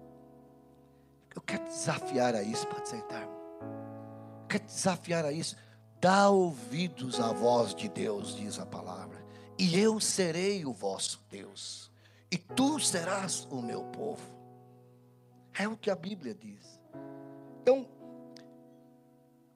Eu 1.35 1.43
quero 1.43 1.65
desafiar 1.65 2.35
a 2.35 2.43
isso, 2.43 2.67
pode 2.69 2.89
sentar. 2.89 3.23
Eu 3.25 4.49
quero 4.49 4.65
desafiar 4.65 5.25
a 5.25 5.33
isso. 5.33 5.57
Dá 6.01 6.31
ouvidos 6.31 7.21
à 7.21 7.33
voz 7.33 7.75
de 7.75 7.89
Deus, 7.89 8.35
diz 8.35 8.59
a 8.59 8.67
palavra, 8.67 9.25
e 9.59 9.79
eu 9.79 10.01
serei 10.01 10.65
o 10.65 10.73
vosso 10.73 11.23
Deus, 11.31 11.91
e 12.31 12.37
tu 12.37 12.79
serás 12.79 13.47
o 13.51 13.61
meu 13.61 13.85
povo. 13.85 14.23
É 15.55 15.69
o 15.69 15.77
que 15.77 15.91
a 15.91 15.95
Bíblia 15.95 16.35
diz. 16.35 16.81
Então, 17.63 17.89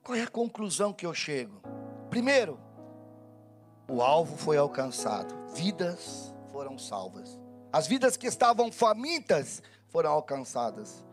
qual 0.08 0.16
é 0.16 0.22
a 0.22 0.26
conclusão 0.26 0.90
que 0.90 1.04
eu 1.04 1.12
chego? 1.12 1.60
Primeiro, 2.08 2.58
o 3.86 4.00
alvo 4.00 4.38
foi 4.38 4.56
alcançado, 4.56 5.34
vidas 5.52 6.34
foram 6.50 6.78
salvas, 6.78 7.38
as 7.70 7.86
vidas 7.86 8.16
que 8.16 8.26
estavam 8.26 8.72
famintas 8.72 9.62
foram 9.90 10.10
alcançadas. 10.10 11.04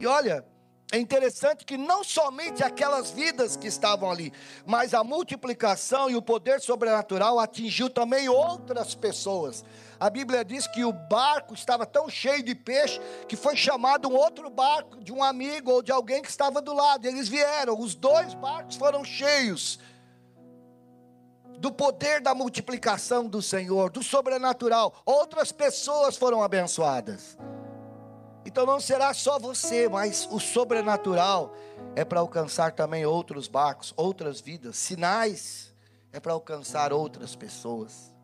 E 0.00 0.06
olha, 0.06 0.46
é 0.90 0.98
interessante 0.98 1.66
que 1.66 1.76
não 1.76 2.02
somente 2.02 2.64
aquelas 2.64 3.10
vidas 3.10 3.54
que 3.54 3.66
estavam 3.66 4.10
ali, 4.10 4.32
mas 4.64 4.94
a 4.94 5.04
multiplicação 5.04 6.08
e 6.08 6.16
o 6.16 6.22
poder 6.22 6.62
sobrenatural 6.62 7.38
atingiu 7.38 7.90
também 7.90 8.30
outras 8.30 8.94
pessoas. 8.94 9.62
A 10.00 10.08
Bíblia 10.08 10.44
diz 10.44 10.66
que 10.66 10.84
o 10.84 10.92
barco 10.92 11.54
estava 11.54 11.84
tão 11.84 12.08
cheio 12.08 12.42
de 12.42 12.54
peixe 12.54 13.00
que 13.26 13.36
foi 13.36 13.56
chamado 13.56 14.08
um 14.08 14.14
outro 14.14 14.48
barco 14.48 15.02
de 15.02 15.12
um 15.12 15.22
amigo 15.22 15.72
ou 15.72 15.82
de 15.82 15.90
alguém 15.90 16.22
que 16.22 16.28
estava 16.28 16.62
do 16.62 16.72
lado. 16.72 17.06
Eles 17.06 17.28
vieram, 17.28 17.78
os 17.78 17.94
dois 17.94 18.32
barcos 18.34 18.76
foram 18.76 19.04
cheios 19.04 19.80
do 21.58 21.72
poder 21.72 22.20
da 22.20 22.34
multiplicação 22.34 23.26
do 23.26 23.42
Senhor, 23.42 23.90
do 23.90 24.02
sobrenatural. 24.02 24.94
Outras 25.04 25.50
pessoas 25.50 26.16
foram 26.16 26.42
abençoadas. 26.42 27.36
Então 28.46 28.64
não 28.64 28.80
será 28.80 29.12
só 29.12 29.38
você, 29.38 29.88
mas 29.88 30.28
o 30.30 30.38
sobrenatural 30.38 31.52
é 31.96 32.04
para 32.04 32.20
alcançar 32.20 32.72
também 32.72 33.04
outros 33.04 33.48
barcos, 33.48 33.92
outras 33.96 34.40
vidas. 34.40 34.76
Sinais 34.76 35.74
é 36.12 36.20
para 36.20 36.32
alcançar 36.32 36.92
outras 36.92 37.34
pessoas. 37.34 38.16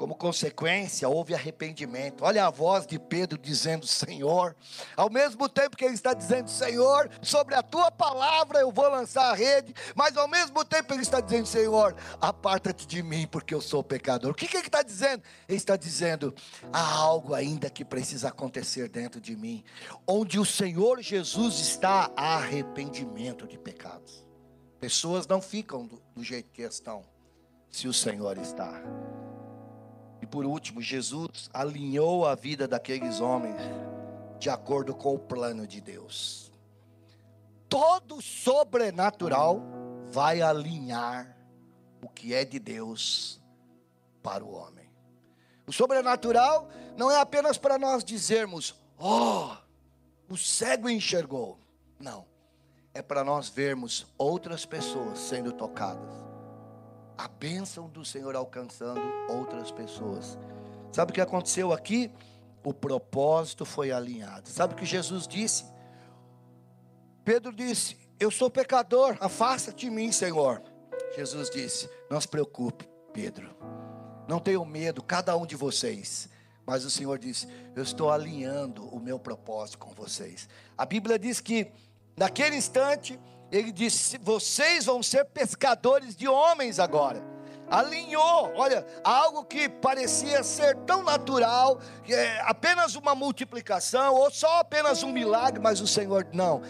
Como 0.00 0.14
consequência, 0.14 1.06
houve 1.06 1.34
arrependimento. 1.34 2.24
Olha 2.24 2.46
a 2.46 2.50
voz 2.50 2.86
de 2.86 2.98
Pedro 2.98 3.36
dizendo: 3.36 3.86
Senhor, 3.86 4.56
ao 4.96 5.10
mesmo 5.10 5.46
tempo 5.46 5.76
que 5.76 5.84
ele 5.84 5.92
está 5.92 6.14
dizendo: 6.14 6.48
Senhor, 6.48 7.10
sobre 7.20 7.54
a 7.54 7.62
tua 7.62 7.90
palavra 7.90 8.60
eu 8.60 8.72
vou 8.72 8.88
lançar 8.88 9.30
a 9.30 9.34
rede, 9.34 9.74
mas 9.94 10.16
ao 10.16 10.26
mesmo 10.26 10.64
tempo 10.64 10.94
ele 10.94 11.02
está 11.02 11.20
dizendo: 11.20 11.44
Senhor, 11.44 11.94
aparta-te 12.18 12.86
de 12.86 13.02
mim, 13.02 13.28
porque 13.30 13.54
eu 13.54 13.60
sou 13.60 13.84
pecador. 13.84 14.30
O 14.30 14.34
que, 14.34 14.48
que 14.48 14.56
ele 14.56 14.68
está 14.68 14.82
dizendo? 14.82 15.22
Ele 15.46 15.58
está 15.58 15.76
dizendo: 15.76 16.34
há 16.72 16.94
algo 16.94 17.34
ainda 17.34 17.68
que 17.68 17.84
precisa 17.84 18.28
acontecer 18.28 18.88
dentro 18.88 19.20
de 19.20 19.36
mim, 19.36 19.62
onde 20.06 20.38
o 20.38 20.46
Senhor 20.46 21.02
Jesus 21.02 21.60
está, 21.60 22.10
há 22.16 22.36
arrependimento 22.36 23.46
de 23.46 23.58
pecados. 23.58 24.26
Pessoas 24.80 25.26
não 25.26 25.42
ficam 25.42 25.86
do, 25.86 26.02
do 26.14 26.24
jeito 26.24 26.50
que 26.50 26.62
estão, 26.62 27.04
se 27.68 27.86
o 27.86 27.92
Senhor 27.92 28.38
está. 28.38 28.82
Por 30.30 30.46
último, 30.46 30.80
Jesus 30.80 31.50
alinhou 31.52 32.26
a 32.26 32.34
vida 32.34 32.68
daqueles 32.68 33.20
homens 33.20 33.60
de 34.38 34.48
acordo 34.48 34.94
com 34.94 35.14
o 35.14 35.18
plano 35.18 35.66
de 35.66 35.80
Deus. 35.80 36.52
Todo 37.68 38.22
sobrenatural 38.22 39.60
vai 40.08 40.40
alinhar 40.40 41.36
o 42.02 42.08
que 42.08 42.32
é 42.32 42.44
de 42.44 42.58
Deus 42.58 43.40
para 44.22 44.44
o 44.44 44.52
homem. 44.52 44.88
O 45.66 45.72
sobrenatural 45.72 46.68
não 46.96 47.10
é 47.10 47.20
apenas 47.20 47.58
para 47.58 47.78
nós 47.78 48.04
dizermos, 48.04 48.74
oh, 48.98 49.50
o 50.28 50.36
cego 50.36 50.88
enxergou. 50.88 51.58
Não. 51.98 52.24
É 52.94 53.02
para 53.02 53.22
nós 53.22 53.48
vermos 53.48 54.06
outras 54.16 54.64
pessoas 54.64 55.18
sendo 55.18 55.52
tocadas 55.52 56.29
a 57.20 57.28
bênção 57.28 57.86
do 57.86 58.02
Senhor 58.02 58.34
alcançando 58.34 59.02
outras 59.28 59.70
pessoas. 59.70 60.38
Sabe 60.90 61.10
o 61.10 61.14
que 61.14 61.20
aconteceu 61.20 61.70
aqui? 61.70 62.10
O 62.64 62.72
propósito 62.72 63.66
foi 63.66 63.92
alinhado. 63.92 64.48
Sabe 64.48 64.72
o 64.72 64.76
que 64.76 64.86
Jesus 64.86 65.28
disse? 65.28 65.64
Pedro 67.22 67.52
disse: 67.52 67.98
Eu 68.18 68.30
sou 68.30 68.50
pecador, 68.50 69.18
afasta-te 69.20 69.86
de 69.86 69.90
mim, 69.90 70.10
Senhor. 70.10 70.62
Jesus 71.14 71.50
disse: 71.50 71.90
Não 72.10 72.18
se 72.18 72.26
preocupe, 72.26 72.88
Pedro. 73.12 73.54
Não 74.26 74.38
tenham 74.38 74.64
medo, 74.64 75.02
cada 75.02 75.36
um 75.36 75.44
de 75.44 75.56
vocês. 75.56 76.28
Mas 76.64 76.86
o 76.86 76.90
Senhor 76.90 77.18
disse: 77.18 77.46
Eu 77.76 77.82
estou 77.82 78.10
alinhando 78.10 78.86
o 78.88 78.98
meu 78.98 79.18
propósito 79.18 79.76
com 79.76 79.92
vocês. 79.92 80.48
A 80.76 80.86
Bíblia 80.86 81.18
diz 81.18 81.38
que, 81.38 81.70
naquele 82.16 82.56
instante, 82.56 83.20
ele 83.50 83.72
disse: 83.72 84.18
vocês 84.18 84.86
vão 84.86 85.02
ser 85.02 85.24
pescadores 85.26 86.14
de 86.16 86.28
homens 86.28 86.78
agora. 86.78 87.22
Alinhou, 87.70 88.52
olha, 88.56 88.84
algo 89.04 89.44
que 89.44 89.68
parecia 89.68 90.42
ser 90.42 90.74
tão 90.78 91.04
natural, 91.04 91.78
é 92.08 92.40
apenas 92.40 92.96
uma 92.96 93.14
multiplicação, 93.14 94.16
ou 94.16 94.28
só 94.28 94.58
apenas 94.58 95.04
um 95.04 95.12
milagre, 95.12 95.60
mas 95.60 95.80
o 95.80 95.86
Senhor, 95.86 96.26
não, 96.32 96.62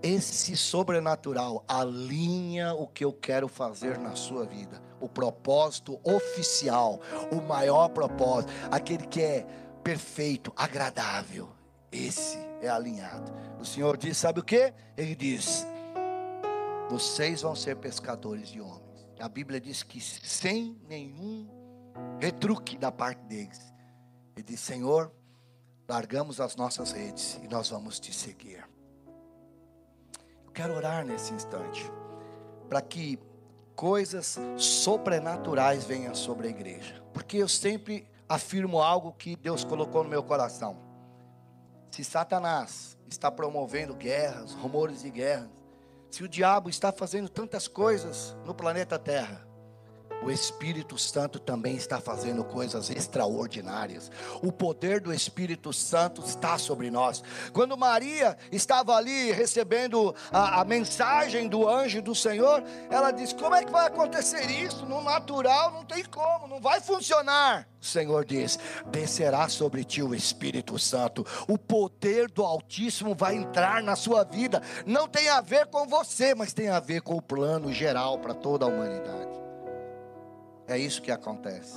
esse 0.00 0.56
sobrenatural 0.56 1.64
alinha 1.66 2.72
o 2.72 2.86
que 2.86 3.04
eu 3.04 3.12
quero 3.12 3.48
fazer 3.48 3.98
na 3.98 4.14
sua 4.14 4.46
vida, 4.46 4.80
o 5.00 5.08
propósito 5.08 5.98
oficial, 6.04 7.00
o 7.32 7.40
maior 7.42 7.88
propósito, 7.88 8.52
aquele 8.70 9.08
que 9.08 9.20
é 9.20 9.44
perfeito, 9.82 10.52
agradável, 10.56 11.48
esse 11.90 12.38
é 12.62 12.68
alinhado. 12.68 13.32
O 13.58 13.64
Senhor 13.64 13.96
diz: 13.96 14.16
sabe 14.16 14.38
o 14.38 14.44
que? 14.44 14.72
Ele 14.96 15.16
diz: 15.16 15.66
vocês 16.88 17.42
vão 17.42 17.54
ser 17.54 17.76
pescadores 17.76 18.48
de 18.48 18.60
homens. 18.60 19.08
A 19.18 19.28
Bíblia 19.28 19.60
diz 19.60 19.82
que 19.82 20.00
sem 20.00 20.78
nenhum 20.88 21.48
retruque 22.20 22.76
da 22.76 22.90
parte 22.90 23.22
deles. 23.24 23.72
Ele 24.36 24.44
diz: 24.44 24.60
Senhor, 24.60 25.12
largamos 25.88 26.40
as 26.40 26.56
nossas 26.56 26.92
redes 26.92 27.40
e 27.42 27.48
nós 27.48 27.70
vamos 27.70 28.00
te 28.00 28.12
seguir. 28.12 28.68
Eu 30.44 30.52
quero 30.52 30.74
orar 30.74 31.04
nesse 31.04 31.32
instante, 31.32 31.90
para 32.68 32.80
que 32.80 33.18
coisas 33.74 34.38
sobrenaturais 34.56 35.84
venham 35.84 36.14
sobre 36.14 36.48
a 36.48 36.50
igreja, 36.50 37.02
porque 37.12 37.36
eu 37.36 37.48
sempre 37.48 38.08
afirmo 38.28 38.80
algo 38.80 39.12
que 39.12 39.36
Deus 39.36 39.64
colocou 39.64 40.04
no 40.04 40.10
meu 40.10 40.22
coração. 40.22 40.76
Se 41.90 42.04
Satanás 42.04 42.96
está 43.08 43.30
promovendo 43.30 43.94
guerras, 43.94 44.52
rumores 44.52 45.02
de 45.02 45.10
guerras, 45.10 45.48
se 46.14 46.22
o 46.22 46.28
diabo 46.28 46.70
está 46.70 46.92
fazendo 46.92 47.28
tantas 47.28 47.66
coisas 47.66 48.36
no 48.46 48.54
planeta 48.54 49.00
Terra, 49.00 49.44
o 50.24 50.30
Espírito 50.30 50.96
Santo 50.96 51.38
também 51.38 51.76
está 51.76 52.00
fazendo 52.00 52.42
coisas 52.42 52.88
extraordinárias. 52.88 54.10
O 54.42 54.50
poder 54.50 55.00
do 55.00 55.12
Espírito 55.12 55.72
Santo 55.72 56.22
está 56.22 56.56
sobre 56.56 56.90
nós. 56.90 57.22
Quando 57.52 57.76
Maria 57.76 58.36
estava 58.50 58.94
ali 58.94 59.32
recebendo 59.32 60.14
a, 60.32 60.62
a 60.62 60.64
mensagem 60.64 61.46
do 61.46 61.68
anjo 61.68 62.00
do 62.00 62.14
Senhor, 62.14 62.64
ela 62.90 63.10
disse: 63.10 63.34
Como 63.34 63.54
é 63.54 63.62
que 63.62 63.70
vai 63.70 63.86
acontecer 63.86 64.50
isso? 64.50 64.86
No 64.86 65.02
natural 65.02 65.70
não 65.72 65.84
tem 65.84 66.02
como, 66.04 66.48
não 66.48 66.60
vai 66.60 66.80
funcionar. 66.80 67.68
O 67.80 67.84
Senhor 67.84 68.24
diz: 68.24 68.58
descerá 68.86 69.46
sobre 69.50 69.84
ti 69.84 70.02
o 70.02 70.14
Espírito 70.14 70.78
Santo, 70.78 71.26
o 71.46 71.58
poder 71.58 72.30
do 72.30 72.42
Altíssimo 72.42 73.14
vai 73.14 73.36
entrar 73.36 73.82
na 73.82 73.94
sua 73.94 74.24
vida. 74.24 74.62
Não 74.86 75.06
tem 75.06 75.28
a 75.28 75.42
ver 75.42 75.66
com 75.66 75.86
você, 75.86 76.34
mas 76.34 76.54
tem 76.54 76.70
a 76.70 76.80
ver 76.80 77.02
com 77.02 77.14
o 77.14 77.22
plano 77.22 77.70
geral 77.70 78.18
para 78.18 78.32
toda 78.32 78.64
a 78.64 78.68
humanidade. 78.68 79.43
É 80.66 80.78
isso 80.78 81.02
que 81.02 81.10
acontece. 81.10 81.76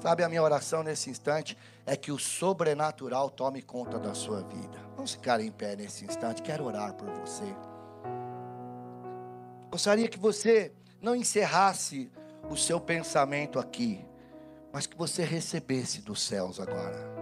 Sabe, 0.00 0.22
a 0.22 0.28
minha 0.28 0.42
oração 0.42 0.82
nesse 0.82 1.10
instante 1.10 1.56
é 1.84 1.96
que 1.96 2.12
o 2.12 2.18
sobrenatural 2.18 3.30
tome 3.30 3.62
conta 3.62 3.98
da 3.98 4.14
sua 4.14 4.42
vida. 4.42 4.78
Vamos 4.94 5.12
ficar 5.12 5.40
em 5.40 5.50
pé 5.50 5.74
nesse 5.74 6.04
instante, 6.04 6.42
quero 6.42 6.64
orar 6.64 6.94
por 6.94 7.08
você. 7.10 7.44
Gostaria 9.70 10.08
que 10.08 10.18
você 10.18 10.72
não 11.00 11.14
encerrasse 11.14 12.10
o 12.50 12.56
seu 12.56 12.80
pensamento 12.80 13.58
aqui, 13.58 14.04
mas 14.72 14.86
que 14.86 14.96
você 14.96 15.24
recebesse 15.24 16.00
dos 16.02 16.22
céus 16.22 16.60
agora. 16.60 17.16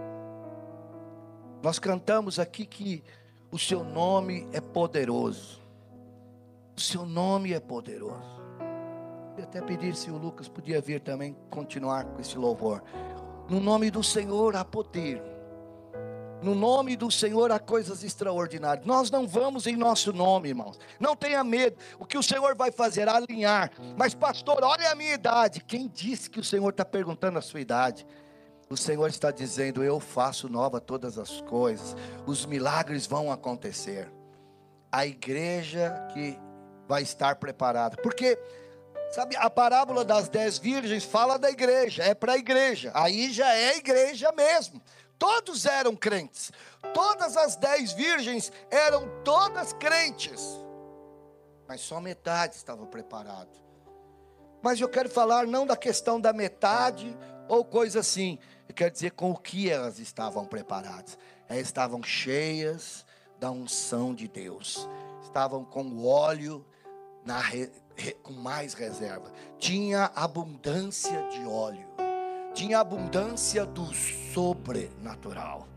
Nós 1.61 1.79
cantamos 1.79 2.37
aqui 2.37 2.65
que 2.65 3.03
o 3.51 3.57
seu 3.57 3.83
nome 3.83 4.47
é 4.53 4.61
poderoso. 4.61 5.61
O 6.77 6.81
seu 6.81 7.05
nome 7.05 7.53
é 7.53 7.59
poderoso. 7.59 8.44
Queria 9.35 9.49
até 9.49 9.61
pedir 9.61 9.93
se 9.97 10.09
o 10.09 10.17
Lucas 10.17 10.47
podia 10.47 10.79
vir 10.79 11.01
também 11.01 11.35
continuar 11.49 12.05
com 12.05 12.21
esse 12.21 12.37
louvor. 12.37 12.81
No 13.49 13.59
nome 13.59 13.91
do 13.91 14.01
Senhor 14.01 14.55
há 14.55 14.63
poder. 14.63 15.21
No 16.41 16.55
nome 16.55 16.95
do 16.95 17.11
Senhor 17.11 17.51
há 17.51 17.59
coisas 17.59 18.01
extraordinárias. 18.01 18.85
Nós 18.85 19.11
não 19.11 19.27
vamos 19.27 19.67
em 19.67 19.75
nosso 19.75 20.13
nome, 20.13 20.47
irmãos. 20.47 20.79
Não 21.01 21.17
tenha 21.17 21.43
medo. 21.43 21.75
O 21.99 22.05
que 22.05 22.17
o 22.17 22.23
Senhor 22.23 22.55
vai 22.55 22.71
fazer? 22.71 23.09
Alinhar. 23.09 23.71
Mas, 23.97 24.13
pastor, 24.13 24.63
olha 24.63 24.89
a 24.89 24.95
minha 24.95 25.15
idade. 25.15 25.59
Quem 25.59 25.89
disse 25.89 26.29
que 26.29 26.39
o 26.39 26.43
Senhor 26.43 26.69
está 26.69 26.85
perguntando 26.85 27.37
a 27.37 27.41
sua 27.41 27.59
idade? 27.59 28.07
O 28.69 28.77
Senhor 28.77 29.09
está 29.09 29.31
dizendo: 29.31 29.83
Eu 29.83 29.99
faço 29.99 30.47
nova 30.47 30.79
todas 30.79 31.17
as 31.17 31.41
coisas. 31.41 31.93
Os 32.25 32.45
milagres 32.45 33.05
vão 33.05 33.29
acontecer. 33.29 34.09
A 34.89 35.05
igreja 35.05 35.91
que 36.13 36.39
vai 36.87 37.03
estar 37.03 37.35
preparada. 37.35 37.97
Porque 37.97 38.39
Sabe, 39.15 39.37
a 39.37 39.49
parábola 39.49 40.03
das 40.03 40.27
dez 40.27 40.57
virgens 40.57 41.05
fala 41.05 41.39
da 41.39 41.49
igreja, 41.49 42.03
é 42.03 42.13
para 42.13 42.33
a 42.33 42.37
igreja. 42.37 42.91
Aí 42.93 43.31
já 43.31 43.49
é 43.55 43.77
igreja 43.77 44.29
mesmo. 44.33 44.81
Todos 45.17 45.65
eram 45.65 45.95
crentes. 45.95 46.51
Todas 46.93 47.37
as 47.37 47.55
dez 47.55 47.93
virgens 47.93 48.51
eram 48.69 49.07
todas 49.23 49.71
crentes. 49.71 50.41
Mas 51.65 51.79
só 51.79 52.01
metade 52.01 52.57
estava 52.57 52.85
preparado. 52.87 53.57
Mas 54.61 54.81
eu 54.81 54.89
quero 54.89 55.09
falar 55.09 55.47
não 55.47 55.65
da 55.65 55.77
questão 55.77 56.19
da 56.19 56.33
metade 56.33 57.17
ou 57.47 57.63
coisa 57.63 58.01
assim. 58.01 58.37
Eu 58.67 58.75
quero 58.75 58.91
dizer 58.91 59.11
com 59.11 59.31
o 59.31 59.37
que 59.37 59.69
elas 59.69 59.97
estavam 59.97 60.45
preparadas. 60.45 61.17
Elas 61.47 61.61
estavam 61.61 62.03
cheias 62.03 63.05
da 63.39 63.49
unção 63.49 64.13
de 64.13 64.27
Deus. 64.27 64.89
Estavam 65.23 65.63
com 65.63 65.83
o 65.85 66.05
óleo 66.05 66.65
na, 67.23 67.39
com 68.21 68.33
mais 68.33 68.73
reserva. 68.73 69.31
Tinha 69.57 70.11
abundância 70.15 71.27
de 71.29 71.45
óleo. 71.45 71.87
Tinha 72.53 72.79
abundância 72.79 73.65
do 73.65 73.93
sobrenatural. 73.93 75.67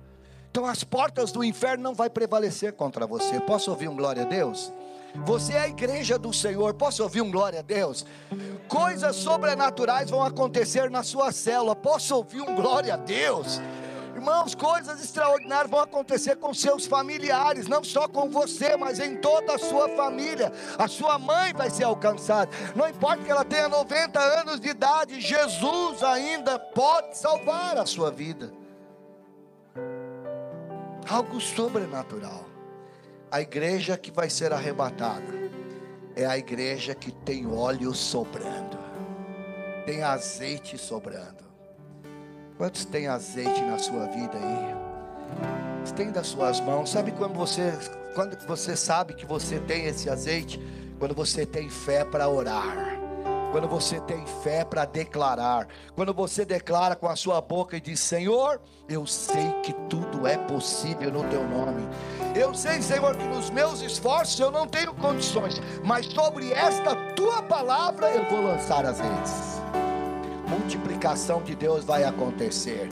Então 0.51 0.64
as 0.66 0.83
portas 0.85 1.33
do 1.33 1.45
inferno 1.45 1.83
não 1.83 1.95
vai 1.95 2.09
prevalecer 2.09 2.73
contra 2.73 3.07
você. 3.07 3.41
Posso 3.41 3.71
ouvir 3.71 3.89
um 3.89 3.97
glória 3.97 4.23
a 4.23 4.27
Deus? 4.27 4.73
Você 5.25 5.55
é 5.55 5.61
a 5.61 5.69
igreja 5.69 6.19
do 6.19 6.33
Senhor. 6.33 6.75
Posso 6.75 7.03
ouvir 7.03 7.23
um 7.23 7.31
glória 7.31 7.61
a 7.61 7.62
Deus? 7.62 8.05
Coisas 8.69 9.16
sobrenaturais 9.16 10.11
vão 10.11 10.23
acontecer 10.23 10.91
na 10.91 11.03
sua 11.03 11.33
célula. 11.33 11.75
Posso 11.75 12.16
ouvir 12.16 12.41
um 12.41 12.55
glória 12.55 12.95
a 12.95 12.97
Deus? 12.97 13.61
Irmãos, 14.19 14.53
coisas 14.53 15.01
extraordinárias 15.01 15.71
vão 15.71 15.79
acontecer 15.79 16.35
com 16.39 16.53
seus 16.53 16.87
familiares, 16.87 17.69
não 17.69 17.85
só 17.85 18.09
com 18.09 18.29
você, 18.29 18.77
mas 18.77 18.99
em 18.99 19.16
toda 19.16 19.55
a 19.55 19.59
sua 19.59 19.89
família. 19.91 20.53
A 20.77 20.89
sua 20.89 21.21
mãe 21.21 21.55
vai 21.55 21.71
ser 21.71 21.85
alcançada. 21.85 22.51
Não 22.75 22.89
importa 22.89 23.23
que 23.23 23.31
ela 23.31 23.45
tenha 23.45 23.69
90 23.69 24.19
anos 24.19 24.59
de 24.59 24.71
idade, 24.71 25.21
Jesus 25.21 26.03
ainda 26.03 26.59
pode 26.59 27.16
salvar 27.16 27.79
a 27.79 27.87
sua 27.87 28.11
vida. 28.11 28.53
Algo 31.09 31.41
sobrenatural. 31.41 32.45
A 33.31 33.41
igreja 33.41 33.97
que 33.97 34.11
vai 34.11 34.29
ser 34.29 34.53
arrebatada 34.53 35.33
é 36.16 36.27
a 36.27 36.37
igreja 36.37 36.93
que 36.93 37.12
tem 37.12 37.47
óleo 37.47 37.95
sobrando, 37.95 38.77
tem 39.87 40.03
azeite 40.03 40.77
sobrando. 40.77 41.47
Quantos 42.59 42.85
tem 42.85 43.07
azeite 43.07 43.63
na 43.63 43.79
sua 43.79 44.07
vida 44.07 44.37
aí? 44.37 44.75
Estenda 45.85 46.19
as 46.19 46.27
suas 46.27 46.59
mãos. 46.61 46.91
Sabe 46.91 47.13
quando 47.13 47.35
você, 47.35 47.73
quando 48.17 48.37
você 48.49 48.75
sabe 48.75 49.15
que 49.15 49.25
você 49.25 49.61
tem 49.61 49.85
esse 49.85 50.11
azeite? 50.11 50.61
Quando 50.99 51.15
você 51.15 51.47
tem 51.47 51.71
fé 51.71 52.05
para 52.05 52.29
orar. 52.29 52.99
Quando 53.53 53.69
você 53.69 54.01
tem 54.01 54.27
fé 54.43 54.65
para 54.65 54.85
declarar. 54.85 55.69
Quando 55.95 56.13
você 56.13 56.45
declara 56.45 56.97
com 56.97 57.07
a 57.07 57.15
sua 57.15 57.41
boca 57.41 57.77
e 57.77 57.81
diz: 57.81 58.01
Senhor, 58.01 58.61
eu 58.89 59.07
sei 59.07 59.53
que 59.63 59.73
tudo 59.89 60.27
é 60.27 60.37
possível 60.37 61.13
no 61.13 61.23
teu 61.31 61.47
nome. 61.47 61.89
Eu 62.35 62.53
sei, 62.55 62.83
Senhor, 62.83 63.17
que 63.17 63.25
nos 63.25 63.51
meus 63.51 63.83
esforços 63.83 64.39
eu 64.41 64.51
não 64.51 64.67
tenho 64.67 64.93
condições, 64.95 65.61
mas 65.85 66.07
sobre 66.07 66.53
esta 66.53 66.97
tua 67.15 67.41
palavra 67.41 68.11
eu 68.11 68.29
vou 68.29 68.43
lançar 68.43 68.85
as 68.85 68.99
redes 68.99 69.58
multiplicação 70.49 71.42
de 71.42 71.55
Deus 71.55 71.84
vai 71.84 72.05
acontecer. 72.05 72.88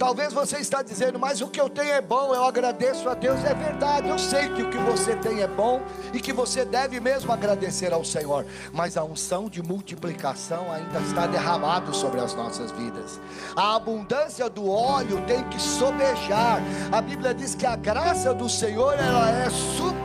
Talvez 0.00 0.32
você 0.32 0.56
está 0.56 0.80
dizendo, 0.80 1.18
mas 1.18 1.42
o 1.42 1.48
que 1.48 1.60
eu 1.60 1.68
tenho 1.68 1.92
é 1.92 2.00
bom, 2.00 2.34
eu 2.34 2.42
agradeço 2.42 3.06
a 3.06 3.12
Deus. 3.12 3.44
É 3.44 3.52
verdade, 3.52 4.08
eu 4.08 4.18
sei 4.18 4.48
que 4.48 4.62
o 4.62 4.70
que 4.70 4.78
você 4.78 5.14
tem 5.14 5.42
é 5.42 5.46
bom 5.46 5.82
e 6.14 6.20
que 6.20 6.32
você 6.32 6.64
deve 6.64 6.98
mesmo 7.00 7.30
agradecer 7.30 7.92
ao 7.92 8.02
Senhor. 8.02 8.46
Mas 8.72 8.96
a 8.96 9.04
unção 9.04 9.46
de 9.46 9.62
multiplicação 9.62 10.72
ainda 10.72 11.00
está 11.00 11.26
derramado 11.26 11.94
sobre 11.94 12.18
as 12.18 12.34
nossas 12.34 12.70
vidas. 12.70 13.20
A 13.54 13.76
abundância 13.76 14.48
do 14.48 14.70
óleo 14.70 15.22
tem 15.26 15.44
que 15.50 15.60
sobejar. 15.60 16.62
A 16.90 17.02
Bíblia 17.02 17.34
diz 17.34 17.54
que 17.54 17.66
a 17.66 17.76
graça 17.76 18.32
do 18.32 18.48
Senhor 18.48 18.94
ela 18.94 19.28
é 19.28 19.50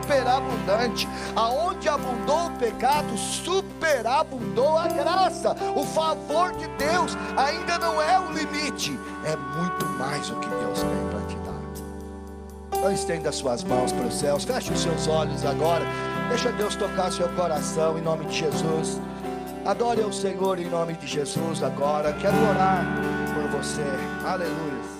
superabundante. 0.06 1.08
Aonde 1.34 1.88
abundou 1.88 2.46
o 2.46 2.50
pecado, 2.52 3.16
superabundou 3.18 4.78
a 4.78 4.86
graça. 4.86 5.56
O 5.74 5.84
favor 5.84 6.52
de 6.52 6.68
Deus 6.78 7.16
ainda 7.36 7.78
não 7.78 8.00
é 8.00 8.18
o 8.20 8.32
limite, 8.32 8.98
é 9.24 9.36
muito 9.36 9.84
mais 9.98 10.30
o 10.30 10.36
que 10.36 10.48
Deus 10.48 10.80
tem 10.80 11.08
para 11.10 11.26
te 11.26 11.36
dar. 11.36 12.78
Então 12.78 12.92
estenda 12.92 13.32
suas 13.32 13.64
mãos 13.64 13.92
para 13.92 14.06
os 14.06 14.14
céus, 14.14 14.44
feche 14.44 14.72
os 14.72 14.80
seus 14.80 15.08
olhos 15.08 15.44
agora, 15.44 15.84
deixa 16.28 16.52
Deus 16.52 16.76
tocar 16.76 17.10
seu 17.10 17.28
coração 17.30 17.98
em 17.98 18.02
nome 18.02 18.26
de 18.26 18.38
Jesus. 18.38 19.00
Adore 19.64 20.00
ao 20.02 20.12
Senhor 20.12 20.60
em 20.60 20.70
nome 20.70 20.92
de 20.94 21.08
Jesus 21.08 21.60
agora. 21.60 22.12
Quero 22.12 22.36
orar 22.50 22.86
por 23.34 23.58
você. 23.58 23.82
Aleluia. 24.24 24.95